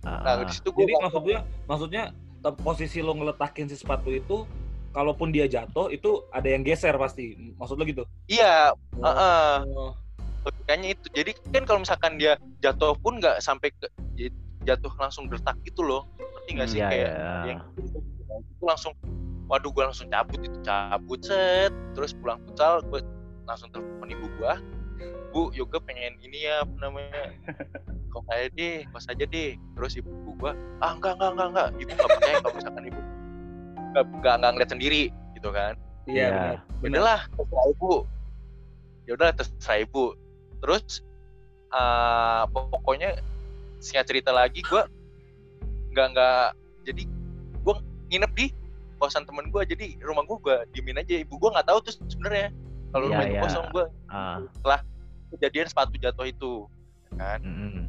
Ah, 0.00 0.24
nah 0.24 0.34
di 0.42 0.50
situ 0.50 0.70
gue 0.70 0.82
Jadi 0.82 0.94
maksudnya 0.98 1.38
maksudnya 1.66 2.02
te- 2.40 2.58
posisi 2.58 2.98
lo 2.98 3.12
ngeletakin 3.12 3.68
si 3.68 3.76
sepatu 3.76 4.08
itu 4.08 4.48
kalaupun 4.90 5.30
dia 5.30 5.46
jatuh 5.46 5.88
itu 5.88 6.26
ada 6.28 6.46
yang 6.46 6.60
geser 6.60 6.94
pasti. 6.94 7.54
Maksud 7.54 7.74
lo 7.74 7.84
gitu? 7.84 8.02
iya 8.26 8.70
Oh, 8.94 9.06
Heeh. 9.06 9.52
oh. 9.70 9.92
logikanya 10.40 10.88
itu 10.90 11.06
jadi 11.10 11.30
kan 11.52 11.62
kalau 11.62 11.80
misalkan 11.80 12.16
dia 12.16 12.32
jatuh 12.58 12.96
pun 12.96 13.16
nggak 13.16 13.38
sampai 13.38 13.68
ke 13.70 13.86
j- 14.14 14.32
jatuh 14.62 14.88
langsung 14.96 15.28
gertak 15.28 15.52
gitu 15.62 15.80
loh 15.80 16.08
ngerti 16.16 16.50
nggak 16.50 16.68
sih 16.68 16.80
Iya, 16.80 16.88
kayak 16.88 17.10
iya. 17.12 17.34
yang 17.46 17.60
itu 17.76 18.64
langsung 18.64 18.92
waduh 19.46 19.68
gue 19.68 19.84
langsung 19.84 20.08
cabut 20.08 20.40
itu 20.40 20.56
cabut 20.62 21.20
set 21.20 21.68
terus 21.92 22.16
pulang 22.16 22.40
futsal 22.42 22.80
gue 22.82 23.04
langsung 23.44 23.68
telepon 23.68 24.08
ibu 24.08 24.26
gue 24.32 24.52
bu 25.28 25.52
yoga 25.52 25.76
pengen 25.78 26.16
ini 26.18 26.48
ya 26.48 26.64
apa 26.64 26.74
namanya 26.80 27.36
kok 28.10 28.22
saya 28.24 28.48
deh 28.50 28.80
pas 28.88 29.04
aja 29.06 29.24
deh 29.26 29.50
terus 29.76 29.92
ibu 29.94 30.08
gue 30.34 30.52
ah 30.80 30.92
enggak 30.94 31.14
enggak 31.14 31.30
enggak 31.30 31.48
enggak 31.52 31.68
ibu 31.76 31.90
nggak 31.90 32.08
percaya 32.10 32.36
kalau 32.38 32.54
misalkan 32.56 32.84
ibu 32.88 33.00
nggak 33.90 34.04
nggak 34.22 34.50
ngeliat 34.54 34.70
sendiri 34.70 35.02
gitu 35.34 35.50
kan 35.50 35.74
Iya 36.04 36.14
Iya. 36.16 36.30
benar. 36.30 36.56
Benar. 36.80 36.90
udahlah 36.90 37.20
terserah 37.36 37.66
ibu 37.68 37.92
ya 39.04 39.12
udah 39.14 39.28
terserah 39.34 39.78
ibu 39.80 40.04
terus 40.60 40.84
eh, 41.70 42.42
pokoknya 42.50 43.10
singkat 43.78 44.06
cerita 44.06 44.30
lagi 44.30 44.60
gue 44.60 44.82
nggak 45.90 46.06
nggak 46.14 46.44
jadi 46.84 47.02
gue 47.60 47.74
nginep 48.10 48.32
di 48.34 48.46
kosan 48.96 49.24
temen 49.24 49.48
gue 49.48 49.62
jadi 49.64 49.96
rumah 50.00 50.22
gue 50.22 50.36
gue 50.38 50.56
diemin 50.72 51.00
aja 51.00 51.16
ibu 51.16 51.34
gue 51.34 51.50
nggak 51.50 51.66
tahu 51.66 51.78
tuh 51.80 51.94
sebenarnya 52.06 52.52
kalau 52.90 53.06
Iya, 53.06 53.10
rumah 53.10 53.24
itu 53.24 53.32
iya. 53.32 53.42
kosong 53.42 53.66
gue 53.70 53.84
Ah, 54.10 54.36
kejadian 55.30 55.66
sepatu 55.70 55.94
jatuh 55.96 56.26
itu 56.26 56.52
ya 57.10 57.14
kan 57.16 57.40
mm-mm. 57.40 57.86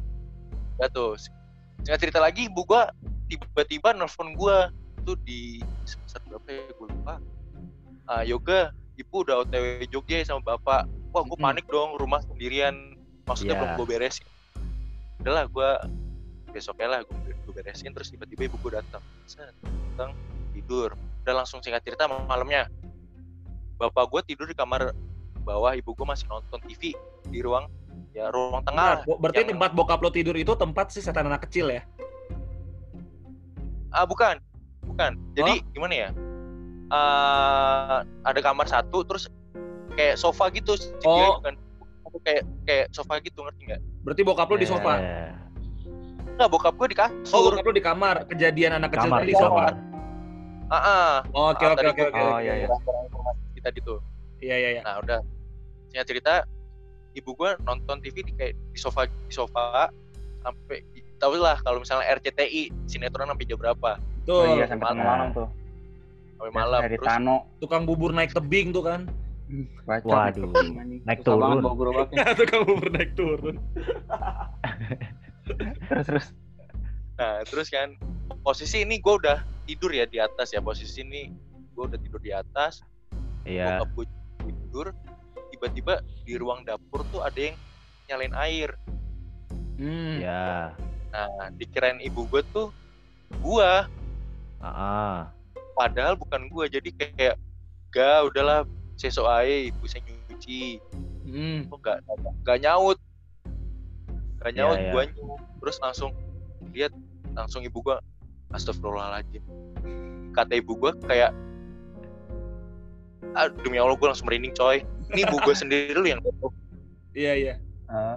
jatuh 0.78 1.18
singkat 1.82 2.00
cerita 2.00 2.18
lagi 2.18 2.46
ibu 2.46 2.62
gue 2.62 2.82
tiba-tiba 3.28 3.92
nelfon 3.92 4.32
gue 4.32 4.56
itu 5.02 5.12
di 5.20 5.40
semester 5.82 6.22
berapa 6.24 6.46
ya 6.48 6.70
gue 6.70 6.86
lupa. 6.88 7.14
Ah 8.06 8.22
yoga 8.22 8.70
ibu 8.94 9.16
udah 9.20 9.42
otw 9.42 9.82
Jogja 9.90 10.22
sama 10.22 10.40
bapak. 10.46 10.86
Wah 11.10 11.22
gue 11.22 11.36
panik 11.36 11.66
dong 11.66 11.98
rumah 11.98 12.22
sendirian. 12.22 12.94
Maksudnya 13.22 13.54
Iya. 13.54 13.60
belum 13.60 13.72
gue 13.76 13.86
beresin. 13.88 14.26
Udahlah 15.18 15.44
gue 15.46 15.70
besoknya 16.50 16.88
lah 16.88 17.00
gue, 17.02 17.16
gue 17.32 17.52
beresin 17.52 17.90
terus 17.90 18.08
tiba-tiba 18.08 18.46
ibu 18.46 18.56
gue 18.60 18.78
datang. 18.78 19.02
Datang 19.26 20.10
tidur. 20.52 20.94
Udah 21.22 21.34
langsung 21.34 21.58
singkat 21.58 21.82
cerita 21.82 22.06
malamnya. 22.06 22.70
Bapak 23.76 24.06
gue 24.08 24.20
tidur 24.24 24.46
di 24.46 24.54
kamar 24.54 24.94
bawah 25.42 25.74
ibu 25.74 25.90
gue 25.90 26.06
masih 26.06 26.26
nonton 26.26 26.62
TV 26.62 26.94
di 27.26 27.42
ruang 27.42 27.66
ya 28.14 28.30
ruang 28.30 28.62
Nah, 28.62 28.66
tengah 28.68 28.90
bo- 29.02 29.18
berarti 29.18 29.42
yang- 29.42 29.56
tempat 29.56 29.70
bokap 29.72 29.98
lo 29.98 30.10
tidur 30.10 30.36
itu 30.36 30.54
tempat 30.54 30.94
si 30.94 31.02
setan 31.02 31.26
anak 31.26 31.48
kecil 31.48 31.66
ya? 31.66 31.82
Ah 33.88 34.04
bukan, 34.04 34.38
bukan. 34.92 35.12
Jadi 35.32 35.52
gimana 35.72 35.94
ya? 35.96 36.08
Eh 36.88 37.98
ada 38.22 38.40
kamar 38.40 38.68
satu, 38.68 39.02
terus 39.02 39.26
kayak 39.92 40.16
sofa 40.16 40.52
gitu. 40.52 40.76
sih, 40.76 40.92
Oh. 41.02 41.40
bukan 41.40 41.56
Aku 42.04 42.20
kayak 42.20 42.44
kayak 42.68 42.86
sofa 42.92 43.16
gitu 43.24 43.40
ngerti 43.40 43.72
nggak? 43.72 43.80
Berarti 44.04 44.20
bokap 44.20 44.46
lo 44.46 44.60
di 44.60 44.68
sofa. 44.68 45.00
Eh, 45.00 45.32
Enggak, 46.32 46.48
bokap 46.48 46.74
gue 46.76 46.88
di 46.92 46.96
Oh, 46.96 47.08
kasur. 47.24 47.52
bokap 47.52 47.64
lo 47.64 47.72
di 47.72 47.84
kamar. 47.84 48.16
Kejadian 48.28 48.72
anak 48.76 48.92
kecil 48.92 49.08
kamar 49.08 49.20
tadi 49.20 49.28
di 49.28 49.36
kamar. 49.36 49.72
Ah, 50.68 50.76
ah. 50.76 51.12
Oke, 51.28 51.64
Ah, 51.64 51.72
oke, 51.72 51.86
oke, 51.88 52.02
oke. 52.04 52.16
Oh, 52.16 52.36
oke. 52.36 52.44
iya, 52.44 52.54
iya. 52.60 52.68
kita 53.56 53.68
gitu. 53.72 53.94
Iya, 54.40 54.56
iya, 54.58 54.68
iya. 54.76 54.82
Nah 54.82 55.00
udah, 55.00 55.20
singkat 55.88 56.06
cerita, 56.08 56.34
ibu 57.12 57.32
gue 57.32 57.50
nonton 57.62 57.96
TV 58.00 58.24
di 58.24 58.32
kayak 58.32 58.52
di 58.56 58.78
sofa 58.80 59.04
di 59.06 59.32
sofa 59.32 59.88
sampai 60.42 60.82
tahu 61.16 61.38
lah 61.38 61.56
kalau 61.62 61.78
misalnya 61.78 62.08
RCTI 62.10 62.72
sinetron 62.84 63.30
sampai 63.30 63.46
jam 63.46 63.56
berapa 63.56 63.96
Oh 64.22 64.46
Tuh, 64.46 64.54
iya 64.54 64.70
sampai 64.70 64.86
tengah 64.94 65.02
malam 65.02 65.28
tuh. 65.34 65.48
sampai 66.38 66.52
malam 66.54 66.80
Dari 66.86 66.96
terus 66.98 67.08
Tano. 67.10 67.36
tukang 67.58 67.82
bubur 67.82 68.14
naik 68.14 68.30
tebing 68.30 68.70
tuh 68.70 68.86
kan. 68.86 69.10
Bacot, 69.84 70.08
Waduh, 70.08 70.48
naik 71.04 71.20
turun. 71.26 71.60
tukang 72.40 72.62
bubur 72.64 72.88
naik 72.94 73.12
turun. 73.18 73.58
terus 75.90 76.06
terus. 76.06 76.26
Nah, 77.18 77.44
terus 77.44 77.68
kan 77.68 77.98
posisi 78.40 78.86
ini 78.86 79.02
gue 79.02 79.14
udah 79.20 79.42
tidur 79.68 79.92
ya 79.92 80.06
di 80.06 80.22
atas 80.22 80.54
ya. 80.54 80.62
Posisi 80.62 81.04
ini 81.04 81.28
gue 81.74 81.84
udah 81.84 81.98
tidur 82.00 82.22
di 82.22 82.32
atas. 82.32 82.80
Iya. 83.44 83.82
Gue 83.92 84.06
tidur. 84.40 84.94
Tiba-tiba 85.52 86.00
di 86.24 86.34
ruang 86.38 86.64
dapur 86.64 87.04
tuh 87.12 87.20
ada 87.20 87.36
yang 87.36 87.56
nyalain 88.08 88.34
air. 88.38 88.70
Hmm. 89.76 90.16
Iya. 90.22 90.72
Nah, 91.12 91.50
dikirain 91.58 92.00
ibu 92.00 92.24
gue 92.30 92.40
tuh 92.54 92.72
gua. 93.44 93.90
Ah, 94.62 94.70
ah. 94.70 95.16
Padahal 95.74 96.14
bukan 96.14 96.46
gua. 96.48 96.70
Jadi 96.70 96.94
kayak 96.94 97.34
gak 97.90 98.30
udahlah 98.30 98.62
sesok 98.96 99.26
aja 99.26 99.68
ibu 99.68 99.84
saya 99.90 100.06
nyuci. 100.06 100.78
Hmm. 101.26 101.66
Kok 101.66 101.78
gak, 101.82 101.98
gak 102.46 102.58
nyaut. 102.62 102.98
Gak 104.42 104.54
Iya, 104.54 104.58
nyaut 104.62 104.78
iya. 104.78 104.90
guanya. 104.94 105.22
Terus 105.58 105.76
langsung 105.82 106.10
lihat 106.70 106.92
langsung 107.34 107.66
ibu 107.66 107.82
gua 107.82 107.98
astagfirullahaladzim. 108.54 109.42
Kata 110.32 110.54
ibu 110.56 110.78
gua 110.78 110.94
kayak 111.10 111.34
ah, 113.34 113.48
demi 113.64 113.80
Allah 113.80 113.96
gue 113.96 114.08
langsung 114.08 114.28
merinding 114.28 114.52
coy. 114.52 114.84
Ini 115.12 115.28
ibu 115.28 115.36
gue 115.44 115.54
sendiri 115.56 115.92
lu 115.96 116.08
yang 116.08 116.20
Iya, 117.12 117.32
iya. 117.36 117.54
Ah, 117.88 118.16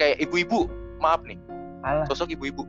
kayak 0.00 0.16
ibu-ibu 0.24 0.64
maaf 0.96 1.20
nih 1.28 1.36
alah. 1.84 2.08
sosok 2.08 2.32
ibu-ibu 2.32 2.64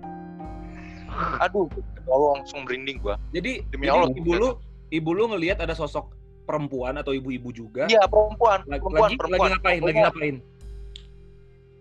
aduh 1.40 1.68
Allah 2.06 2.30
langsung 2.42 2.64
merinding 2.64 2.98
gua 3.00 3.16
Jadi, 3.32 3.64
Demi 3.70 3.88
jadi 3.88 3.96
Allah. 3.98 4.12
ibu 4.12 4.32
lu 4.34 4.50
ibu 4.90 5.10
lu 5.12 5.24
ngelihat 5.32 5.60
ada 5.62 5.72
sosok 5.72 6.12
perempuan 6.44 6.98
atau 7.00 7.14
ibu-ibu 7.14 7.54
juga. 7.54 7.86
iya 7.88 8.04
perempuan 8.06 8.66
Lagi, 8.66 8.82
perempuan 8.84 9.08
lagi, 9.08 9.16
perempuan 9.16 9.40
lagi 9.40 9.54
ngapain? 9.56 9.72
Lagi 9.72 9.82
Pokoknya 9.82 10.04
ngapain? 10.10 10.36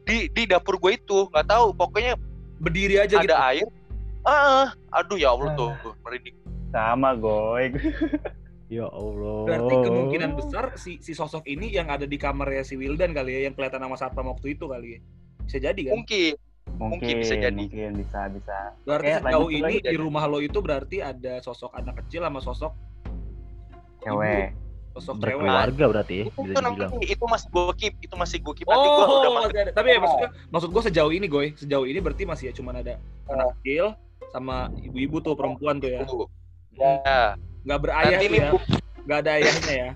di 0.01 0.18
di 0.31 0.43
dapur 0.45 0.74
gue 0.78 0.93
itu 0.99 1.18
nggak 1.31 1.47
tahu 1.47 1.66
pokoknya 1.74 2.14
Berdiri 2.61 3.01
aja 3.01 3.18
ada 3.18 3.24
gitu. 3.24 3.35
air 3.35 3.66
ah 4.28 4.68
aduh 4.93 5.16
ya 5.16 5.33
Allah 5.33 5.55
tuh, 5.57 5.70
tuh 5.81 5.95
merinding 6.05 6.37
Sama 6.70 7.18
goy. 7.18 7.70
Ya 8.70 8.87
Allah. 8.87 9.43
Berarti 9.51 9.74
kemungkinan 9.83 10.31
besar 10.39 10.78
si 10.78 11.03
si 11.03 11.11
sosok 11.11 11.43
ini 11.51 11.74
yang 11.74 11.91
ada 11.91 12.07
di 12.07 12.14
kamarnya 12.14 12.62
si 12.62 12.78
Wildan 12.78 13.11
kali 13.11 13.35
ya, 13.35 13.51
yang 13.51 13.55
kelihatan 13.59 13.83
sama 13.83 13.99
satpam 13.99 14.31
waktu 14.31 14.55
itu 14.55 14.70
kali 14.70 14.95
ya. 14.95 14.99
Bisa 15.43 15.59
jadi 15.59 15.81
kan? 15.91 15.99
Mungkin. 15.99 16.39
Mungkin 16.81 17.15
bisa 17.21 17.35
jadi. 17.37 17.53
Mungkin 17.53 17.93
bisa 18.01 18.21
bisa. 18.29 18.73
Berarti 18.85 19.09
Oke, 19.11 19.17
sejauh 19.21 19.51
ini 19.53 19.75
di 19.81 19.97
rumah 19.97 20.25
lo 20.25 20.41
itu 20.41 20.59
berarti 20.59 21.05
ada 21.05 21.41
sosok 21.41 21.73
anak 21.77 22.01
kecil 22.05 22.25
sama 22.25 22.41
sosok 22.41 22.73
Cewek. 24.01 24.57
sosok 24.91 25.15
cewek. 25.21 25.37
Berkeluarga 25.39 25.85
berarti 25.93 26.15
ya, 26.17 26.25
Itu 26.33 26.41
bisa 26.41 26.59
dibilang. 26.59 26.91
itu 27.05 27.25
masih 27.29 27.47
gue 27.53 27.65
keep, 27.77 27.95
itu 28.01 28.15
masih 28.17 28.37
gue 28.41 28.55
keep. 28.57 28.67
Nanti 28.67 28.87
udah 28.89 28.97
Oh, 28.97 29.07
masuk. 29.07 29.33
masih 29.37 29.61
ada. 29.61 29.73
Tapi 29.77 29.87
ya 29.87 29.99
maksudnya 30.01 30.29
maksud 30.49 30.69
gue 30.73 30.83
sejauh 30.89 31.13
ini 31.13 31.27
gue, 31.29 31.45
sejauh 31.55 31.87
ini 31.87 31.99
berarti 32.01 32.23
masih 32.25 32.45
ya 32.49 32.55
cuman 32.57 32.75
ada 32.81 32.97
anak 33.29 33.55
kecil 33.61 33.93
sama 34.33 34.73
ibu-ibu 34.81 35.21
tuh 35.21 35.37
perempuan 35.37 35.79
tuh 35.79 35.91
ya. 35.93 36.01
Dulu. 36.03 36.27
Ya. 36.75 37.37
Nggak 37.61 37.79
berayah 37.79 38.19
Nanti 38.19 38.35
ya. 38.35 38.51
Nggak 39.05 39.19
ada 39.21 39.31
ayahnya 39.37 39.75
ya. 39.75 39.89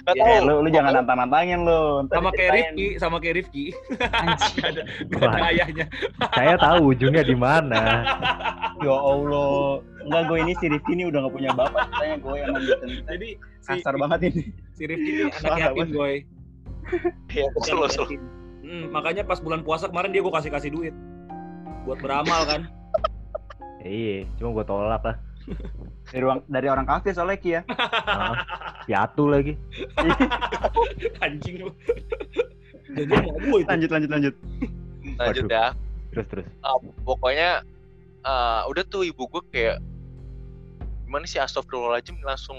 Gak 0.00 0.14
Ya, 0.16 0.22
tahu. 0.24 0.32
Eh, 0.32 0.38
lu 0.42 0.54
lu 0.64 0.68
jangan 0.72 0.92
nantang-nantangin 0.96 1.60
lu. 1.62 1.80
Ntar 2.08 2.16
Sama 2.16 2.30
kayak. 2.32 2.52
Rifki, 2.56 2.86
sama 2.96 3.16
kayak 3.20 3.34
Rifki. 3.44 3.64
Ada, 4.66 4.82
ada 5.12 5.38
ayahnya. 5.52 5.84
Saya 6.32 6.54
tahu 6.56 6.94
ujungnya 6.94 7.22
di 7.22 7.36
mana. 7.36 7.80
Ya 8.80 8.96
Allah. 8.96 9.84
Enggak 10.08 10.22
gue 10.32 10.38
ini 10.40 10.52
si 10.56 10.66
Rifki 10.72 10.96
ini 10.96 11.04
udah 11.12 11.28
gak 11.28 11.34
punya 11.36 11.50
bapak. 11.52 11.84
Katanya 11.92 12.16
gue 12.16 12.34
emang 12.40 12.62
gitu. 12.64 12.84
Jadi 13.12 13.28
si, 13.60 13.70
Kasar 13.76 13.94
banget 14.00 14.20
ini. 14.32 14.42
si 14.72 14.82
Rifki 14.88 15.10
ini 15.12 15.22
anak 15.44 15.58
yatim 15.60 15.88
gue. 15.92 16.10
Iya, 17.28 17.46
betul, 17.52 17.76
betul. 17.84 18.06
Hmm, 18.64 18.88
makanya 18.88 19.22
pas 19.28 19.36
bulan 19.36 19.60
puasa 19.60 19.92
kemarin 19.92 20.16
dia 20.16 20.24
gue 20.24 20.32
kasih 20.32 20.48
kasih 20.48 20.70
duit 20.72 20.94
buat 21.84 22.00
beramal 22.00 22.40
kan. 22.48 22.60
Iya, 23.84 24.24
cuma 24.40 24.56
gue 24.56 24.64
tolak 24.64 25.04
lah. 25.04 25.16
Dari 26.10 26.24
orang 26.26 26.40
dari 26.46 26.66
orang 26.66 26.86
kafe 26.86 27.14
soalnya 27.14 27.38
Ki 27.38 27.50
ya. 27.54 27.62
Ah, 28.06 28.34
piatu 28.88 29.30
lagi. 29.30 29.54
Anjing 31.24 31.62
lu. 31.62 31.70
Jadi 32.90 33.12
mau. 33.14 33.38
Lanjut 33.62 33.90
lanjut 33.90 34.10
lanjut. 34.10 34.34
Lanjut 35.16 35.44
Waduh. 35.46 35.50
ya. 35.50 35.66
Terus 36.10 36.26
terus. 36.26 36.46
Ah, 36.60 36.74
pokoknya 37.06 37.62
ah, 38.22 38.66
udah 38.66 38.82
tuh 38.84 39.06
ibu 39.06 39.30
gue 39.30 39.42
kayak 39.54 39.78
gimana 41.06 41.26
sih 41.26 41.38
astagfirullahaladzim 41.38 42.18
langsung 42.22 42.58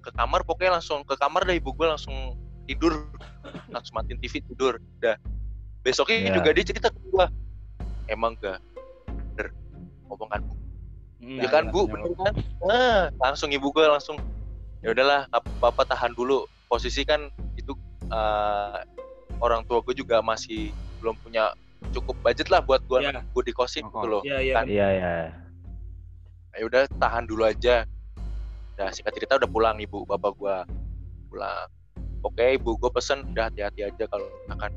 ke 0.00 0.10
kamar 0.12 0.44
pokoknya 0.44 0.80
langsung 0.80 1.04
ke 1.04 1.16
kamar 1.16 1.44
dah 1.44 1.56
ibu 1.56 1.72
gue 1.72 1.86
langsung 1.88 2.36
tidur 2.68 3.08
langsung 3.72 3.96
matiin 3.96 4.20
TV 4.20 4.44
tidur 4.44 4.76
udah 5.00 5.16
besoknya 5.80 6.28
Ya. 6.28 6.34
juga 6.36 6.52
dia 6.52 6.64
cerita 6.64 6.92
ke 6.92 7.00
gue 7.00 7.26
emang 8.08 8.36
gak 8.36 8.60
bener 9.32 9.48
omongan 10.12 10.44
bu 10.44 10.52
Hmm, 11.18 11.38
ya 11.42 11.48
kan 11.50 11.74
bu? 11.74 11.90
Bener 11.90 12.14
kan? 12.14 12.34
Ah, 12.64 13.02
langsung 13.18 13.50
ibu 13.50 13.74
gue 13.74 13.82
langsung 13.82 14.14
ya 14.78 14.94
udahlah 14.94 15.26
nggak 15.28 15.42
apa-apa 15.58 15.82
tahan 15.90 16.14
dulu. 16.14 16.46
Posisi 16.70 17.02
kan 17.02 17.26
itu 17.58 17.74
ah, 18.08 18.86
orang 19.42 19.66
tua 19.66 19.82
gue 19.82 19.94
juga 19.94 20.22
masih 20.22 20.70
belum 21.02 21.18
punya 21.22 21.50
cukup 21.94 22.14
budget 22.22 22.50
lah 22.50 22.58
buat 22.58 22.82
gue 22.86 22.98
Iya. 23.06 23.22
gue 23.22 23.42
di 23.46 23.54
kosin 23.54 23.86
gitu 23.86 24.02
loh 24.02 24.22
Iya 24.26 24.38
iya. 24.42 24.54
Kan. 24.58 24.64
Iya 24.66 24.86
iya. 24.94 25.10
ya 26.58 26.64
udah 26.66 26.82
tahan 26.98 27.26
dulu 27.26 27.46
aja. 27.46 27.86
Udah 28.74 28.90
singkat 28.90 29.14
cerita 29.14 29.38
udah 29.38 29.46
pulang 29.46 29.78
ibu 29.78 30.02
bapak 30.02 30.34
gua 30.34 30.62
pulang. 31.30 31.66
Oke 32.22 32.58
ibu 32.58 32.74
gua 32.74 32.90
pesen 32.90 33.26
udah 33.30 33.46
hati-hati 33.46 33.86
aja 33.86 34.04
kalau 34.06 34.26
akan 34.50 34.70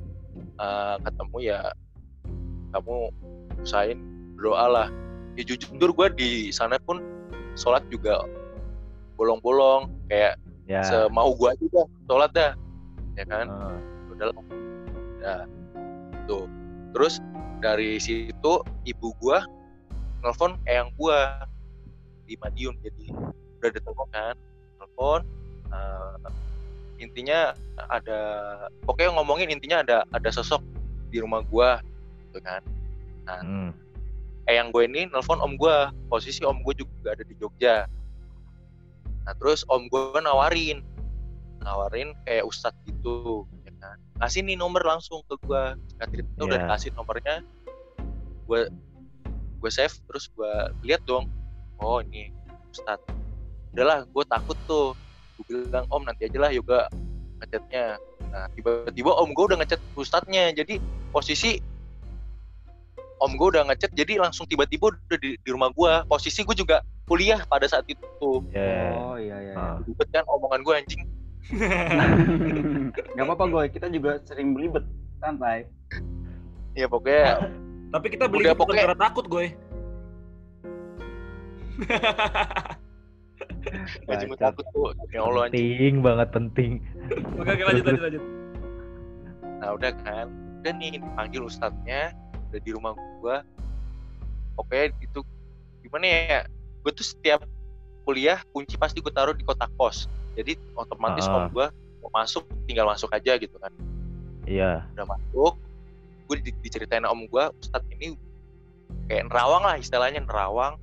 ketemu 1.02 1.38
ya 1.42 1.60
kamu 2.70 3.10
usahain 3.62 3.98
berdoa 4.38 4.66
lah 4.70 4.88
ya 5.40 5.44
jujur 5.48 5.92
gua 5.96 6.08
di 6.12 6.52
sana 6.52 6.76
pun 6.82 7.00
sholat 7.56 7.84
juga 7.92 8.24
bolong-bolong 9.16 9.92
kayak 10.10 10.36
Ya. 10.70 10.86
semau 10.88 11.36
gua 11.36 11.52
aja 11.52 11.66
dah 11.74 11.88
sholat 12.08 12.32
dah 12.32 12.52
ya 13.20 13.28
kan? 13.28 13.46
Ah, 13.52 13.76
udahlah. 14.08 14.40
Ya. 15.20 15.36
Tuh. 16.32 16.48
Terus 16.96 17.20
dari 17.60 18.00
situ 18.00 18.54
ibu 18.88 19.12
gua 19.20 19.44
nelfon 20.24 20.56
eyang 20.64 20.96
gua 20.96 21.44
di 22.24 22.40
Madiun 22.40 22.78
jadi 22.80 23.12
udah 23.60 23.70
ditelepon 23.74 24.10
kan 24.16 24.36
telepon 24.80 25.20
eh, 25.76 26.16
intinya 27.04 27.52
ada 27.92 28.20
pokoknya 28.86 29.12
ngomongin 29.18 29.52
intinya 29.52 29.82
ada 29.84 29.98
ada 30.14 30.30
sosok 30.32 30.62
di 31.12 31.20
rumah 31.20 31.44
gua 31.52 31.84
gitu 32.32 32.40
kan? 32.40 32.62
Hmm. 33.28 33.70
Eyang 34.50 34.74
gue 34.74 34.88
ini 34.88 35.10
nelfon 35.12 35.42
om 35.42 35.58
gua. 35.60 35.94
Posisi 36.10 36.42
om 36.46 36.62
gue 36.66 36.74
juga 36.78 37.14
ada 37.14 37.24
di 37.26 37.36
Jogja. 37.38 37.86
Nah 39.26 39.34
terus 39.38 39.62
om 39.70 39.86
gue 39.90 40.18
nawarin. 40.22 40.82
Nawarin 41.62 42.18
kayak 42.26 42.46
ustadz 42.50 42.78
gitu 42.90 43.46
ya 43.66 43.72
kan. 43.78 43.98
Kasih 44.22 44.42
nih 44.46 44.58
nomor 44.58 44.82
langsung 44.82 45.22
ke 45.30 45.38
gua. 45.46 45.78
Singkat 45.94 46.08
cerita 46.10 46.30
udah 46.42 46.58
Iya. 46.58 46.66
dikasih 46.66 46.90
nomornya. 46.98 47.36
Gue 48.50 48.62
gue 49.62 49.72
save 49.72 49.94
terus 50.10 50.26
gue 50.34 50.54
lihat 50.86 51.06
dong. 51.06 51.30
Oh 51.78 52.02
ini 52.02 52.34
ustadz. 52.74 53.06
Udahlah 53.74 54.10
gue 54.10 54.24
takut 54.26 54.58
tuh. 54.66 54.98
Gue 55.38 55.66
bilang 55.70 55.86
om 55.94 56.02
nanti 56.06 56.26
aja 56.30 56.38
lah 56.38 56.52
yoga 56.54 56.90
ngechatnya 57.42 57.98
nah 58.32 58.48
tiba-tiba 58.56 59.12
om 59.12 59.34
gue 59.36 59.44
udah 59.54 59.58
ngechat 59.60 59.82
ustadznya. 59.94 60.56
Jadi 60.56 60.80
posisi 61.12 61.60
om 63.22 63.32
gue 63.32 63.48
udah 63.50 63.64
ngechat 63.64 63.94
jadi 63.94 64.18
langsung 64.20 64.44
tiba-tiba 64.44 64.90
udah 64.90 65.18
di, 65.18 65.38
di 65.38 65.50
rumah 65.50 65.70
gue 65.70 65.92
posisi 66.06 66.42
gue 66.42 66.58
juga 66.58 66.82
kuliah 67.06 67.46
pada 67.46 67.64
saat 67.64 67.86
itu 67.86 68.42
Ya. 68.50 68.90
Oh 68.92 69.16
iya 69.16 69.38
iya. 69.40 69.54
Ah. 69.54 69.78
ribet 69.80 70.10
kan 70.10 70.26
omongan 70.28 70.62
gue 70.62 70.74
anjing 70.76 71.02
Gak 73.12 73.24
apa-apa 73.24 73.46
gue, 73.48 73.64
kita 73.72 73.88
juga 73.88 74.22
sering 74.24 74.54
belibet, 74.54 74.86
santai. 75.18 75.66
ya 76.74 76.86
pokoknya 76.86 77.50
Tapi 77.94 78.08
kita 78.08 78.26
beli 78.26 78.46
Udah, 78.46 78.56
pokoknya- 78.56 78.86
karena 78.88 79.00
takut 79.00 79.26
gue. 79.28 79.46
gue 84.02 84.08
Bacot. 84.08 84.38
takut 84.38 84.66
tuh 84.70 84.90
ya 85.10 85.22
allah 85.22 85.46
anjing 85.46 85.60
Penting 85.68 85.96
banget 86.00 86.28
penting. 86.32 86.72
Oke 87.36 87.50
oke 87.50 87.64
lanjut 87.64 87.84
lanjut 87.86 88.04
lanjut. 88.04 88.24
nah 89.58 89.70
udah 89.72 89.92
kan 90.00 90.26
udah 90.58 90.74
nih 90.74 90.90
dipanggil 90.96 91.42
ustadznya 91.44 92.14
udah 92.52 92.60
di 92.60 92.72
rumah 92.76 92.92
gue 92.94 93.36
pokoknya 94.54 94.92
itu 95.00 95.20
gimana 95.82 96.06
ya 96.06 96.40
gue 96.84 96.92
tuh 96.92 97.08
setiap 97.08 97.48
kuliah 98.04 98.44
kunci 98.52 98.76
pasti 98.76 99.00
gue 99.00 99.10
taruh 99.10 99.32
di 99.32 99.46
kotak 99.46 99.72
pos. 99.78 100.10
Jadi 100.34 100.58
otomatis 100.74 101.30
Ah. 101.30 101.38
om 101.38 101.54
gue 101.54 101.68
mau 102.02 102.12
masuk 102.12 102.44
tinggal 102.66 102.90
masuk 102.90 103.08
aja 103.12 103.38
gitu 103.38 103.56
kan. 103.58 103.72
Iya. 104.44 104.84
udah 104.98 105.06
masuk 105.06 105.54
gue 106.28 106.36
di- 106.42 106.60
diceritain 106.60 107.06
om 107.06 107.24
gue 107.24 107.44
ustadz 107.62 107.86
ini 107.94 108.18
kayak 109.06 109.30
nerawang 109.30 109.64
lah 109.64 109.76
istilahnya 109.78 110.20
nerawang. 110.20 110.76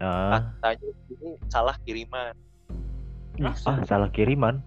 Ah, 0.00 0.54
katanya 0.62 0.88
ini 1.10 1.28
salah 1.50 1.76
kiriman. 1.84 2.32
Ah 3.42 3.56
salah 3.84 4.08
kiriman. 4.08 4.62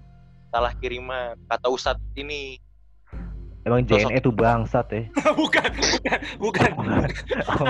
salah 0.53 0.73
kiriman. 0.77 1.33
Kata 1.49 1.65
ustadz 1.65 2.03
ini 2.13 2.61
Emang 3.63 3.79
Sosok- 3.81 4.11
JNE 4.11 4.19
tuh 4.19 4.33
bangsat 4.33 4.87
ya. 4.89 5.01
bukan 5.39 5.69
bukan 6.37 6.69
bukan. 6.75 7.01
Oh, 7.53 7.67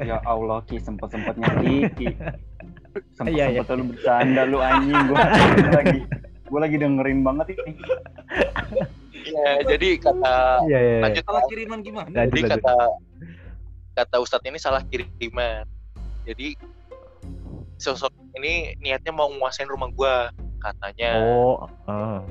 Ya 0.02 0.18
Allah, 0.24 0.58
Ki, 0.64 0.76
sempet-sempetnya 0.76 1.48
Ki, 1.60 1.74
Ki. 1.92 2.06
Iya, 3.24 3.46
iya. 3.48 3.60
Sempet-sempet 3.62 3.74
lu 3.74 3.84
bercanda 3.88 4.42
lu 4.44 4.58
anjing 4.58 5.00
gua 5.06 5.22
lagi 5.72 5.98
gua 6.44 6.60
lagi 6.60 6.76
dengerin 6.76 7.20
banget 7.22 7.46
ini. 7.54 7.72
ya 9.22 9.50
jadi 9.64 9.88
kata 9.98 10.34
Iya 10.62 10.78
iya. 10.78 10.80
iya. 10.90 11.00
lanjut 11.00 11.22
Salah 11.22 11.42
kiriman 11.46 11.78
gimana? 11.80 12.08
Lanjut, 12.10 12.26
jadi 12.28 12.40
lanjut. 12.42 12.52
kata 12.58 12.74
kata 13.94 14.16
ustadz 14.18 14.44
ini 14.44 14.58
salah 14.58 14.82
kiriman 14.82 15.64
jadi 16.22 16.58
sosok 17.76 18.10
ini 18.34 18.74
niatnya 18.76 19.10
mau 19.10 19.28
menguasain 19.28 19.66
rumah 19.66 19.88
gua 19.88 20.30
katanya 20.58 21.18
Oh, 21.18 21.64
ah. 21.86 22.22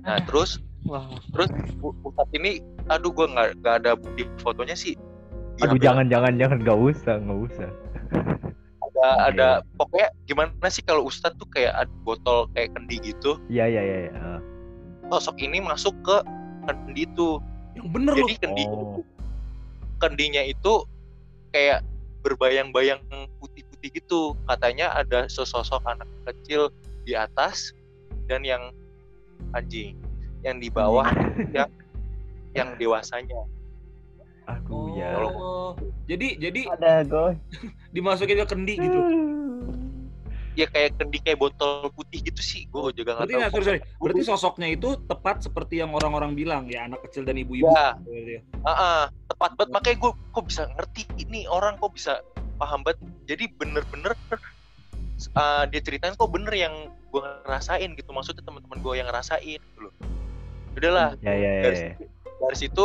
nah 0.00 0.18
terus 0.20 0.58
terus 1.30 1.48
u- 1.80 1.96
ustadz 2.02 2.32
ini 2.32 2.60
aduh 2.86 3.10
gua 3.10 3.26
nggak 3.26 3.48
nggak 3.58 3.74
ada 3.80 3.90
bukti 3.94 4.22
fotonya 4.38 4.74
sih 4.74 4.94
Di 5.54 5.62
Aduh 5.62 5.78
HP 5.78 5.82
jangan 5.82 6.06
jangan 6.06 6.32
jangan 6.34 6.58
nggak 6.60 6.78
usah 6.78 7.14
nggak 7.16 7.40
usah. 7.42 7.70
ada 8.84 9.06
ada 9.26 9.48
pokoknya 9.74 10.08
gimana 10.24 10.66
sih 10.66 10.80
kalau 10.80 11.02
ustadz 11.02 11.34
tuh 11.34 11.48
kayak 11.48 11.74
ada 11.74 11.92
botol 12.00 12.46
kayak 12.52 12.70
kendi 12.72 13.00
gitu 13.02 13.38
Iya 13.48 13.66
iya 13.68 13.82
iya. 13.82 13.98
iya. 14.04 14.12
Ah. 14.14 14.40
sosok 15.10 15.34
ini 15.36 15.58
masuk 15.58 15.94
ke 16.00 16.16
kendi 16.64 17.04
itu 17.04 17.38
Yang 17.74 17.86
bener 17.90 18.14
jadi 18.16 18.34
kendi 18.38 18.64
Oh. 18.66 19.02
kendinya 19.98 20.42
itu 20.42 20.84
kayak 21.50 21.82
berbayang-bayang 22.20 23.00
putih-putih 23.36 23.90
gitu 23.94 24.20
katanya 24.44 24.90
ada 24.92 25.26
sesosok 25.26 25.84
anak 25.84 26.08
kecil 26.24 26.70
di 27.02 27.12
atas 27.12 27.74
dan 28.26 28.40
yang 28.42 28.72
anjing 29.52 29.94
yang 30.44 30.60
di 30.60 30.68
bawah 30.68 31.08
yang 31.56 31.70
yang 32.54 32.76
dewasanya 32.78 33.48
Aduh 34.44 34.92
ya. 34.92 35.24
Oh. 35.24 35.72
Jadi 36.04 36.36
jadi 36.36 36.68
Ada 36.68 37.04
gue. 37.08 37.32
dimasukin 37.96 38.44
ke 38.44 38.46
kendi 38.48 38.74
gitu. 38.76 39.00
ya 40.54 40.70
kayak 40.70 40.94
kendi 40.94 41.18
kayak 41.18 41.42
botol 41.42 41.90
putih 41.98 42.22
gitu 42.22 42.38
sih 42.38 42.70
gue 42.70 42.94
juga 42.94 43.18
nggak 43.18 43.26
tahu 43.26 43.58
sorry, 43.58 43.64
sorry. 43.66 43.80
Berarti 43.98 44.22
sosoknya 44.22 44.70
itu 44.70 44.94
tepat 45.10 45.42
seperti 45.42 45.82
yang 45.82 45.90
orang-orang 45.90 46.38
bilang 46.38 46.70
ya 46.70 46.86
anak 46.86 47.02
kecil 47.10 47.26
dan 47.26 47.34
ibu-ibu. 47.42 47.66
Ya. 47.66 47.98
Berarti 47.98 48.38
ya. 48.38 48.40
Ah, 48.62 48.70
ah, 48.70 49.00
tepat 49.26 49.58
banget 49.58 49.70
makanya 49.74 49.96
gue 49.98 50.12
kok 50.14 50.44
bisa 50.46 50.62
ngerti 50.78 51.02
ini 51.26 51.50
orang 51.50 51.74
kok 51.82 51.90
bisa 51.90 52.22
paham 52.62 52.86
banget 52.86 53.02
jadi 53.26 53.50
bener-bener 53.50 54.14
ah, 55.34 55.66
dia 55.66 55.82
ceritain 55.82 56.14
kok 56.14 56.30
bener 56.30 56.54
yang 56.54 56.86
gue 57.10 57.20
ngerasain 57.42 57.90
gitu 57.98 58.10
maksudnya 58.14 58.46
teman-teman 58.46 58.78
gue 58.78 58.94
yang 58.94 59.10
ngerasain 59.10 59.58
gitu 59.58 59.90
loh 59.90 59.94
udahlah 60.76 61.10
Ya 61.20 61.32
ya 61.32 61.50
ya. 61.50 61.62
dari 61.62 61.74
ya. 61.74 61.82
situ, 61.88 62.02
dari 62.38 62.56
situ 62.58 62.84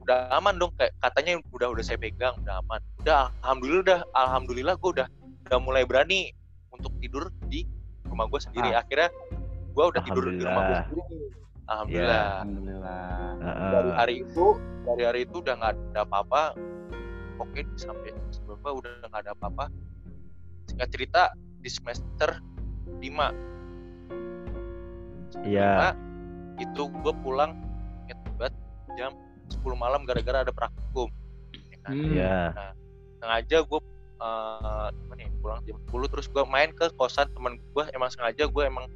udah 0.00 0.18
aman 0.32 0.54
dong 0.56 0.72
kayak 0.74 0.92
katanya 0.98 1.32
udah 1.50 1.68
udah 1.68 1.84
saya 1.84 1.96
pegang 1.96 2.32
udah 2.40 2.54
aman 2.58 2.80
udah 2.98 3.28
alhamdulillah 3.38 3.82
udah 3.84 4.00
alhamdulillah 4.14 4.74
gue 4.74 4.90
udah 4.94 5.08
udah 5.44 5.58
mulai 5.60 5.84
berani 5.84 6.32
untuk 6.70 6.92
tidur 6.96 7.28
di 7.44 7.68
rumah 8.04 8.24
gue 8.26 8.40
sendiri 8.40 8.72
akhirnya 8.72 9.12
gue 9.68 9.84
udah 9.84 10.00
tidur 10.00 10.24
di 10.26 10.40
rumah 10.40 10.62
gue 10.62 10.80
Alhamdulillah. 10.80 10.84
sendiri 10.88 11.16
alhamdulillah 11.68 12.24
Alhamdulillah. 12.40 13.32
Heeh. 13.38 13.70
dari 13.70 13.90
hari 13.92 14.14
itu 14.24 14.46
dari 14.82 15.02
hari 15.04 15.20
itu 15.22 15.36
udah 15.38 15.54
nggak 15.54 15.72
ada 15.92 16.00
apa-apa 16.02 16.42
oke 17.38 17.60
sampai 17.76 18.08
beberapa 18.40 18.68
udah 18.74 18.92
nggak 19.04 19.22
ada 19.22 19.32
apa-apa 19.36 19.64
singkat 20.64 20.88
cerita 20.88 21.22
di 21.58 21.68
semester 21.68 22.40
5 22.96 23.46
Iya. 25.44 25.92
Itu 26.58 26.82
gue 26.90 27.12
pulang 27.22 27.54
inget 28.06 28.18
banget 28.36 28.54
jam 28.98 29.12
10 29.62 29.64
malam 29.78 30.02
gara-gara 30.04 30.44
ada 30.44 30.52
praktikum 30.52 31.08
ya 31.72 31.76
kan? 31.82 31.90
Hmm. 31.94 32.10
Iya. 32.12 32.38
sengaja 33.18 33.56
gue 33.66 33.80
uh, 34.22 34.88
gimana 34.94 35.20
ya 35.26 35.30
pulang 35.42 35.60
jam 35.66 35.76
10 35.90 36.12
terus 36.12 36.26
gue 36.30 36.44
main 36.46 36.70
ke 36.70 36.86
kosan 36.94 37.26
teman 37.34 37.58
gue 37.58 37.84
emang 37.94 38.10
sengaja 38.10 38.46
gue 38.46 38.62
emang 38.62 38.86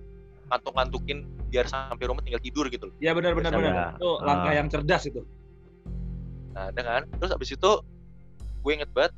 kantuk-kantukin 0.51 1.25
biar 1.49 1.65
sampai 1.69 2.05
rumah 2.05 2.21
tinggal 2.25 2.43
tidur 2.43 2.69
gitu 2.69 2.89
loh 2.89 2.95
Ya 3.01 3.13
benar 3.17 3.33
benar 3.37 3.51
benar. 3.57 3.97
Itu 3.97 4.21
langkah 4.21 4.53
Ah. 4.53 4.57
yang 4.57 4.69
cerdas 4.69 5.05
itu. 5.09 5.21
Nah, 6.53 6.69
kan? 6.73 7.09
Terus 7.17 7.33
abis 7.33 7.57
itu 7.57 7.71
gue 8.63 8.73
inget 8.73 8.91
banget 8.93 9.13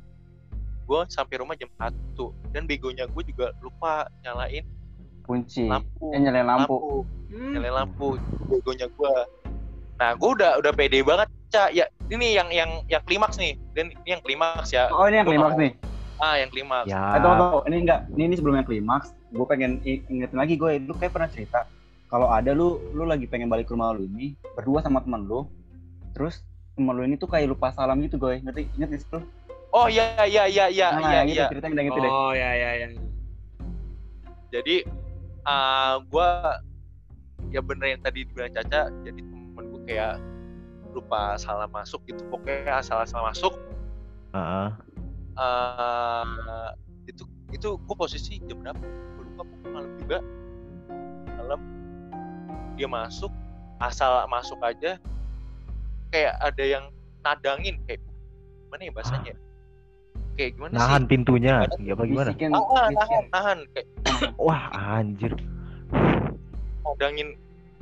gue 0.85 1.01
sampai 1.09 1.35
rumah 1.41 1.57
jam 1.57 1.69
1 1.81 1.93
dan 2.53 2.69
begonya 2.69 3.09
gue 3.09 3.23
juga 3.25 3.51
lupa 3.61 4.05
nyalain 4.21 4.63
Kunci. 5.25 5.65
lampu. 5.67 6.05
Eh 6.13 6.19
nyalain 6.21 6.47
lampu. 6.47 7.03
Hmm. 7.33 7.51
Nyalain 7.57 7.75
lampu. 7.83 8.07
Itu 8.15 8.43
begonya 8.47 8.87
gue. 8.87 9.15
Nah, 9.95 10.09
gue 10.13 10.29
udah 10.37 10.51
udah 10.59 10.71
pede 10.75 10.99
banget, 11.01 11.27
Ca. 11.49 11.71
Ya, 11.71 11.87
ini 12.13 12.35
yang 12.35 12.51
yang 12.51 12.83
yang 12.87 13.01
klimaks 13.03 13.41
nih. 13.41 13.57
Dan 13.73 13.91
ini 14.05 14.09
yang 14.17 14.23
klimaks 14.23 14.69
ya. 14.71 14.91
Oh 14.91 15.07
ini 15.07 15.23
yang 15.23 15.27
klimaks 15.27 15.55
nih. 15.57 15.71
Ah, 16.19 16.35
yang 16.39 16.49
klimaks. 16.51 16.87
Ya. 16.87 17.15
Eh, 17.15 17.19
tunggu, 17.19 17.35
tunggu. 17.39 17.59
Ini 17.67 17.77
enggak. 17.83 17.99
Ini, 18.15 18.23
ini 18.31 18.35
sebelum 18.37 18.55
yang 18.59 18.67
klimaks. 18.67 19.07
Gue 19.33 19.45
pengen 19.47 19.83
ingetin 19.85 20.37
lagi 20.37 20.55
gue. 20.55 20.71
Lu 20.83 20.93
kayak 20.95 21.11
pernah 21.15 21.29
cerita. 21.31 21.67
Kalau 22.07 22.29
ada 22.31 22.53
lu, 22.53 22.79
lu 22.93 23.03
lagi 23.03 23.25
pengen 23.25 23.49
balik 23.49 23.67
ke 23.67 23.73
rumah 23.73 23.91
lu 23.91 24.05
ini 24.05 24.37
berdua 24.53 24.79
sama 24.85 25.01
teman 25.01 25.25
lu. 25.25 25.49
Terus 26.15 26.45
teman 26.77 26.95
lu 26.95 27.03
ini 27.03 27.19
tuh 27.19 27.27
kayak 27.27 27.51
lupa 27.51 27.73
salam 27.73 27.99
gitu 28.03 28.15
gue. 28.15 28.39
Ngerti? 28.45 28.71
Ingat 28.77 28.89
di 28.93 28.99
situ? 29.01 29.19
Oh 29.75 29.91
iya 29.91 30.23
iya 30.23 30.47
iya 30.47 30.71
iya 30.71 30.87
nah, 30.95 31.11
iya 31.11 31.19
itu 31.27 31.35
iya. 31.35 31.45
cerita 31.51 31.67
yang 31.67 31.91
gitu 31.91 31.99
deh. 31.99 32.07
Oh 32.07 32.31
ya 32.31 32.49
ya 32.55 32.69
ya. 32.79 32.87
Jadi 34.55 34.87
ah 35.45 36.01
gue 36.01 36.29
ya 37.53 37.61
bener 37.61 37.95
yang 37.97 38.01
tadi 38.01 38.25
dibilang 38.25 38.51
Caca, 38.51 38.89
jadi 39.05 39.21
temen 39.21 39.65
gue 39.69 39.81
kayak 39.85 40.17
lupa 40.91 41.37
salah 41.37 41.69
masuk 41.69 42.01
gitu. 42.09 42.25
Pokoknya 42.27 42.81
asal 42.81 43.01
asal 43.03 43.21
masuk 43.23 43.53
Heeh. 44.35 44.69
eh 45.39 46.69
itu 47.07 47.23
itu 47.53 47.69
gue 47.77 47.95
posisi 47.95 48.41
jam 48.49 48.59
berapa 48.59 48.81
gue 48.81 49.23
lupa 49.31 49.41
pokoknya 49.47 49.69
malam 49.71 49.91
juga 50.01 50.17
malam 51.39 51.61
dia 52.75 52.87
masuk 52.89 53.31
asal 53.79 54.27
masuk 54.27 54.59
aja 54.63 54.99
kayak 56.11 56.35
ada 56.43 56.63
yang 56.63 56.83
nadangin 57.23 57.79
kayak 57.87 57.99
gimana 58.67 58.81
ya 58.87 58.91
bahasanya 58.91 59.33
kayak 60.35 60.51
gimana 60.53 60.71
Nahan 60.75 61.01
sih 61.01 61.09
pintunya. 61.09 61.55
Ya 61.79 61.91
apa 61.95 62.03
gimana? 62.03 62.29
Bisikin, 62.31 62.51
ah, 62.51 62.59
ah, 62.59 62.65
bisikin. 62.85 62.95
nahan 62.95 63.23
nahan 63.31 63.59
kayak 63.71 63.87
Wah, 64.37 64.63
anjir. 64.73 65.33
nadangin 66.85 67.27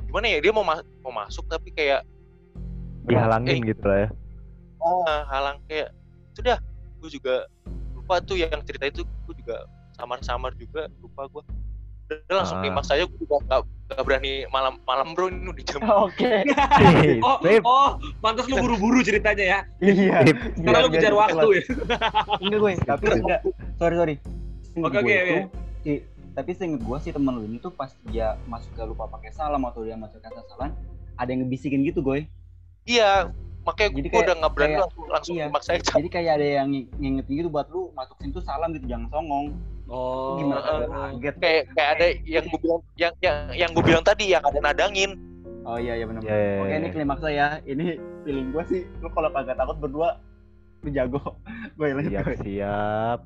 gimana 0.06 0.26
ya 0.26 0.38
dia 0.40 0.50
mau 0.50 0.62
mas- 0.62 0.86
mau 1.00 1.12
masuk 1.12 1.44
tapi 1.46 1.70
kayak 1.70 2.02
Dihalangin 3.04 3.60
Eh. 3.60 3.68
gitu 3.68 3.84
lah 3.84 3.98
ya. 4.00 4.08
ah, 4.80 5.20
halang 5.28 5.58
kayak 5.64 5.92
sudah 6.32 6.56
gue 6.98 7.10
juga 7.10 7.44
lupa 7.92 8.20
tuh 8.20 8.36
yang 8.36 8.60
cerita 8.62 8.84
itu 8.86 9.00
gue 9.04 9.34
juga 9.36 9.64
samar-samar 9.94 10.52
juga 10.54 10.88
lupa 10.98 11.28
gue 11.28 11.42
udah 12.06 12.34
langsung 12.34 12.58
Ah. 12.58 12.62
klimaks 12.62 12.88
aja 12.88 13.04
gue 13.04 13.18
juga 13.18 13.40
gak, 13.44 13.60
gak 13.94 14.04
berani 14.04 14.32
malam 14.48 14.74
malam 14.82 15.12
bro 15.12 15.26
ini 15.26 15.46
udah 15.46 15.64
jam 15.64 15.80
Oke. 16.02 16.30
Hei, 16.44 17.18
Oh, 17.26 17.38
oh, 17.62 17.88
pantas 18.18 18.44
lu 18.44 18.58
buru-buru 18.58 19.00
ceritanya 19.00 19.44
ya. 19.44 19.60
Iya. 19.80 20.18
Karena 20.54 20.78
lu 20.80 20.90
kejar 20.90 21.12
waktu 21.12 21.46
ya. 21.52 21.62
Enggak 22.38 22.58
gue, 22.58 22.70
tapi 22.82 23.04
enggak. 23.14 23.40
Sorry 23.76 23.94
sorry. 23.94 24.14
Oke, 24.76 24.98
oke, 24.98 25.16
si- 25.80 26.02
tapi 26.30 26.50
seinget 26.52 26.82
gue 26.82 26.98
sih 27.00 27.10
temen 27.10 27.30
lu 27.32 27.42
ini 27.42 27.56
tuh 27.56 27.70
pas 27.70 27.88
dia 28.04 28.34
masuk 28.44 28.74
ke 28.74 28.82
lupa 28.82 29.06
pakai 29.06 29.30
salam 29.30 29.62
atau 29.62 29.80
dia 29.80 29.94
masuk 29.94 30.18
kata 30.18 30.42
salam, 30.44 30.74
ada 31.14 31.28
yang 31.28 31.46
ngebisikin 31.46 31.82
gitu 31.82 32.02
gue. 32.02 32.26
Iya, 32.82 33.30
makanya 33.62 33.90
Jadi 33.94 34.02
gue 34.02 34.10
kayak- 34.10 34.26
udah 34.26 34.34
nggak 34.36 34.52
berani 34.52 34.68
kayak- 34.68 34.82
langsung 34.82 35.04
langsung 35.08 35.34
iya. 35.36 35.46
maksa 35.46 35.70
aja. 35.72 35.94
Jadi 35.94 36.08
kayak 36.10 36.32
ada 36.34 36.46
yang 36.58 36.68
ng- 36.68 36.90
ngingetin 36.96 37.34
gitu 37.38 37.48
buat 37.48 37.70
lu 37.70 37.94
masuk 37.94 38.18
situ 38.18 38.42
salam 38.42 38.74
gitu 38.74 38.84
jangan 38.84 39.06
songong. 39.08 39.54
Oh. 39.86 40.36
Gimana? 40.36 40.60
eh, 40.64 40.86
Kaget. 40.88 41.34
Kayak 41.38 41.62
kayak 41.70 41.88
ada 41.90 42.06
yang 42.24 42.44
gue 42.46 42.58
bilang 42.58 42.80
yang 42.94 43.12
yang 43.20 43.36
yang 43.52 43.70
gue 43.70 43.84
bilang 43.84 44.00
tadi 44.02 44.24
yang 44.26 44.40
ada 44.40 44.58
nadangin. 44.58 45.20
Oh 45.62 45.76
iya 45.76 45.92
iya 45.94 46.04
benar. 46.04 46.20
Ya, 46.20 46.32
ya, 46.32 46.52
Oke 46.58 46.68
ya, 46.68 46.76
ini 46.76 46.86
ya. 46.86 46.92
klimaks 46.92 47.20
saya. 47.20 47.46
Ini 47.62 47.86
feeling 48.22 48.48
gue 48.50 48.64
sih 48.64 48.80
lu 48.98 49.08
kalau 49.08 49.28
kagak 49.30 49.54
takut 49.54 49.76
berdua 49.78 50.20
lu 50.80 50.88
jago. 50.88 51.20
gue 51.76 51.86
lanjut 51.90 52.12
Siap, 52.12 52.24
gue. 52.26 52.36
siap. 52.42 53.18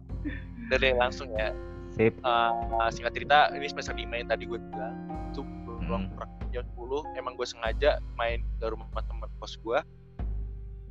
Dari 0.68 0.88
langsung 0.92 1.30
ya. 1.32 1.50
Sip. 1.90 2.14
Eh, 2.14 2.50
singkat 2.90 3.12
cerita 3.12 3.50
ini 3.50 3.66
semester 3.66 3.90
5 3.92 4.06
yang 4.12 4.28
tadi 4.28 4.44
gue 4.44 4.58
bilang 4.60 4.94
itu 5.28 5.40
pulang 5.64 6.04
Hmm. 6.04 6.14
praktik 6.14 6.48
jam 6.52 6.64
10 6.68 7.00
emang 7.16 7.32
gue 7.32 7.44
sengaja 7.44 7.90
main 8.12 8.44
ke 8.54 8.66
rumah 8.66 8.86
teman 8.94 9.30
kos 9.38 9.56
gue 9.56 9.80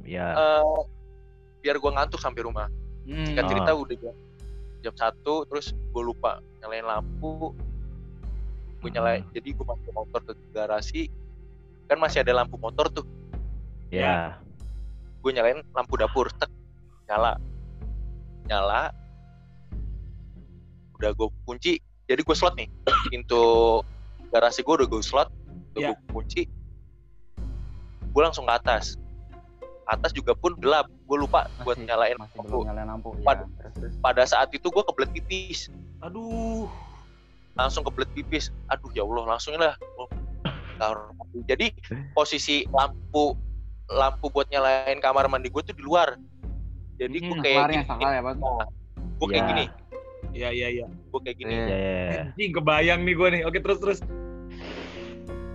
Ya. 0.03 0.31
eh 0.31 0.77
biar 1.59 1.77
gue 1.77 1.91
ngantuk 1.91 2.17
sampai 2.17 2.41
rumah 2.41 2.65
Hmm. 3.03 3.23
singkat 3.23 3.45
cerita 3.47 3.71
udah 3.71 3.95
jam 3.95 4.15
jam 4.87 4.95
satu 4.95 5.43
terus 5.51 5.75
gue 5.75 6.03
lupa 6.03 6.39
nyalain 6.63 6.87
lampu. 6.87 7.51
Gue 8.79 8.89
nyalain 8.93 9.19
Hmm. 9.27 9.33
jadi 9.35 9.51
gue 9.51 9.65
masuk 9.67 9.91
motor 9.91 10.19
ke 10.23 10.33
garasi. 10.55 11.11
Kan 11.91 11.99
masih 11.99 12.23
ada 12.23 12.31
lampu 12.31 12.55
motor 12.55 12.87
tuh. 12.87 13.03
Ya. 13.91 14.39
gue 15.17 15.31
nyalain 15.35 15.59
lampu 15.75 15.99
dapur 15.99 16.31
tek 16.39 16.47
nyala. 17.03 17.35
Nyala. 18.47 18.95
Udah 20.95 21.11
gue 21.11 21.27
kunci 21.43 21.83
jadi 22.07 22.23
gue 22.23 22.35
slot 22.37 22.55
nih. 22.55 22.71
Pintu 23.11 23.83
garasi 24.31 24.63
gue 24.63 24.71
udah 24.71 24.87
gue 24.87 25.03
slot 25.03 25.27
udah 25.75 25.81
Ya. 25.83 25.89
gue 25.91 26.15
kunci. 26.15 26.47
Gue 28.15 28.21
langsung 28.23 28.47
ke 28.47 28.53
atas 28.55 28.95
atas 29.87 30.11
juga 30.11 30.31
pun 30.33 30.51
gelap 30.53 30.85
gue 30.85 31.17
lupa 31.17 31.47
buat 31.57 31.73
Masih- 31.73 31.87
nyalain 31.87 32.15
masih 32.15 32.35
lampu 32.35 32.49
belum 32.49 32.63
nyalain 32.67 32.87
lampu. 32.89 33.09
Pad- 33.21 33.39
Iya. 33.41 33.55
Terus 33.57 33.73
terus. 33.73 33.93
pada 33.97 34.23
saat 34.23 34.49
itu 34.51 34.67
gue 34.67 34.83
kebelet 34.83 35.11
pipis 35.13 35.59
Aduh. 35.99 36.67
langsung 37.53 37.81
kebelet 37.81 38.11
pipis 38.11 38.51
aduh 38.67 38.91
ya 38.91 39.01
Allah 39.01 39.23
langsung 39.29 39.55
lah 39.55 39.73
Oh, 39.97 40.05
jadi 41.41 41.73
posisi 42.13 42.67
lampu 42.69 43.33
lampu 43.87 44.29
buat 44.29 44.45
nyalain 44.47 44.99
kamar 44.99 45.25
mandi 45.25 45.47
gue 45.47 45.63
tuh 45.63 45.73
di 45.73 45.81
luar 45.81 46.19
jadi 46.95 47.13
gue 47.15 47.31
Hmm, 47.31 47.41
kayak 47.41 47.65
gini 47.65 48.13
ya, 48.13 48.21
Pak. 48.21 48.37
gue 49.17 49.27
kayak 49.27 49.39
Ya. 49.39 49.49
gini 49.49 49.65
Iya 50.29 50.49
iya 50.51 50.67
iya. 50.71 50.85
gue 50.85 51.19
kayak 51.19 51.37
gini 51.39 51.49
Iya. 51.49 51.65
Ya, 51.65 51.73
ya, 51.73 51.89
ya. 52.05 52.21
Anjing 52.27 52.51
kebayang 52.53 53.01
nih 53.01 53.13
gue 53.15 53.27
nih. 53.31 53.41
Oke 53.43 53.57
terus 53.57 53.79
terus. 53.79 53.99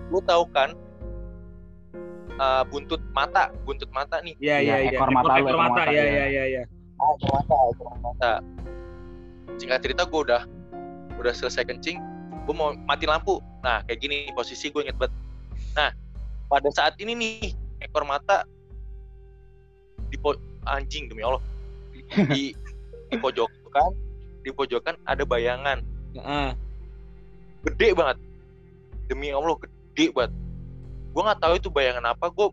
lu 0.09 0.19
tahu 0.21 0.43
kan 0.49 0.75
uh, 2.37 2.63
buntut 2.67 3.01
mata 3.11 3.49
buntut 3.65 3.89
mata 3.91 4.21
nih 4.21 4.33
Iya 4.39 4.57
Iya, 4.59 4.59
iya 4.59 4.75
iya. 4.79 4.97
ekor 4.97 5.09
mata 5.11 5.33
ekor 5.37 5.49
ekor 5.53 5.57
mata. 5.59 5.81
Iya 5.89 6.03
ya. 6.03 6.03
iya 6.05 6.25
iya 6.25 6.43
iya. 6.47 6.63
ah, 6.97 7.11
ekor 7.17 7.29
mata 7.33 7.55
ekor 7.73 7.87
mata 8.01 8.31
singkat 9.57 9.79
cerita 9.85 10.03
gue 10.05 10.19
udah 10.23 10.41
udah 11.17 11.33
selesai 11.33 11.63
kencing 11.63 12.01
gue 12.43 12.55
mau 12.55 12.73
mati 12.85 13.05
lampu 13.05 13.37
nah 13.61 13.79
kayak 13.85 13.99
gini 14.01 14.17
posisi 14.33 14.67
gue 14.67 14.83
inget 14.83 14.97
banget 14.97 15.13
nah 15.77 15.89
pada 16.49 16.69
saat 16.73 16.97
ini 16.99 17.13
nih 17.13 17.33
ekor 17.81 18.03
mata 18.03 18.43
di 20.09 20.17
po- 20.17 20.39
anjing 20.65 21.09
demi 21.09 21.23
Allah 21.23 21.41
di, 21.93 22.53
di, 23.09 23.15
pojokan 23.17 23.91
di 24.43 24.49
pojokan 24.51 24.95
ada 25.05 25.23
bayangan 25.23 25.81
Heeh. 26.13 26.49
gede 27.63 27.89
banget 27.95 28.17
demi 29.07 29.29
Allah 29.29 29.55
gede 29.57 30.11
banget 30.11 30.33
gue 31.13 31.21
nggak 31.21 31.39
tahu 31.39 31.53
itu 31.55 31.69
bayangan 31.69 32.05
apa 32.07 32.25
gue 32.27 32.47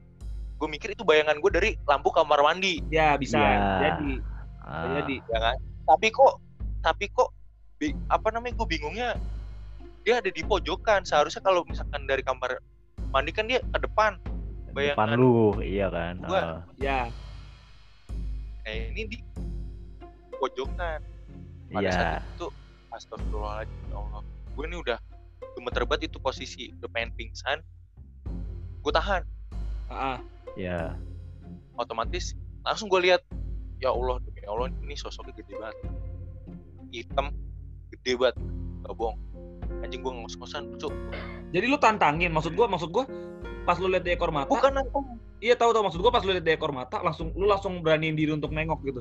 gue 0.54 0.68
mikir 0.68 0.92
itu 0.92 1.00
bayangan 1.02 1.34
gue 1.34 1.50
dari 1.50 1.70
lampu 1.82 2.08
kamar 2.10 2.40
mandi. 2.40 2.84
Ya 2.88 3.16
bisa 3.16 3.40
Ya. 3.40 3.56
jadi. 3.82 4.12
Ah, 4.60 5.00
Jadi. 5.00 5.16
ya 5.24 5.38
kan? 5.40 5.56
Tapi 5.86 6.06
kok 6.10 6.32
tapi 6.80 7.04
kok 7.08 7.32
bi- 7.74 7.96
apa 8.06 8.28
namanya 8.28 8.54
gue 8.54 8.68
bingungnya 8.68 9.16
dia 10.02 10.20
ada 10.20 10.28
di 10.28 10.42
pojokan. 10.42 11.02
Seharusnya 11.02 11.40
kalau 11.40 11.64
misalkan 11.64 12.04
dari 12.04 12.20
kamar 12.20 12.60
mandi 13.08 13.32
kan 13.32 13.48
dia 13.48 13.64
ke 13.64 13.78
depan. 13.80 14.20
Depan 14.68 14.76
bayangan. 14.94 15.16
lu 15.16 15.32
iya 15.58 15.88
kan? 15.88 16.14
Gua- 16.22 16.44
Ah. 16.44 16.60
Ya. 16.76 17.08
eh 18.62 18.92
ini 18.92 19.02
di 19.06 19.18
pojokan. 20.34 21.00
Pada 21.70 21.80
iya. 21.80 21.90
saat 21.90 22.22
itu 22.28 22.46
astagfirullahaladzim 22.90 23.80
ya 23.86 23.96
Allah. 23.96 24.22
Gue 24.50 24.64
ini 24.66 24.76
udah 24.76 24.98
gemeter 25.54 25.82
banget 25.84 26.12
itu 26.12 26.18
posisi. 26.18 26.68
Udah 26.74 26.88
pengen 26.90 27.16
pingsan 27.16 27.64
gue 28.80 28.92
tahan 28.92 29.22
Ah, 29.90 30.14
ah. 30.14 30.18
iya 30.54 30.94
otomatis 31.74 32.36
langsung 32.62 32.86
gue 32.92 33.00
lihat 33.10 33.24
ya 33.80 33.90
Allah 33.90 34.20
demi 34.22 34.44
Allah 34.44 34.68
ini 34.84 34.94
sosoknya 34.94 35.32
gede 35.34 35.56
banget 35.56 35.76
hitam 36.92 37.32
gede 37.90 38.12
banget 38.16 38.36
gak 38.84 38.94
bohong 38.94 39.16
anjing 39.80 40.00
gue 40.04 40.12
ngos-ngosan 40.12 40.76
cuk 40.76 40.92
Jadi 41.50 41.66
lu 41.66 41.82
tantangin, 41.82 42.30
maksud 42.30 42.54
gua, 42.54 42.70
maksud 42.70 42.94
gua 42.94 43.10
pas 43.66 43.74
lu 43.82 43.90
lihat 43.90 44.06
di 44.06 44.14
ekor 44.14 44.30
mata, 44.30 44.46
bukan 44.54 44.70
apa 44.70 44.98
iya 45.42 45.58
tahu 45.58 45.74
tahu 45.74 45.82
maksud 45.90 45.98
gua 45.98 46.14
pas 46.14 46.22
lu 46.22 46.30
lihat 46.30 46.46
di 46.46 46.54
ekor 46.54 46.70
mata, 46.70 47.02
langsung 47.02 47.34
lu 47.34 47.50
langsung 47.50 47.82
beraniin 47.82 48.14
diri 48.14 48.30
untuk 48.30 48.54
nengok 48.54 48.78
gitu. 48.86 49.00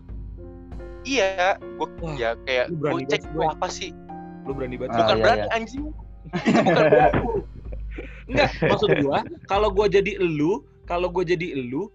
iya 1.05 1.61
gue 1.61 1.87
Wah, 2.01 2.17
ya 2.17 2.33
kayak 2.49 2.73
lu 2.73 2.81
gue 2.81 2.81
berani 2.81 3.05
cek 3.05 3.21
banget, 3.21 3.29
"Itu 3.29 3.37
gue." 3.37 3.45
apa 3.53 3.67
sih 3.69 3.89
Lu 4.49 4.51
berani 4.57 4.75
banget. 4.81 4.91
Ah, 4.91 4.97
bukan 4.97 5.15
iya, 5.15 5.21
berani 5.21 5.45
iya. 5.45 5.53
anjing 5.53 5.83
itu 6.49 6.59
bukan 6.65 6.85
berani 6.89 7.21
Enggak, 8.29 8.49
maksud 8.61 8.89
gua 9.01 9.19
kalau 9.49 9.73
gua 9.73 9.89
jadi 9.89 10.21
elu, 10.21 10.61
kalau 10.85 11.09
gua 11.09 11.25
jadi 11.25 11.57
elu, 11.57 11.89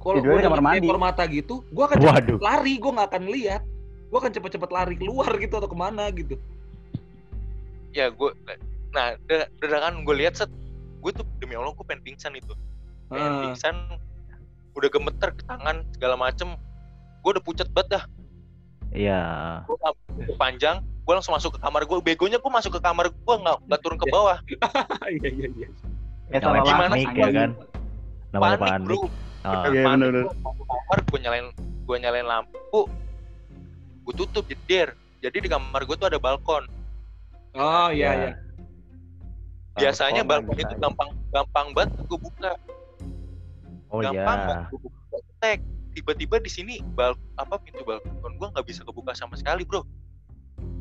kalau 0.00 0.24
gua 0.24 0.40
di 0.40 0.44
kamar 0.48 0.60
mandi. 0.64 0.88
ekor 0.88 0.96
mata 0.96 1.22
gitu, 1.28 1.60
gua 1.70 1.92
akan 1.92 1.98
cepet 2.00 2.14
waduh 2.24 2.38
lari, 2.40 2.74
gua 2.80 2.90
nggak 2.96 3.08
akan 3.12 3.24
lihat. 3.28 3.62
Gua 4.08 4.18
akan 4.22 4.32
cepet-cepet 4.32 4.70
lari 4.70 4.94
keluar 4.94 5.26
gitu 5.36 5.54
atau 5.58 5.68
ke 5.68 5.76
mana 5.76 6.08
gitu. 6.10 6.40
ya 7.90 8.10
gue 8.10 8.30
nah 8.90 9.14
da- 9.30 9.46
dadakan 9.62 10.02
gue 10.02 10.14
lihat 10.18 10.34
set 10.34 10.50
gue 10.98 11.14
tuh 11.14 11.22
demi 11.38 11.54
Allah 11.54 11.70
gue 11.70 11.86
pengen 11.86 12.02
pingsan 12.02 12.34
itu 12.34 12.50
pengen 13.06 13.30
Ah. 13.30 13.40
pingsan 13.46 13.74
udah 14.74 14.90
gemeter 14.90 15.30
ke 15.30 15.42
tangan 15.46 15.86
segala 15.94 16.18
macem 16.18 16.58
gue 17.22 17.30
udah 17.38 17.44
pucat 17.46 17.70
banget 17.70 17.98
dah 17.98 18.04
iya 18.90 19.22
panjang 20.34 20.82
gue 21.04 21.12
langsung 21.12 21.32
masuk 21.32 21.56
ke 21.56 21.60
kamar 21.60 21.84
gue 21.84 21.98
begonya 22.00 22.38
gue 22.38 22.48
masuk 22.50 22.72
ke 22.74 22.80
kamar 22.80 23.06
gue 23.08 23.34
nggak 23.36 23.56
nggak 23.62 23.80
turun 23.80 23.98
ke 23.98 24.06
bawah. 24.08 24.40
Iya 25.12 25.28
iya 25.30 25.48
iya. 25.54 25.68
Ya 26.32 26.38
salah 26.40 26.64
gimana 26.64 26.88
panik 26.90 27.06
sih? 27.06 27.20
ya 27.20 27.28
kan? 27.30 27.50
Namanya 28.32 28.56
panik 28.56 28.72
panik. 28.72 28.86
bro. 28.88 29.00
Ah, 29.44 29.68
Iya, 29.68 29.84
panik 29.84 29.84
bener-bener. 29.84 30.24
gue 30.24 30.36
masuk 30.40 30.64
kamar 30.66 30.98
gue 31.02 31.18
nyalain 31.20 31.46
gue 31.84 31.96
nyalain 31.98 32.26
lampu. 32.26 32.80
Gue 34.00 34.14
tutup 34.14 34.44
jeder 34.44 34.88
jadi 35.20 35.36
di 35.38 35.48
kamar 35.48 35.80
gue 35.82 35.92
tuh 35.94 36.08
ada 36.08 36.16
balkon. 36.16 36.64
Oh 37.54 37.88
iya 37.88 38.08
Iya. 38.10 38.12
iya. 38.24 38.32
biasanya 39.74 40.22
Balkon 40.22 40.54
balkon 40.54 40.62
itu 40.62 40.70
say. 40.70 40.80
gampang 40.80 41.10
gampang 41.30 41.66
banget 41.72 41.90
gue 42.00 42.18
buka. 42.18 42.52
Oh 43.88 43.98
gampang 43.98 44.14
iya 44.14 44.24
banget 44.24 44.56
gua 44.70 44.78
buka. 44.80 44.98
Tek 45.38 45.58
tiba-tiba 45.92 46.36
di 46.38 46.48
sini 46.48 46.74
bal 46.94 47.12
apa 47.34 47.58
pintu 47.58 47.82
balkon 47.82 48.32
gua 48.34 48.48
nggak 48.50 48.64
bisa 48.64 48.80
kebuka 48.82 49.12
sama 49.12 49.34
sekali 49.34 49.62
bro 49.62 49.84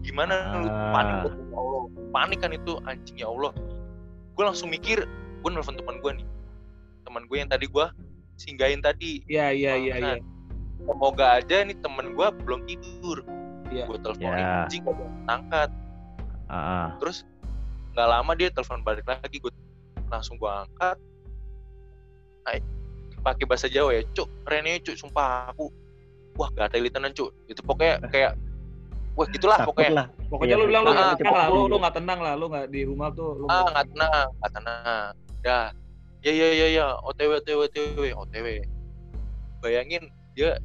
gimana 0.04 0.60
lu 0.60 0.68
Ah. 0.68 0.92
panik? 0.94 1.16
Gua, 1.24 1.32
ya 1.32 1.58
Allah 1.58 1.84
panik 2.14 2.40
kan 2.44 2.52
itu 2.54 2.74
anjing 2.86 3.18
ya 3.24 3.28
Allah. 3.32 3.52
Gue 4.36 4.44
langsung 4.44 4.70
mikir 4.70 5.08
gue 5.42 5.50
nelfon 5.50 5.80
teman 5.80 5.98
gue 6.04 6.12
nih. 6.22 6.28
Teman 7.08 7.24
gue 7.26 7.38
yang 7.40 7.50
tadi 7.50 7.66
gue 7.66 7.86
singgahin 8.38 8.84
tadi. 8.84 9.24
Iya 9.26 9.50
iya 9.56 9.74
iya 9.80 9.96
iya. 9.98 10.16
semoga 10.84 11.40
aja 11.40 11.64
nih 11.64 11.80
temen 11.80 12.12
gue 12.14 12.28
belum 12.44 12.68
tidur. 12.68 13.24
Iya. 13.74 13.90
gue 13.90 13.98
telepon 14.06 14.30
Ya. 14.30 14.68
anjing 14.70 14.86
gak 14.86 15.00
angkat 15.26 15.70
Ah, 16.52 16.94
terus 17.02 17.26
nggak 17.98 18.06
lama 18.06 18.32
dia 18.38 18.54
telepon 18.54 18.86
balik 18.86 19.08
lagi 19.10 19.42
gue 19.42 19.50
langsung 20.12 20.38
gue 20.38 20.46
angkat. 20.52 21.00
Pakai 23.24 23.48
bahasa 23.48 23.72
Jawa 23.72 23.96
ya 23.96 24.04
cuk. 24.12 24.28
Rene 24.44 24.84
cuk 24.84 25.00
sumpah 25.00 25.48
aku. 25.56 25.72
Wah 26.36 26.52
gak 26.52 26.76
ada 26.76 26.92
tenan 26.92 27.16
cuk. 27.16 27.32
Itu 27.48 27.64
pokoknya 27.64 28.04
kayak 28.12 28.36
wah 29.14 29.28
gitulah 29.28 29.58
Takut 29.58 29.70
pokoknya. 29.74 29.92
lah. 29.94 30.06
Pokoknya 30.28 30.50
Iya, 30.50 30.58
lu 30.58 30.66
bilang 30.66 30.84
lu 30.84 30.90
ah, 30.90 30.94
nggak 30.94 31.08
cepet 31.08 31.20
tenang 31.22 31.36
lah, 31.36 31.48
lu 31.48 31.62
lu 31.64 31.76
nggak 31.78 31.96
tenang 31.96 32.20
lah, 32.20 32.34
lu 32.34 32.46
nggak 32.48 32.66
di 32.68 32.82
rumah 32.84 33.08
tuh 33.12 33.30
lu 33.36 33.46
ah 33.46 33.54
nggak- 33.54 33.70
nggak 33.70 33.86
tenang 33.88 34.28
nggak 34.34 34.52
tenang. 34.52 35.12
Ya 35.44 35.60
ya 36.22 36.32
ya 36.34 36.48
ya. 36.52 36.68
Ya 36.72 36.86
otw 37.00 37.32
otw 37.34 37.58
otw 37.62 37.80
otw 38.16 38.48
bayangin 39.60 40.04
dia 40.34 40.58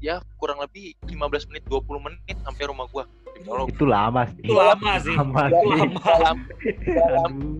ya 0.00 0.16
kurang 0.36 0.58
lebih 0.58 0.96
15 1.04 1.20
menit 1.46 1.62
20 1.68 1.84
menit 2.00 2.36
sampai 2.40 2.64
rumah 2.66 2.88
gua. 2.88 3.04
Allah, 3.40 3.68
itu 3.68 3.84
lama 3.84 4.22
sih. 4.26 4.40
Itu 4.42 4.54
lama 4.54 4.92
sih. 4.98 5.14
lama 5.14 5.42
Itu 5.46 5.56
sih. 5.56 5.68
lama. 5.70 6.00
dalam 6.02 6.36
dalam 6.82 7.32
Aduh. 7.36 7.58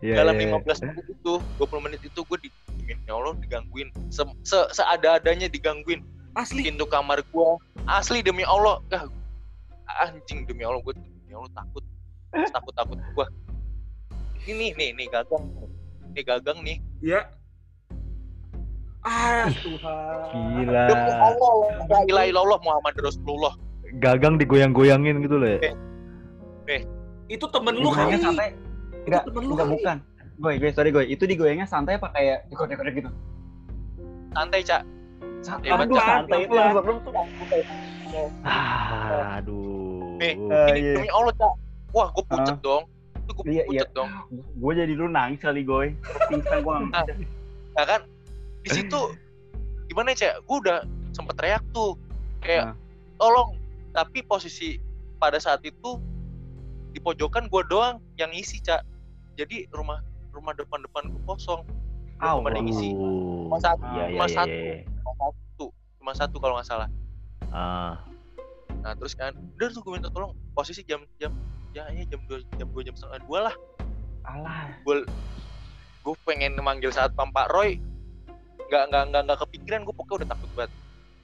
Iya, 0.00 0.14
dalam 0.22 0.34
iya. 0.36 0.54
15 0.54 0.86
menit 0.86 1.06
itu 1.10 1.32
20 1.58 1.84
menit 1.84 2.00
itu 2.00 2.20
gue 2.22 2.38
di 2.38 2.48
demi 2.84 3.08
Allah 3.08 3.34
digangguin. 3.36 3.88
Se, 4.08 4.22
se 4.42 4.58
seada-adanya 4.72 5.48
digangguin 5.48 6.04
Asli. 6.34 6.62
pintu 6.66 6.84
kamar 6.84 7.22
gua 7.30 7.56
asli 7.86 8.18
demi 8.20 8.42
Allah 8.42 8.82
ah, 8.90 9.06
anjing 10.02 10.42
demi 10.44 10.62
Allah 10.62 10.80
gue 10.80 10.94
demi 10.94 11.32
Allah 11.32 11.50
takut 11.52 11.84
takut 12.50 12.74
takut 12.74 12.98
gua 13.14 13.26
ini 14.44 14.74
nih 14.74 14.90
nih 14.94 15.06
gagang 15.08 15.44
nih 16.12 16.22
gagang 16.22 16.58
nih 16.62 16.78
Ya. 17.04 17.20
Ah, 19.04 19.52
Tuhan. 19.52 20.64
gila 20.64 20.82
demi 20.88 21.10
Allah 21.12 21.52
la 21.84 22.00
ilaha 22.08 22.26
illallah 22.26 22.58
Muhammad 22.64 22.94
Rasulullah 22.98 23.52
gagang 24.00 24.40
digoyang-goyangin 24.40 25.20
gitu 25.20 25.36
loh 25.36 25.48
ya 25.48 25.60
Itu 27.24 27.48
temen 27.48 27.80
lu 27.80 27.88
kali. 27.88 28.20
santai. 28.20 28.52
Itu 28.52 29.08
Enggak, 29.08 29.22
temen 29.24 29.42
lu 29.44 29.52
enggak 29.56 29.64
kali. 29.64 29.74
bukan. 29.80 29.96
Gue, 30.34 30.52
gue, 30.60 30.70
sorry 30.76 30.90
gue. 30.92 31.04
Itu 31.08 31.24
digoyangnya 31.24 31.64
santai 31.64 31.96
apa 31.96 32.12
kayak 32.12 32.48
dikode-kode 32.52 32.90
gitu? 32.92 33.10
santai 34.34 34.60
cak. 34.60 34.82
Hebat, 35.44 35.84
Aduh, 35.84 35.94
Cak. 35.94 36.06
santai 36.06 36.38
itu 36.42 36.54
yang 36.54 36.72
sebelum 36.72 36.96
tuh. 36.98 37.12
ah, 38.42 39.36
aduh 39.36 40.16
Nih, 40.16 40.32
Ah, 40.46 40.68
ini 40.70 40.80
iya. 40.80 40.92
demi 40.94 41.10
Allah 41.10 41.34
cak 41.34 41.52
wah 41.90 42.08
gue 42.10 42.24
pucet 42.24 42.58
dong 42.60 42.84
itu 43.16 43.30
gue 43.32 43.44
Iya, 43.46 43.62
pucet 43.66 43.90
dong 43.92 44.10
Gue 44.54 44.72
jadi 44.72 44.92
lu 44.92 45.06
nangis 45.06 45.38
kali 45.38 45.62
gue. 45.62 45.92
Pingsan 46.28 46.58
gue. 46.60 46.76
ya 47.74 47.84
kan 47.84 48.00
di 48.62 48.70
situ 48.70 49.00
gimana 49.84 50.10
ya 50.10 50.30
cak 50.30 50.34
gue 50.40 50.56
udah 50.60 50.78
sempet 51.10 51.34
teriak 51.36 51.62
tuh 51.70 51.98
kayak 52.40 52.70
Nah. 52.70 52.76
tolong 53.18 53.58
tapi 53.90 54.22
posisi 54.22 54.78
pada 55.16 55.36
saat 55.36 55.60
itu 55.60 55.98
di 56.88 56.98
pojokan 56.98 57.46
gue 57.46 57.62
doang 57.66 57.98
yang 58.14 58.30
isi 58.30 58.58
cak 58.58 58.86
jadi 59.34 59.66
rumah 59.70 59.98
rumah 60.30 60.54
depan-depan 60.54 61.10
gue 61.10 61.22
kosong 61.24 61.66
Au, 62.22 62.38
Belum 62.40 62.50
ada 62.50 62.60
cuma 62.60 63.58
satu 63.60 63.84
Iya, 63.84 64.04
iya, 64.06 64.14
cuma 64.14 64.26
iya, 64.26 64.34
satu 64.34 64.56
iya. 64.56 64.76
cuma 64.86 65.12
satu. 65.18 65.66
Cuma 65.98 66.12
satu 66.14 66.36
kalau 66.38 66.54
nggak 66.58 66.68
salah. 66.68 66.88
Ah, 67.54 68.02
nah 68.82 68.92
terus 68.98 69.14
kan 69.14 69.34
udah 69.34 69.68
tuh 69.70 69.80
gue 69.82 69.92
minta 69.94 70.10
tolong 70.10 70.34
posisi 70.58 70.82
jam 70.82 71.06
jam 71.22 71.30
ya 71.70 71.86
ya 71.94 72.02
jam 72.10 72.18
dua 72.26 72.42
jam 72.58 72.66
dua 72.70 72.82
jam 72.82 72.94
setengah 72.94 73.20
dua 73.26 73.38
lah. 73.50 73.54
Alah. 74.24 74.72
gue 74.82 75.04
gue 76.04 76.14
pengen 76.24 76.56
manggil 76.60 76.90
saat 76.90 77.14
Pak 77.14 77.48
Roy. 77.54 77.78
Nggak 78.70 78.84
nggak 78.90 79.02
nggak 79.12 79.22
nggak 79.28 79.38
kepikiran 79.46 79.80
gue 79.86 79.94
pokoknya 79.94 80.18
udah 80.24 80.28
takut 80.34 80.50
banget. 80.56 80.72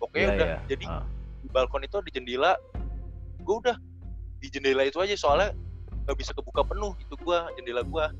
Pokoknya 0.01 0.27
iya, 0.27 0.35
udah 0.37 0.47
iya. 0.47 0.59
jadi 0.71 0.85
Ah, 0.87 1.05
di 1.41 1.49
balkon 1.51 1.83
itu 1.83 1.97
ada 1.99 2.11
jendela. 2.13 2.53
Gue 3.41 3.57
udah 3.59 3.77
di 4.41 4.49
jendela 4.49 4.83
itu 4.89 4.99
aja 5.01 5.15
soalnya 5.15 5.53
nggak 6.09 6.17
bisa 6.17 6.33
kebuka 6.33 6.65
penuh 6.65 6.97
itu 6.99 7.15
gua 7.21 7.53
jendela 7.55 7.85
gua. 7.85 8.11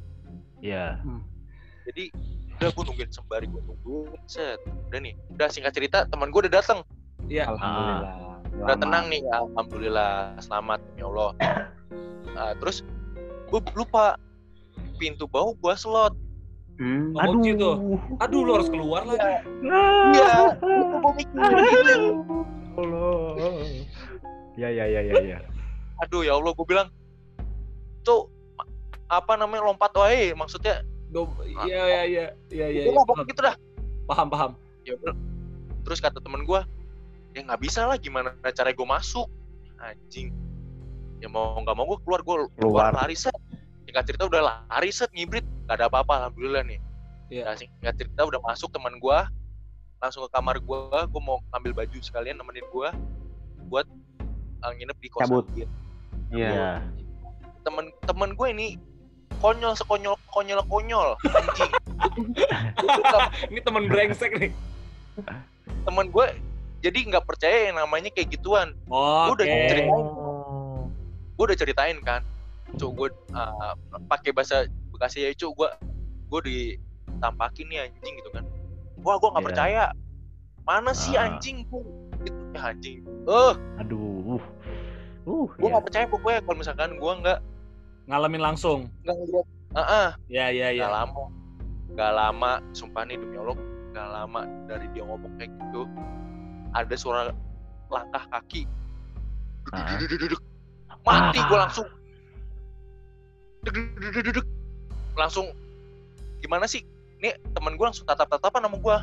Iya. 0.61 1.01
jadi 1.89 2.13
udah 2.61 2.71
gue 2.71 2.85
nungguin 2.85 3.09
sembari 3.09 3.47
gue 3.47 3.57
nungguin 3.59 4.21
set 4.27 4.61
udah 4.87 5.01
nih 5.01 5.17
udah 5.33 5.49
singkat 5.49 5.73
cerita 5.73 6.05
teman 6.07 6.29
gue 6.29 6.45
udah 6.45 6.55
datang 6.55 6.85
Iya. 7.23 7.47
Alhamdulillah. 7.47 8.17
udah 8.61 8.77
tenang 8.77 9.05
nih 9.07 9.23
alhamdulillah 9.31 10.13
selamat 10.39 10.79
demi 10.85 11.03
Allah 11.03 11.31
nah, 12.35 12.53
terus 12.59 12.85
gue 13.47 13.61
lupa 13.73 14.21
pintu 14.97 15.25
bawah 15.25 15.57
gua 15.57 15.73
slot 15.75 16.13
Hmm. 16.81 17.13
Oh, 17.13 17.37
gitu. 17.45 18.01
Aduh, 18.25 18.41
lu 18.41 18.57
harus 18.57 18.73
keluar 18.73 19.05
lagi. 19.05 19.21
iya 20.17 20.57
gue 20.57 21.13
mikir 21.13 21.37
gitu 21.37 22.09
Allah. 22.73 23.37
Ya 24.57 24.69
ya 24.69 24.89
ya 24.89 25.01
ya 25.03 25.15
ya. 25.21 25.39
aduh 25.99 26.21
ya 26.21 26.41
Allah 26.41 26.53
gue 26.53 26.65
bilang 26.65 26.89
tuh 28.01 28.33
apa 29.07 29.37
namanya 29.37 29.69
lompat 29.69 29.93
wae 29.93 30.33
maksudnya 30.33 30.81
Iya 31.67 31.81
iya 31.87 32.03
iya 32.07 32.27
iya 32.55 32.67
iya. 32.71 32.83
itu 32.87 32.95
lah 32.95 33.05
pokoknya 33.05 33.27
gitu 33.31 33.41
dah 33.43 33.57
Paham 34.11 34.27
paham. 34.27 34.51
ya 34.83 34.97
udah. 34.97 35.15
terus 35.87 35.99
kata 36.03 36.19
temen 36.23 36.43
gue 36.47 36.61
ya 37.37 37.41
nggak 37.47 37.61
bisa 37.63 37.87
lah 37.87 37.97
gimana 38.01 38.35
cara 38.43 38.75
gue 38.75 38.87
masuk 38.87 39.27
anjing 39.79 40.35
ya 41.23 41.29
mau 41.31 41.57
nggak 41.63 41.77
mau 41.77 41.85
gue 41.95 41.99
keluar 42.03 42.21
gue 42.25 42.37
keluar 42.59 42.91
lari 42.97 43.15
set 43.15 43.35
singkat 43.87 44.05
cerita 44.09 44.27
udah 44.27 44.41
lari 44.71 44.91
set 44.91 45.11
ngibrit 45.15 45.45
gak 45.69 45.79
ada 45.79 45.87
apa-apa 45.87 46.27
alhamdulillah 46.27 46.65
nih 46.67 46.81
Iya. 47.31 47.47
Nah, 47.47 47.55
singkat 47.55 47.95
cerita 47.95 48.27
udah 48.27 48.43
masuk 48.43 48.75
teman 48.75 48.99
gue 48.99 49.19
langsung 50.03 50.27
ke 50.27 50.31
kamar 50.35 50.59
gue 50.59 50.81
gue 51.07 51.23
mau 51.23 51.39
ambil 51.55 51.71
baju 51.71 51.99
sekalian 52.03 52.35
nemenin 52.43 52.67
gue 52.67 52.89
buat 53.71 53.87
uh, 54.67 54.73
nginep 54.75 54.99
di 54.99 55.09
kosan 55.15 55.31
Cabut. 55.31 55.47
dia. 55.55 55.69
Iya. 56.35 56.51
Iya. 56.51 56.71
temen 57.63 57.87
temen 58.03 58.31
gue 58.35 58.49
ini 58.51 58.67
konyol 59.39 59.73
sekonyol 59.73 60.19
konyol 60.27 60.61
konyol 60.67 61.09
anjing 61.25 61.73
Ini 63.51 63.61
temen 63.61 63.85
brengsek 63.87 64.33
nih. 64.35 64.51
temen 65.81 66.07
gue 66.09 66.27
jadi 66.81 66.99
nggak 67.07 67.25
percaya 67.25 67.69
yang 67.69 67.77
namanya 67.79 68.09
kayak 68.09 68.31
gituan 68.31 68.73
Oh, 68.87 69.31
Udah 69.31 69.45
ceritain. 69.45 69.89
Oh. 69.89 70.89
gue 71.33 71.45
udah 71.45 71.57
ceritain 71.57 71.99
kan 72.01 72.21
cuk 72.73 72.91
gue 72.95 73.09
uh, 73.31 73.75
pakai 74.07 74.31
bahasa 74.31 74.65
bekasi 74.91 75.25
ya 75.25 75.33
cuk 75.35 75.53
gue 75.55 75.69
gue 76.29 76.41
ditampakin 76.43 77.67
nih 77.67 77.79
anjing 77.83 78.15
gitu 78.15 78.31
kan 78.31 78.45
wah 78.99 79.17
gue 79.17 79.29
nggak 79.29 79.39
Iya. 79.39 79.49
percaya 79.49 79.83
mana 80.63 80.91
sih 80.93 81.15
Ah. 81.15 81.27
anjing 81.27 81.65
gue 81.65 81.83
gitu 82.21 82.41
ya 82.51 82.61
anjing 82.67 82.99
eh 83.27 83.55
Aduh. 83.79 84.41
Uh, 85.23 85.47
gue 85.51 85.61
iya. 85.61 85.71
nggak 85.71 85.85
percaya 85.85 86.05
pokoknya 86.07 86.41
kalau 86.41 86.57
misalkan 86.57 86.91
gue 86.95 87.13
nggak 87.19 87.39
Ngalamin 88.11 88.43
langsung. 88.43 88.91
nggak 89.01 89.17
ngeliat 89.17 89.47
ah 89.71 89.81
ah 89.81 90.09
Ya, 90.27 90.51
ya, 90.51 90.75
ya. 90.75 90.83
nggak 90.83 90.93
lama 90.93 91.23
nggak 91.91 92.13
lama 92.13 92.51
sumpah 92.71 93.07
nih 93.07 93.15
demi 93.15 93.39
allah 93.39 93.55
nggak 93.91 94.09
lama 94.09 94.41
dari 94.67 94.87
dia 94.91 95.03
ngomong 95.03 95.31
kayak 95.39 95.51
gitu 95.51 95.87
ada 96.71 96.95
suara 96.95 97.31
langkah 97.87 98.23
kaki. 98.31 98.63
Duduk-duduk-duduk. 99.71 100.43
mati 101.01 101.39
gue 101.41 101.55
Ah. 101.55 101.65
langsung 101.65 101.87
langsung 105.15 105.47
gimana 106.41 106.65
sih 106.65 106.83
nih 107.19 107.35
temen 107.53 107.75
gue 107.75 107.85
langsung 107.85 108.05
tatap 108.05 108.27
tatapan 108.29 108.67
sama 108.67 108.77
gue 108.77 108.97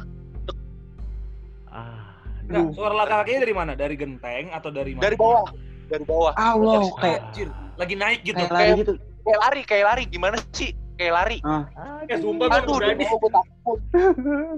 Ah. 1.68 2.16
Enggak, 2.44 2.64
suara 2.74 2.96
langkah 2.96 3.18
kakinya 3.22 3.40
dari 3.44 3.54
mana? 3.54 3.72
Dari 3.76 3.96
genteng 3.96 4.56
atau 4.56 4.72
dari 4.72 4.96
mana? 4.96 5.04
dari 5.04 5.16
bawah 5.16 5.52
dari 5.88 6.04
bawah 6.04 6.32
Allah, 6.34 6.74
Dari- 6.80 6.96
kayak 6.98 7.20
Anjir, 7.26 7.48
lagi 7.76 7.96
naik 7.96 8.20
gitu. 8.22 8.38
kayak 8.38 8.52
lari 8.52 8.72
gitu. 8.78 8.94
kayak 9.22 9.40
lari 9.40 9.62
kayak 9.64 9.86
lari 9.86 10.04
gimana 10.06 10.38
sih 10.50 10.70
kayak 10.94 11.14
lari 11.14 11.38
Eh, 12.08 12.18
sumpah 12.18 12.48
gue 12.48 12.58
aduh 12.58 12.76
berani. 12.76 12.96
demi 12.96 13.06
allah 13.06 13.20
gue 13.20 13.32
takut 13.32 13.80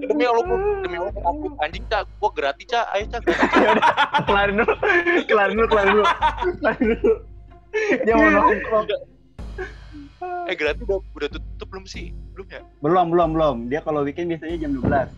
demi 0.00 0.24
allah 0.24 0.42
gue 0.42 0.58
demi 0.80 0.96
allah 0.96 1.10
gue 1.10 1.22
takut 1.22 1.52
anjing 1.58 1.84
cak 1.84 2.02
gue 2.06 2.30
gratis 2.32 2.66
cak 2.66 2.86
ayo 2.90 3.04
cak. 3.06 3.20
Kelarin 4.26 4.54
dulu. 4.56 4.74
Kelarin 5.24 5.54
dulu, 5.54 5.66
kelarin 5.68 5.90
dulu. 5.92 6.04
Kelarin 6.56 6.84
dulu. 6.88 7.12
Dia 8.00 8.14
mau 8.14 8.28
nongkrong. 8.30 8.86
eh 10.42 10.54
gratis 10.54 10.82
udah 10.82 10.98
udah 11.10 11.28
tutup 11.28 11.66
belum 11.66 11.84
sih 11.84 12.12
belum 12.32 12.46
ya 12.48 12.60
Belum, 12.78 13.06
belum, 13.08 13.28
belum. 13.32 13.56
Dia 13.66 13.80
kalau 13.80 14.00
weekend 14.00 14.30
biasanya 14.30 14.56
jam 14.60 14.70
12. 14.72 15.10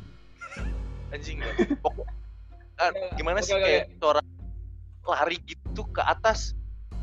anjing 1.12 1.36
ya. 1.38 1.52
Pokok, 1.76 2.06
ah, 2.78 2.88
gimana 3.12 3.38
sih 3.38 3.52
Oke, 3.52 3.60
oke, 3.60 3.68
kayak 3.68 3.84
suara 3.94 4.20
lari 5.04 5.38
gitu 5.42 5.82
ke 5.88 6.00
atas 6.00 6.54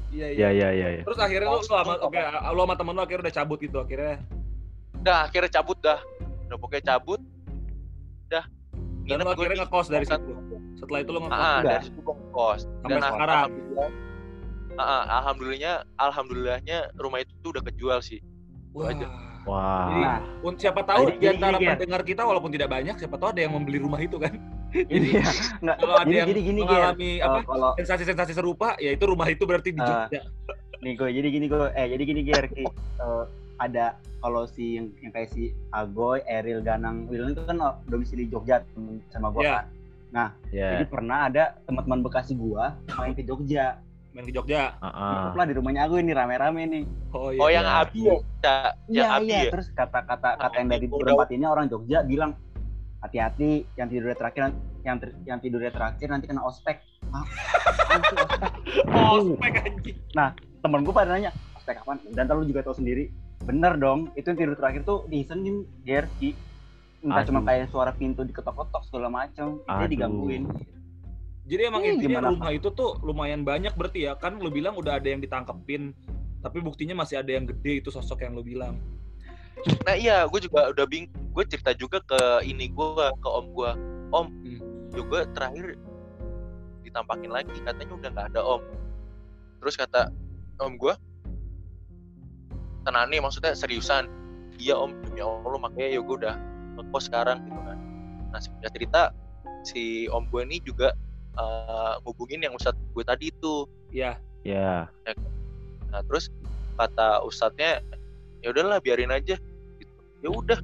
Iya, 0.10 0.26
Iya, 0.28 0.50
iya, 0.50 0.70
iya, 0.74 0.88
iya. 0.91 1.02
Terus 1.06 1.20
akhirnya 1.22 1.47
lu, 1.47 1.62
lu 1.62 1.64
sama 1.64 1.93
oke, 1.95 2.18
lu 2.50 2.60
sama 2.60 2.74
temen 2.74 2.93
lu 2.93 3.02
akhirnya 3.02 3.24
udah 3.24 3.36
cabut 3.36 3.58
gitu 3.60 3.78
akhirnya. 3.78 4.18
udah 4.97 5.18
akhirnya 5.24 5.52
cabut 5.54 5.78
dah 5.80 6.00
udah 6.50 6.58
pokoknya 6.58 6.84
cabut 6.88 7.22
dah 8.28 8.45
Dan 9.06 9.22
lu 9.22 9.30
akhirnya 9.30 9.64
ngekos 9.64 9.88
dari 9.88 10.06
situ. 10.06 10.34
Setelah 10.76 11.00
itu 11.00 11.12
lu 11.12 11.20
ngekos. 11.22 11.38
ah 11.38 11.58
Udah. 11.60 11.70
dari 11.72 11.84
situ 11.84 12.00
gua 12.02 12.16
ngekos 12.16 12.60
Sampai 12.66 12.89
dan 12.89 13.00
sekarang. 13.00 13.38
alhamdulillah 13.45 13.89
ah, 14.72 14.82
ah, 14.82 15.04
alhamdulillahnya 15.20 15.74
alhamdulillahnya 16.00 16.78
rumah 16.95 17.20
itu 17.20 17.47
udah 17.47 17.64
kejual 17.64 18.00
sih 18.00 18.20
Wah. 18.72 18.89
aja. 18.89 19.06
Wah. 19.45 19.88
Jadi, 19.88 20.02
Nah, 20.02 20.18
siapa 20.56 20.82
tahu 20.84 21.04
Jadi- 21.08 21.18
di 21.18 21.28
antara 21.28 21.58
pendengar 21.58 22.02
kita 22.02 22.22
walaupun 22.22 22.50
tidak 22.50 22.70
banyak, 22.70 22.95
siapa 22.95 23.16
tahu 23.16 23.30
ada 23.30 23.41
yang 23.41 23.54
membeli 23.54 23.78
rumah 23.78 23.97
itu 23.97 24.18
kan. 24.18 24.34
Jadi 24.91 25.07
enggak 25.61 25.78
Kalau 25.80 25.95
ada 25.97 26.05
jadi, 26.05 26.17
yang 26.22 26.28
jadi 26.30 26.41
gini 26.41 26.59
mengalami 26.61 27.11
Eh, 27.17 27.26
apa 27.26 27.39
kalau 27.41 27.70
sensasi-sensasi 27.76 28.34
serupa, 28.34 28.78
ya 28.78 28.93
itu 28.93 29.03
rumah 29.05 29.28
itu 29.28 29.43
berarti 29.43 29.74
di 29.74 29.82
Eh, 29.82 29.86
Jogja. 29.86 30.22
nih 30.80 30.93
gue 30.95 31.09
jadi 31.11 31.28
gini 31.28 31.45
gue 31.49 31.65
eh 31.76 31.88
jadi 31.91 32.03
gini 32.05 32.22
Ger 32.24 32.45
Ki. 32.47 32.63
Eh, 32.63 33.24
ada 33.59 33.86
kalau 34.20 34.47
si 34.47 34.80
yang, 34.80 34.88
yang 35.03 35.11
kayak 35.11 35.30
si 35.32 35.51
Agoy, 35.70 36.24
Eril, 36.24 36.63
Ganang, 36.63 37.07
William 37.07 37.32
itu 37.32 37.43
kan 37.43 37.59
domisili 37.86 38.28
Jogja 38.28 38.63
sama 39.11 39.32
gue 39.32 39.43
Iya. 39.43 39.53
kan. 39.59 39.65
Ya. 40.49 40.67
Jadi 40.80 40.86
pernah 40.89 41.30
ada 41.30 41.59
teman-teman 41.65 42.01
Bekasi 42.01 42.34
gua 42.34 42.74
main 42.97 43.13
ke 43.13 43.22
Jogja. 43.22 43.78
Main 44.09 44.26
ke 44.26 44.34
Jogja. 44.34 44.74
Heeh. 44.82 45.38
Lah 45.38 45.45
di 45.45 45.53
rumahnya 45.53 45.86
Agoy 45.86 46.01
nih 46.01 46.17
rame-rame 46.17 46.61
nih. 46.65 46.84
Oh 47.13 47.30
iya. 47.30 47.39
oh 47.41 47.49
yang 47.51 47.67
iya. 47.67 47.82
Abi 47.86 47.99
ya 48.01 48.17
yang 48.89 49.09
Abi 49.22 49.30
ya 49.30 49.51
Terus 49.53 49.67
kata-kata 49.70 50.30
kata 50.38 50.55
yang 50.57 50.70
dari 50.70 50.86
berempat 50.89 51.30
ini 51.30 51.45
orang 51.45 51.70
Jogja 51.70 52.01
bilang 52.01 52.34
hati-hati 53.00 53.64
yang 53.80 53.88
tidurnya 53.88 54.18
terakhir 54.18 54.52
yang 54.84 54.97
ter- 55.00 55.16
yang 55.24 55.39
tidurnya 55.39 55.72
terakhir 55.72 56.08
nanti 56.12 56.26
kena 56.28 56.43
ospek. 56.43 56.84
Sih 56.84 58.18
ospek? 59.16 59.36
Spek 59.39 59.56
anjing. 59.66 59.97
Temen 60.60 60.80
gue 60.84 60.93
pada 60.93 61.16
nanya 61.16 61.32
ospek 61.56 61.80
kapan? 61.80 61.97
Dan 62.12 62.28
lu 62.28 62.45
juga 62.47 62.68
tahu 62.68 62.76
sendiri. 62.80 63.08
Bener 63.47 63.80
dong, 63.80 64.12
itu 64.20 64.28
yang 64.28 64.39
tidur 64.39 64.56
terakhir 64.60 64.84
tuh 64.84 65.08
diisengin 65.08 65.64
Gerki. 65.88 66.36
Entah 67.00 67.24
cuma 67.24 67.39
kayak 67.47 67.72
suara 67.72 67.95
pintu 67.95 68.28
diketok-ketok 68.28 68.84
segala 68.91 69.08
macam. 69.08 69.64
Dia 69.64 69.88
digangguin. 69.88 70.52
Jadi 71.50 71.62
emang 71.66 71.82
Ini 71.82 71.89
intinya 71.97 72.30
rumah 72.30 72.52
itu 72.54 72.70
tuh 72.70 73.00
lumayan 73.02 73.41
banyak 73.41 73.74
berarti 73.74 74.06
ya. 74.06 74.14
Kan 74.20 74.38
lu 74.38 74.52
bilang 74.52 74.76
udah 74.78 75.00
ada 75.02 75.08
yang 75.08 75.24
ditangkepin, 75.24 75.95
tapi 76.43 76.62
buktinya 76.62 77.00
masih 77.02 77.24
ada 77.24 77.32
yang 77.32 77.47
gede 77.47 77.82
itu 77.82 77.89
sosok 77.89 78.22
yang 78.22 78.36
lu 78.36 78.43
bilang. 78.43 78.78
Nah 79.84 79.95
iya 79.95 80.24
gue 80.26 80.39
juga 80.39 80.72
udah 80.72 80.86
bing 80.88 81.07
gue 81.12 81.43
cerita 81.47 81.72
juga 81.76 81.99
ke 82.03 82.47
ini 82.47 82.72
gue 82.72 83.05
ke 83.20 83.28
om 83.30 83.45
gue 83.53 83.72
om 84.10 84.28
Hmm. 84.41 84.62
juga 84.89 85.30
terakhir 85.38 85.78
ditampakin 86.82 87.30
lagi 87.30 87.53
katanya 87.62 87.93
udah 87.93 88.10
nggak 88.10 88.28
ada 88.34 88.41
om 88.41 88.62
terus 89.62 89.76
kata 89.78 90.10
om 90.57 90.74
gue 90.80 90.93
tenane 92.88 93.16
maksudnya 93.22 93.53
seriusan 93.53 94.07
iya 94.57 94.74
om 94.76 94.95
demi 95.05 95.22
allah 95.22 95.60
makanya 95.60 95.99
ya 95.99 96.01
gue 96.01 96.16
udah 96.26 96.36
ngekos 96.80 97.12
sekarang 97.12 97.43
gitu 97.45 97.60
kan 97.62 97.78
nah 98.32 98.39
singkat 98.39 98.72
cerita 98.74 99.01
si 99.68 100.07
om 100.10 100.26
gue 100.32 100.41
ini 100.47 100.57
juga 100.64 100.95
eh, 101.38 101.93
ngubungin 102.07 102.41
yang 102.41 102.55
ustadz 102.55 102.80
gue 102.95 103.03
tadi 103.05 103.30
itu 103.32 103.68
Iya. 103.89 104.22
Ya. 104.45 104.86
nah 105.89 106.01
terus 106.05 106.30
kata 106.78 107.26
ustadznya 107.26 107.82
ya 108.39 108.53
udahlah 108.53 108.78
biarin 108.80 109.12
aja. 109.12 109.36
Ya 110.20 110.30
udah 110.32 110.59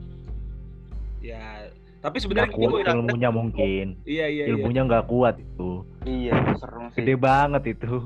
Ya. 1.26 1.74
Tapi 2.06 2.22
sebenarnya 2.22 2.54
gini 2.54 2.70
kuat 2.70 2.86
ilmunya 2.86 3.30
mungkin. 3.34 3.86
Iya 4.06 4.30
iya 4.30 4.44
iya. 4.46 4.54
Ilmunya 4.54 4.86
nggak 4.86 5.10
kuat 5.10 5.42
itu. 5.42 5.82
Iya, 6.06 6.38
serem 6.62 6.94
sih. 6.94 7.02
Gede 7.02 7.18
banget 7.18 7.74
itu. 7.74 8.06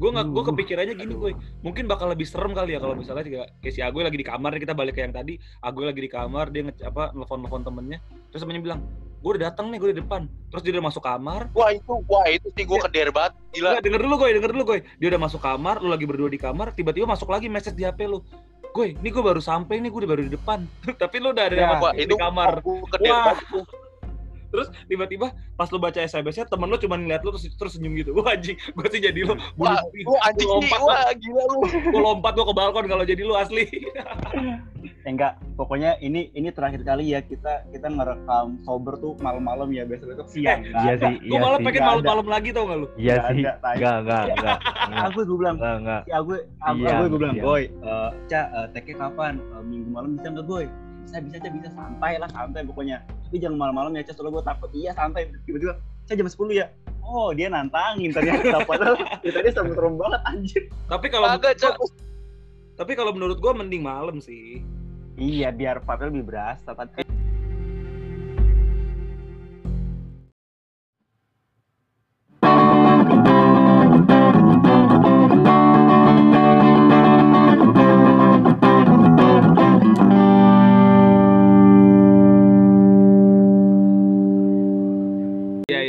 Gue 0.00 0.10
nggak, 0.14 0.32
gue 0.32 0.44
kepikirannya 0.48 0.94
gini 0.96 1.12
gue. 1.12 1.30
Mungkin 1.60 1.84
bakal 1.84 2.08
lebih 2.08 2.24
serem 2.24 2.56
kali 2.56 2.72
ya 2.72 2.80
kalau 2.80 2.96
misalnya 2.96 3.28
juga 3.28 3.42
kayak 3.60 3.74
si 3.76 3.84
Agoy 3.84 4.00
lagi 4.00 4.16
di 4.16 4.24
kamar 4.24 4.56
kita 4.56 4.72
balik 4.72 4.96
ke 4.96 5.04
yang 5.04 5.12
tadi. 5.12 5.36
Agoy 5.60 5.84
lagi 5.84 6.00
di 6.00 6.08
kamar 6.08 6.48
dia 6.48 6.64
nge 6.64 6.80
apa 6.88 7.12
nelfon 7.12 7.44
nelfon 7.44 7.62
temennya. 7.68 8.00
Terus 8.32 8.40
temennya 8.48 8.62
bilang, 8.64 8.80
gue 9.20 9.30
udah 9.36 9.42
datang 9.52 9.68
nih, 9.68 9.76
gue 9.76 9.88
di 9.92 9.98
depan. 10.00 10.24
Terus 10.48 10.62
dia 10.64 10.72
udah 10.80 10.84
masuk 10.88 11.02
kamar. 11.04 11.52
wah 11.52 11.68
itu 11.68 11.92
wah 12.08 12.24
itu 12.32 12.48
sih 12.56 12.64
gue 12.64 12.78
keder 12.88 13.12
banget 13.12 13.36
gila 13.52 13.76
Nggak, 13.76 13.84
denger 13.84 14.00
dulu 14.08 14.14
gue, 14.24 14.28
denger 14.40 14.50
dulu 14.56 14.64
gue. 14.72 14.78
Dia 14.96 15.08
udah 15.12 15.20
masuk 15.20 15.40
kamar, 15.44 15.76
lu 15.84 15.92
lagi 15.92 16.06
berdua 16.08 16.32
di 16.32 16.40
kamar, 16.40 16.72
tiba-tiba 16.72 17.04
masuk 17.04 17.28
lagi 17.28 17.52
message 17.52 17.76
di 17.76 17.84
HP 17.84 18.08
lu. 18.08 18.24
Gue, 18.70 18.94
ini 18.94 19.08
gue 19.08 19.22
baru 19.22 19.40
sampai 19.40 19.80
nih, 19.80 19.90
gue 19.90 20.06
baru 20.06 20.22
di 20.22 20.32
depan. 20.32 20.62
Tapi 21.02 21.16
lu 21.18 21.32
udah 21.32 21.44
ada 21.50 21.56
Ya. 21.56 21.68
di 22.06 22.14
kamar. 22.14 22.62
gue 22.62 22.76
keder 22.94 23.12
Wah. 23.12 23.36
Terus 24.48 24.66
tiba-tiba 24.84 25.26
pas 25.54 25.68
lu 25.68 25.76
baca 25.76 25.96
SMS-nya 25.96 26.44
temen 26.44 26.66
lu 26.66 26.76
cuma 26.76 26.96
ngeliat 26.96 27.20
lu 27.20 27.30
terus, 27.30 27.44
terus 27.52 27.72
senyum 27.74 27.92
gitu. 27.94 28.10
Wah 28.12 28.32
anjing, 28.32 28.56
gue 28.56 28.88
sih 28.88 29.00
jadi 29.00 29.20
lu. 29.22 29.34
wah 29.54 29.76
lu 29.82 30.14
anjing 30.18 30.48
nih 30.48 30.54
lompat, 30.66 30.80
wah 30.80 31.10
gila 31.12 31.42
lu 31.46 31.58
gue 31.66 32.00
lompat 32.00 32.32
gue 32.32 32.44
ke 32.44 32.54
balkon 32.54 32.86
kalau 32.86 33.04
jadi 33.04 33.22
lu 33.22 33.34
asli. 33.34 33.64
Eh, 34.78 35.10
enggak, 35.10 35.40
pokoknya 35.56 35.96
ini 35.98 36.28
ini 36.32 36.52
terakhir 36.52 36.84
kali 36.84 37.10
ya 37.10 37.18
kita 37.18 37.64
kita 37.70 37.88
ngerekam 37.88 38.60
sober 38.60 38.94
tuh 38.94 39.16
malam-malam 39.18 39.66
ya 39.72 39.82
besok 39.82 40.12
besok 40.12 40.28
siang. 40.28 40.60
Eh, 40.60 40.70
Iya 40.74 40.92
sih, 40.96 41.14
gue 41.18 41.32
iya 41.32 41.38
malah 41.38 41.58
sih. 41.58 41.64
pengen 41.64 41.82
malam-malam 41.82 42.26
lagi 42.28 42.48
tau 42.52 42.64
gak 42.66 42.78
lu? 42.78 42.86
Iya 42.94 43.14
sih. 43.26 43.42
Enggak, 43.42 43.56
enggak, 43.74 43.94
enggak. 43.98 44.24
Enggak, 44.88 45.04
Aku 45.06 45.18
gue 45.22 45.36
bilang, 45.36 45.56
enggak, 45.56 45.76
enggak. 45.80 46.02
si 46.02 46.12
aku 46.12 46.32
aku 46.58 46.78
Iya, 46.78 46.94
gue 47.02 47.18
bilang, 47.18 47.34
iya. 47.34 47.44
boy, 47.44 47.62
eh 47.64 48.10
Ca, 48.26 48.40
eh, 48.48 48.66
take 48.72 48.92
kapan? 48.94 49.34
Eh, 49.40 49.62
minggu 49.64 49.88
malam 49.88 50.10
bisa 50.14 50.28
nggak 50.28 50.46
boy? 50.46 50.64
Bisa 51.08 51.24
bisa 51.24 51.36
Ca, 51.40 51.48
bisa 51.48 51.68
santai 51.72 52.20
lah 52.20 52.28
santai 52.28 52.60
pokoknya. 52.68 53.00
Tapi 53.00 53.40
jangan 53.40 53.56
malam-malam 53.56 53.96
ya 53.96 54.04
Ca, 54.04 54.12
soalnya 54.12 54.32
gue 54.36 54.44
takut. 54.44 54.70
Iya 54.76 54.92
santai. 54.92 55.32
Tiba-tiba, 55.48 55.80
Ca 55.80 56.12
jam 56.12 56.28
10 56.28 56.52
ya. 56.52 56.66
Oh 57.00 57.32
dia 57.32 57.48
nantangin 57.48 58.12
ternyata 58.12 58.60
padahal 58.68 59.00
ya, 59.24 59.30
tadi 59.32 59.48
serem-serem 59.48 59.96
banget 59.96 60.20
anjir. 60.28 60.62
Tapi 60.84 61.06
kalau 61.08 61.26
agak 61.32 61.56
menurut 61.56 61.76
gua- 61.80 61.96
tapi 62.78 62.92
kalau 62.94 63.10
menurut 63.16 63.38
gue 63.40 63.52
mending 63.56 63.80
malam 63.80 64.20
sih. 64.20 64.60
Iya 65.16 65.48
biar 65.50 65.80
vibe 65.80 66.04
lebih 66.12 66.24
berasa 66.28 66.76
tapi 66.76 67.02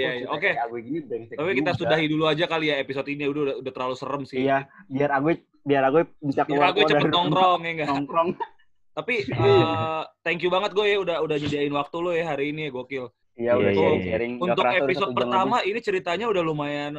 Iya 0.10 0.26
iya 0.26 0.26
iya. 0.26 0.64
Oke 0.66 0.82
gini 0.82 1.00
brengsek 1.02 1.36
Tapi 1.38 1.52
kita 1.56 1.72
juga. 1.72 1.80
sudahi 1.80 2.06
dulu 2.10 2.24
aja 2.26 2.46
kali 2.46 2.66
ya 2.68 2.76
episode 2.78 3.08
ini 3.08 3.24
udah 3.26 3.62
udah, 3.62 3.72
terlalu 3.72 3.96
serem 3.96 4.24
sih. 4.26 4.44
Iya, 4.44 4.66
biar 4.88 5.10
aku 5.14 5.30
biar 5.62 5.84
aku 5.86 5.98
bisa 6.20 6.42
Biar 6.44 6.48
keluar 6.50 6.68
aku 6.72 6.80
cepet 6.84 7.12
nongkrong 7.12 7.60
ya 7.62 7.72
enggak. 7.72 7.88
nongkrong. 7.88 8.30
Tapi 8.98 9.14
eh, 9.46 10.04
thank 10.22 10.42
you 10.42 10.50
banget 10.50 10.72
gue 10.74 10.86
ya 10.86 10.98
udah 11.00 11.18
udah 11.22 11.36
nyediain 11.38 11.72
waktu 11.72 11.98
lo 11.98 12.12
ya 12.12 12.26
hari 12.28 12.52
ini 12.52 12.68
ya 12.68 12.72
gokil. 12.74 13.06
Iya, 13.40 13.52
udah 13.56 13.72
Iya, 13.72 13.80
sharing, 13.80 14.02
iya. 14.02 14.10
sharing. 14.12 14.32
Nggak 14.36 14.46
Untuk 14.52 14.66
episode 14.68 15.12
pertama 15.16 15.56
lebih. 15.62 15.70
ini 15.72 15.80
ceritanya 15.80 16.26
udah 16.28 16.44
lumayan 16.44 16.92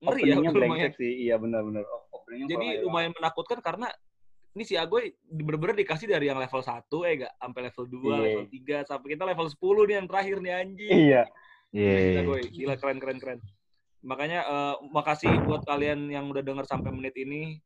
ngeri 0.00 0.22
ya, 0.26 0.36
lumayan. 0.36 0.90
sih. 0.92 1.12
Iya, 1.24 1.34
benar-benar. 1.40 1.84
Jadi 2.30 2.52
kurang 2.68 2.84
lumayan 2.84 3.12
menakutkan 3.16 3.58
karena 3.58 3.88
ini 4.50 4.66
si 4.66 4.74
Agoy 4.74 5.14
bener-bener 5.24 5.78
dikasih 5.78 6.10
dari 6.10 6.26
yang 6.26 6.36
level 6.36 6.58
1 6.58 6.82
eh 7.06 7.12
enggak 7.22 7.32
sampai 7.38 7.60
level 7.70 7.84
2, 7.86 7.96
Iya. 8.02 8.18
level 8.18 8.44
3 8.50 8.76
sampai 8.82 9.08
kita 9.14 9.24
level 9.24 9.46
10 9.46 9.82
nih 9.86 9.94
yang 10.02 10.08
terakhir 10.10 10.36
nih 10.42 10.52
anjing. 10.52 10.90
Iya. 11.08 11.22
Iya. 11.70 11.94
Gila, 11.96 12.22
Goy. 12.26 12.42
Gila 12.50 12.74
keren 12.78 12.98
keren 12.98 13.18
keren. 13.18 13.38
Makanya 14.00 14.40
eh, 14.42 14.74
makasih 14.90 15.30
buat 15.44 15.62
kalian 15.66 16.08
yang 16.10 16.26
udah 16.30 16.42
denger 16.42 16.64
sampai 16.66 16.90
menit 16.90 17.14
ini. 17.18 17.60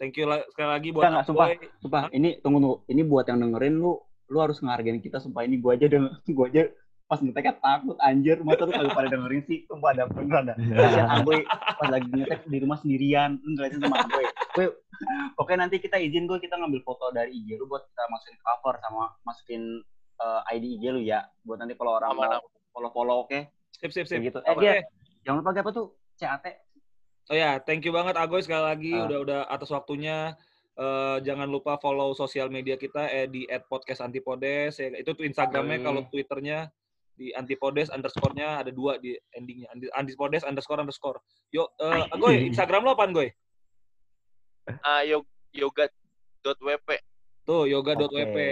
Thank 0.00 0.16
you 0.16 0.24
la- 0.24 0.46
sekali 0.48 0.70
lagi 0.70 0.88
buat 0.96 1.12
Enggak, 1.12 1.28
sumpah. 1.28 1.46
Sumpah, 1.84 2.02
ini 2.16 2.40
tunggu 2.40 2.58
tunggu. 2.62 2.76
Ini 2.88 3.02
buat 3.04 3.28
yang 3.28 3.44
dengerin 3.44 3.76
lu 3.76 4.00
lu 4.30 4.38
harus 4.38 4.62
ngehargain 4.62 5.02
kita 5.02 5.18
sumpah 5.18 5.42
ini 5.42 5.58
gua 5.58 5.74
aja 5.74 5.90
denger, 5.90 6.22
gua 6.32 6.46
aja 6.46 6.62
pas 7.10 7.18
ngeteknya 7.18 7.58
takut 7.58 7.98
anjir 7.98 8.38
masa 8.46 8.62
lu 8.62 8.70
kagak 8.70 8.94
pada 8.94 9.10
dengerin 9.10 9.42
sih 9.42 9.66
sumpah 9.66 9.90
ada 9.90 10.06
beneran 10.06 10.46
ada 10.46 10.54
Kasihan 10.54 11.10
Agoy 11.10 11.42
pas 11.50 11.90
lagi 11.90 12.06
ngetek 12.06 12.46
di 12.46 12.58
rumah 12.62 12.78
sendirian 12.78 13.34
lu 13.42 13.58
ngeliatin 13.58 13.82
sama 13.82 14.06
gue 14.06 14.24
pokoknya 15.34 15.66
nanti 15.66 15.82
kita 15.82 15.98
izin 15.98 16.30
gue 16.30 16.38
kita 16.38 16.54
ngambil 16.54 16.86
foto 16.86 17.10
dari 17.10 17.34
IG 17.34 17.58
lu 17.58 17.66
buat 17.66 17.82
kita 17.82 18.06
masukin 18.14 18.38
cover 18.38 18.78
sama 18.78 19.10
masukin 19.26 19.62
eh, 20.22 20.54
ID 20.54 20.64
IG 20.78 20.84
lu 20.94 21.02
ya 21.02 21.26
buat 21.42 21.58
nanti 21.58 21.74
kalau 21.74 21.98
orang 21.98 22.14
Aman, 22.14 22.38
mau 22.38 22.46
follow 22.70 22.90
follow 22.90 23.16
oke 23.22 23.38
Sip 23.72 23.90
sip 23.90 24.04
sip. 24.04 24.18
kayak 24.18 24.28
gitu 24.28 24.38
eh 24.40 24.50
Oke. 24.50 24.60
dia 24.60 24.72
jangan 25.22 25.40
lupa 25.40 25.50
apa 25.54 25.70
tuh 25.70 25.86
CAT 26.14 26.46
Oh 27.26 27.38
ya, 27.38 27.56
thank 27.58 27.86
you 27.86 27.94
banget 27.94 28.18
Agoy 28.18 28.42
sekali 28.42 28.58
lagi 28.60 28.90
Ah. 28.90 29.06
udah 29.06 29.18
udah 29.20 29.40
atas 29.46 29.70
waktunya. 29.70 30.34
Eh, 30.74 31.16
jangan 31.22 31.46
lupa 31.46 31.78
follow 31.78 32.10
sosial 32.10 32.50
media 32.50 32.74
kita 32.74 33.06
eh, 33.06 33.30
di 33.30 33.46
@podcastantipodcast 33.46 34.76
ya. 34.76 34.98
Itu 34.98 35.14
tuh 35.14 35.22
Instagramnya 35.22 35.78
Hmm. 35.78 35.84
kalau 35.84 36.00
Twitternya 36.04 36.66
di 37.14 37.30
antipodes 37.30 37.86
underscore-nya 37.88 38.58
ada 38.58 38.70
dua 38.70 38.98
di 38.98 39.14
endingnya 39.30 39.70
antipodes 39.94 40.42
underscore 40.42 40.82
underscore. 40.82 41.22
Yo, 41.48 41.70
eh, 41.78 41.86
Agoy 42.10 42.50
Instagram 42.50 42.82
lo 42.82 42.98
apaan 42.98 43.14
Goy? 43.14 43.30
Ah, 44.80 45.02
yo- 45.02 45.28
yoga.wp. 45.52 46.88
Tuh 47.44 47.62
yoga.wp. 47.64 48.10
Oke. 48.26 48.50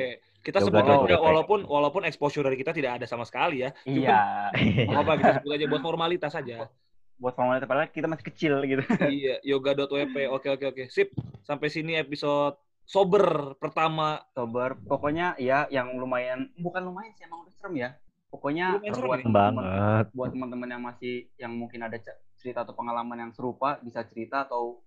Kita 0.48 0.64
Yoga 0.64 0.80
sebut 0.80 0.84
aja 0.88 1.16
walaupun 1.20 1.60
walaupun 1.68 2.02
exposure 2.08 2.40
dari 2.40 2.56
kita 2.56 2.72
tidak 2.72 2.96
ada 2.96 3.04
sama 3.04 3.28
sekali 3.28 3.68
ya. 3.68 3.70
iya 3.84 4.48
Apa 4.88 5.00
apa 5.04 5.12
kita 5.20 5.32
sebut 5.44 5.52
aja 5.52 5.64
buat 5.68 5.84
formalitas 5.84 6.32
aja. 6.32 6.64
buat 7.20 7.36
formalitas 7.36 7.68
padahal 7.68 7.92
kita 7.92 8.08
masih 8.08 8.26
kecil 8.32 8.52
gitu 8.64 8.80
iya, 9.12 9.36
yoga.wp. 9.44 10.16
Oke 10.32 10.48
oke 10.48 10.64
oke. 10.72 10.82
Sip. 10.88 11.12
Sampai 11.44 11.68
sini 11.68 12.00
episode 12.00 12.56
sober 12.88 13.60
pertama. 13.60 14.24
sober 14.32 14.80
pokoknya 14.88 15.36
ya 15.36 15.68
yang 15.68 15.92
lumayan 16.00 16.48
bukan 16.56 16.80
lumayan 16.88 17.12
sih 17.12 17.28
emang 17.28 17.44
udah 17.44 17.52
serem 17.52 17.76
ya 17.76 17.90
pokoknya 18.32 18.80
Lumayan 18.80 18.92
buat 18.96 19.20
ya? 19.20 19.24
teman-teman 19.28 19.54
banget. 19.60 20.06
buat 20.16 20.30
teman-teman 20.32 20.68
yang 20.72 20.82
masih 20.84 21.14
yang 21.36 21.52
mungkin 21.52 21.80
ada 21.84 21.96
cerita 22.40 22.64
atau 22.64 22.72
pengalaman 22.72 23.28
yang 23.28 23.32
serupa 23.36 23.76
bisa 23.84 24.04
cerita 24.08 24.48
atau 24.48 24.80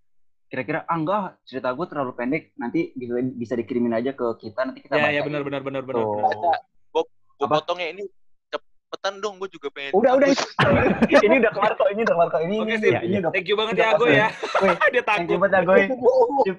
kira-kira 0.51 0.83
ah 0.83 0.93
enggak 0.93 1.39
cerita 1.41 1.71
gue 1.71 1.87
terlalu 1.87 2.11
pendek 2.11 2.51
nanti 2.55 2.91
bisa 2.91 3.15
bisa 3.33 3.53
dikirimin 3.55 3.95
aja 3.95 4.11
ke 4.11 4.25
kita 4.37 4.61
nanti 4.61 4.83
kita 4.83 4.99
Ya 4.99 5.07
ya 5.09 5.21
benar 5.23 5.41
benar 5.41 5.63
benar 5.63 5.81
benar. 5.81 6.03
Benar. 6.03 6.59
Gue 6.91 7.47
potongnya 7.47 7.87
ini 7.89 8.03
cepetan 8.51 9.17
dong, 9.17 9.39
gue 9.39 9.47
juga 9.47 9.71
pengen. 9.71 9.95
udah 9.95 10.11
udah 10.13 10.27
ini 11.25 11.35
udah 11.39 11.51
kelar 11.51 11.73
kok 11.73 11.87
ini 11.89 12.03
udah 12.03 12.13
kelar 12.13 12.29
kok 12.29 12.41
ini 12.43 12.55
Oke, 12.59 12.67
ini, 12.67 12.75
sip. 12.77 12.93
ini 13.01 13.15
udah 13.17 13.31
Thank 13.31 13.47
you 13.47 13.55
banget 13.55 13.75
ya 13.79 13.87
Agoy 13.95 14.11
ya. 14.13 14.27
Dia 14.93 15.01
thank 15.01 15.25
you 15.25 15.39
takut. 15.39 15.39
banget 15.39 15.87
ya 15.87 15.87
Sip. 16.45 16.57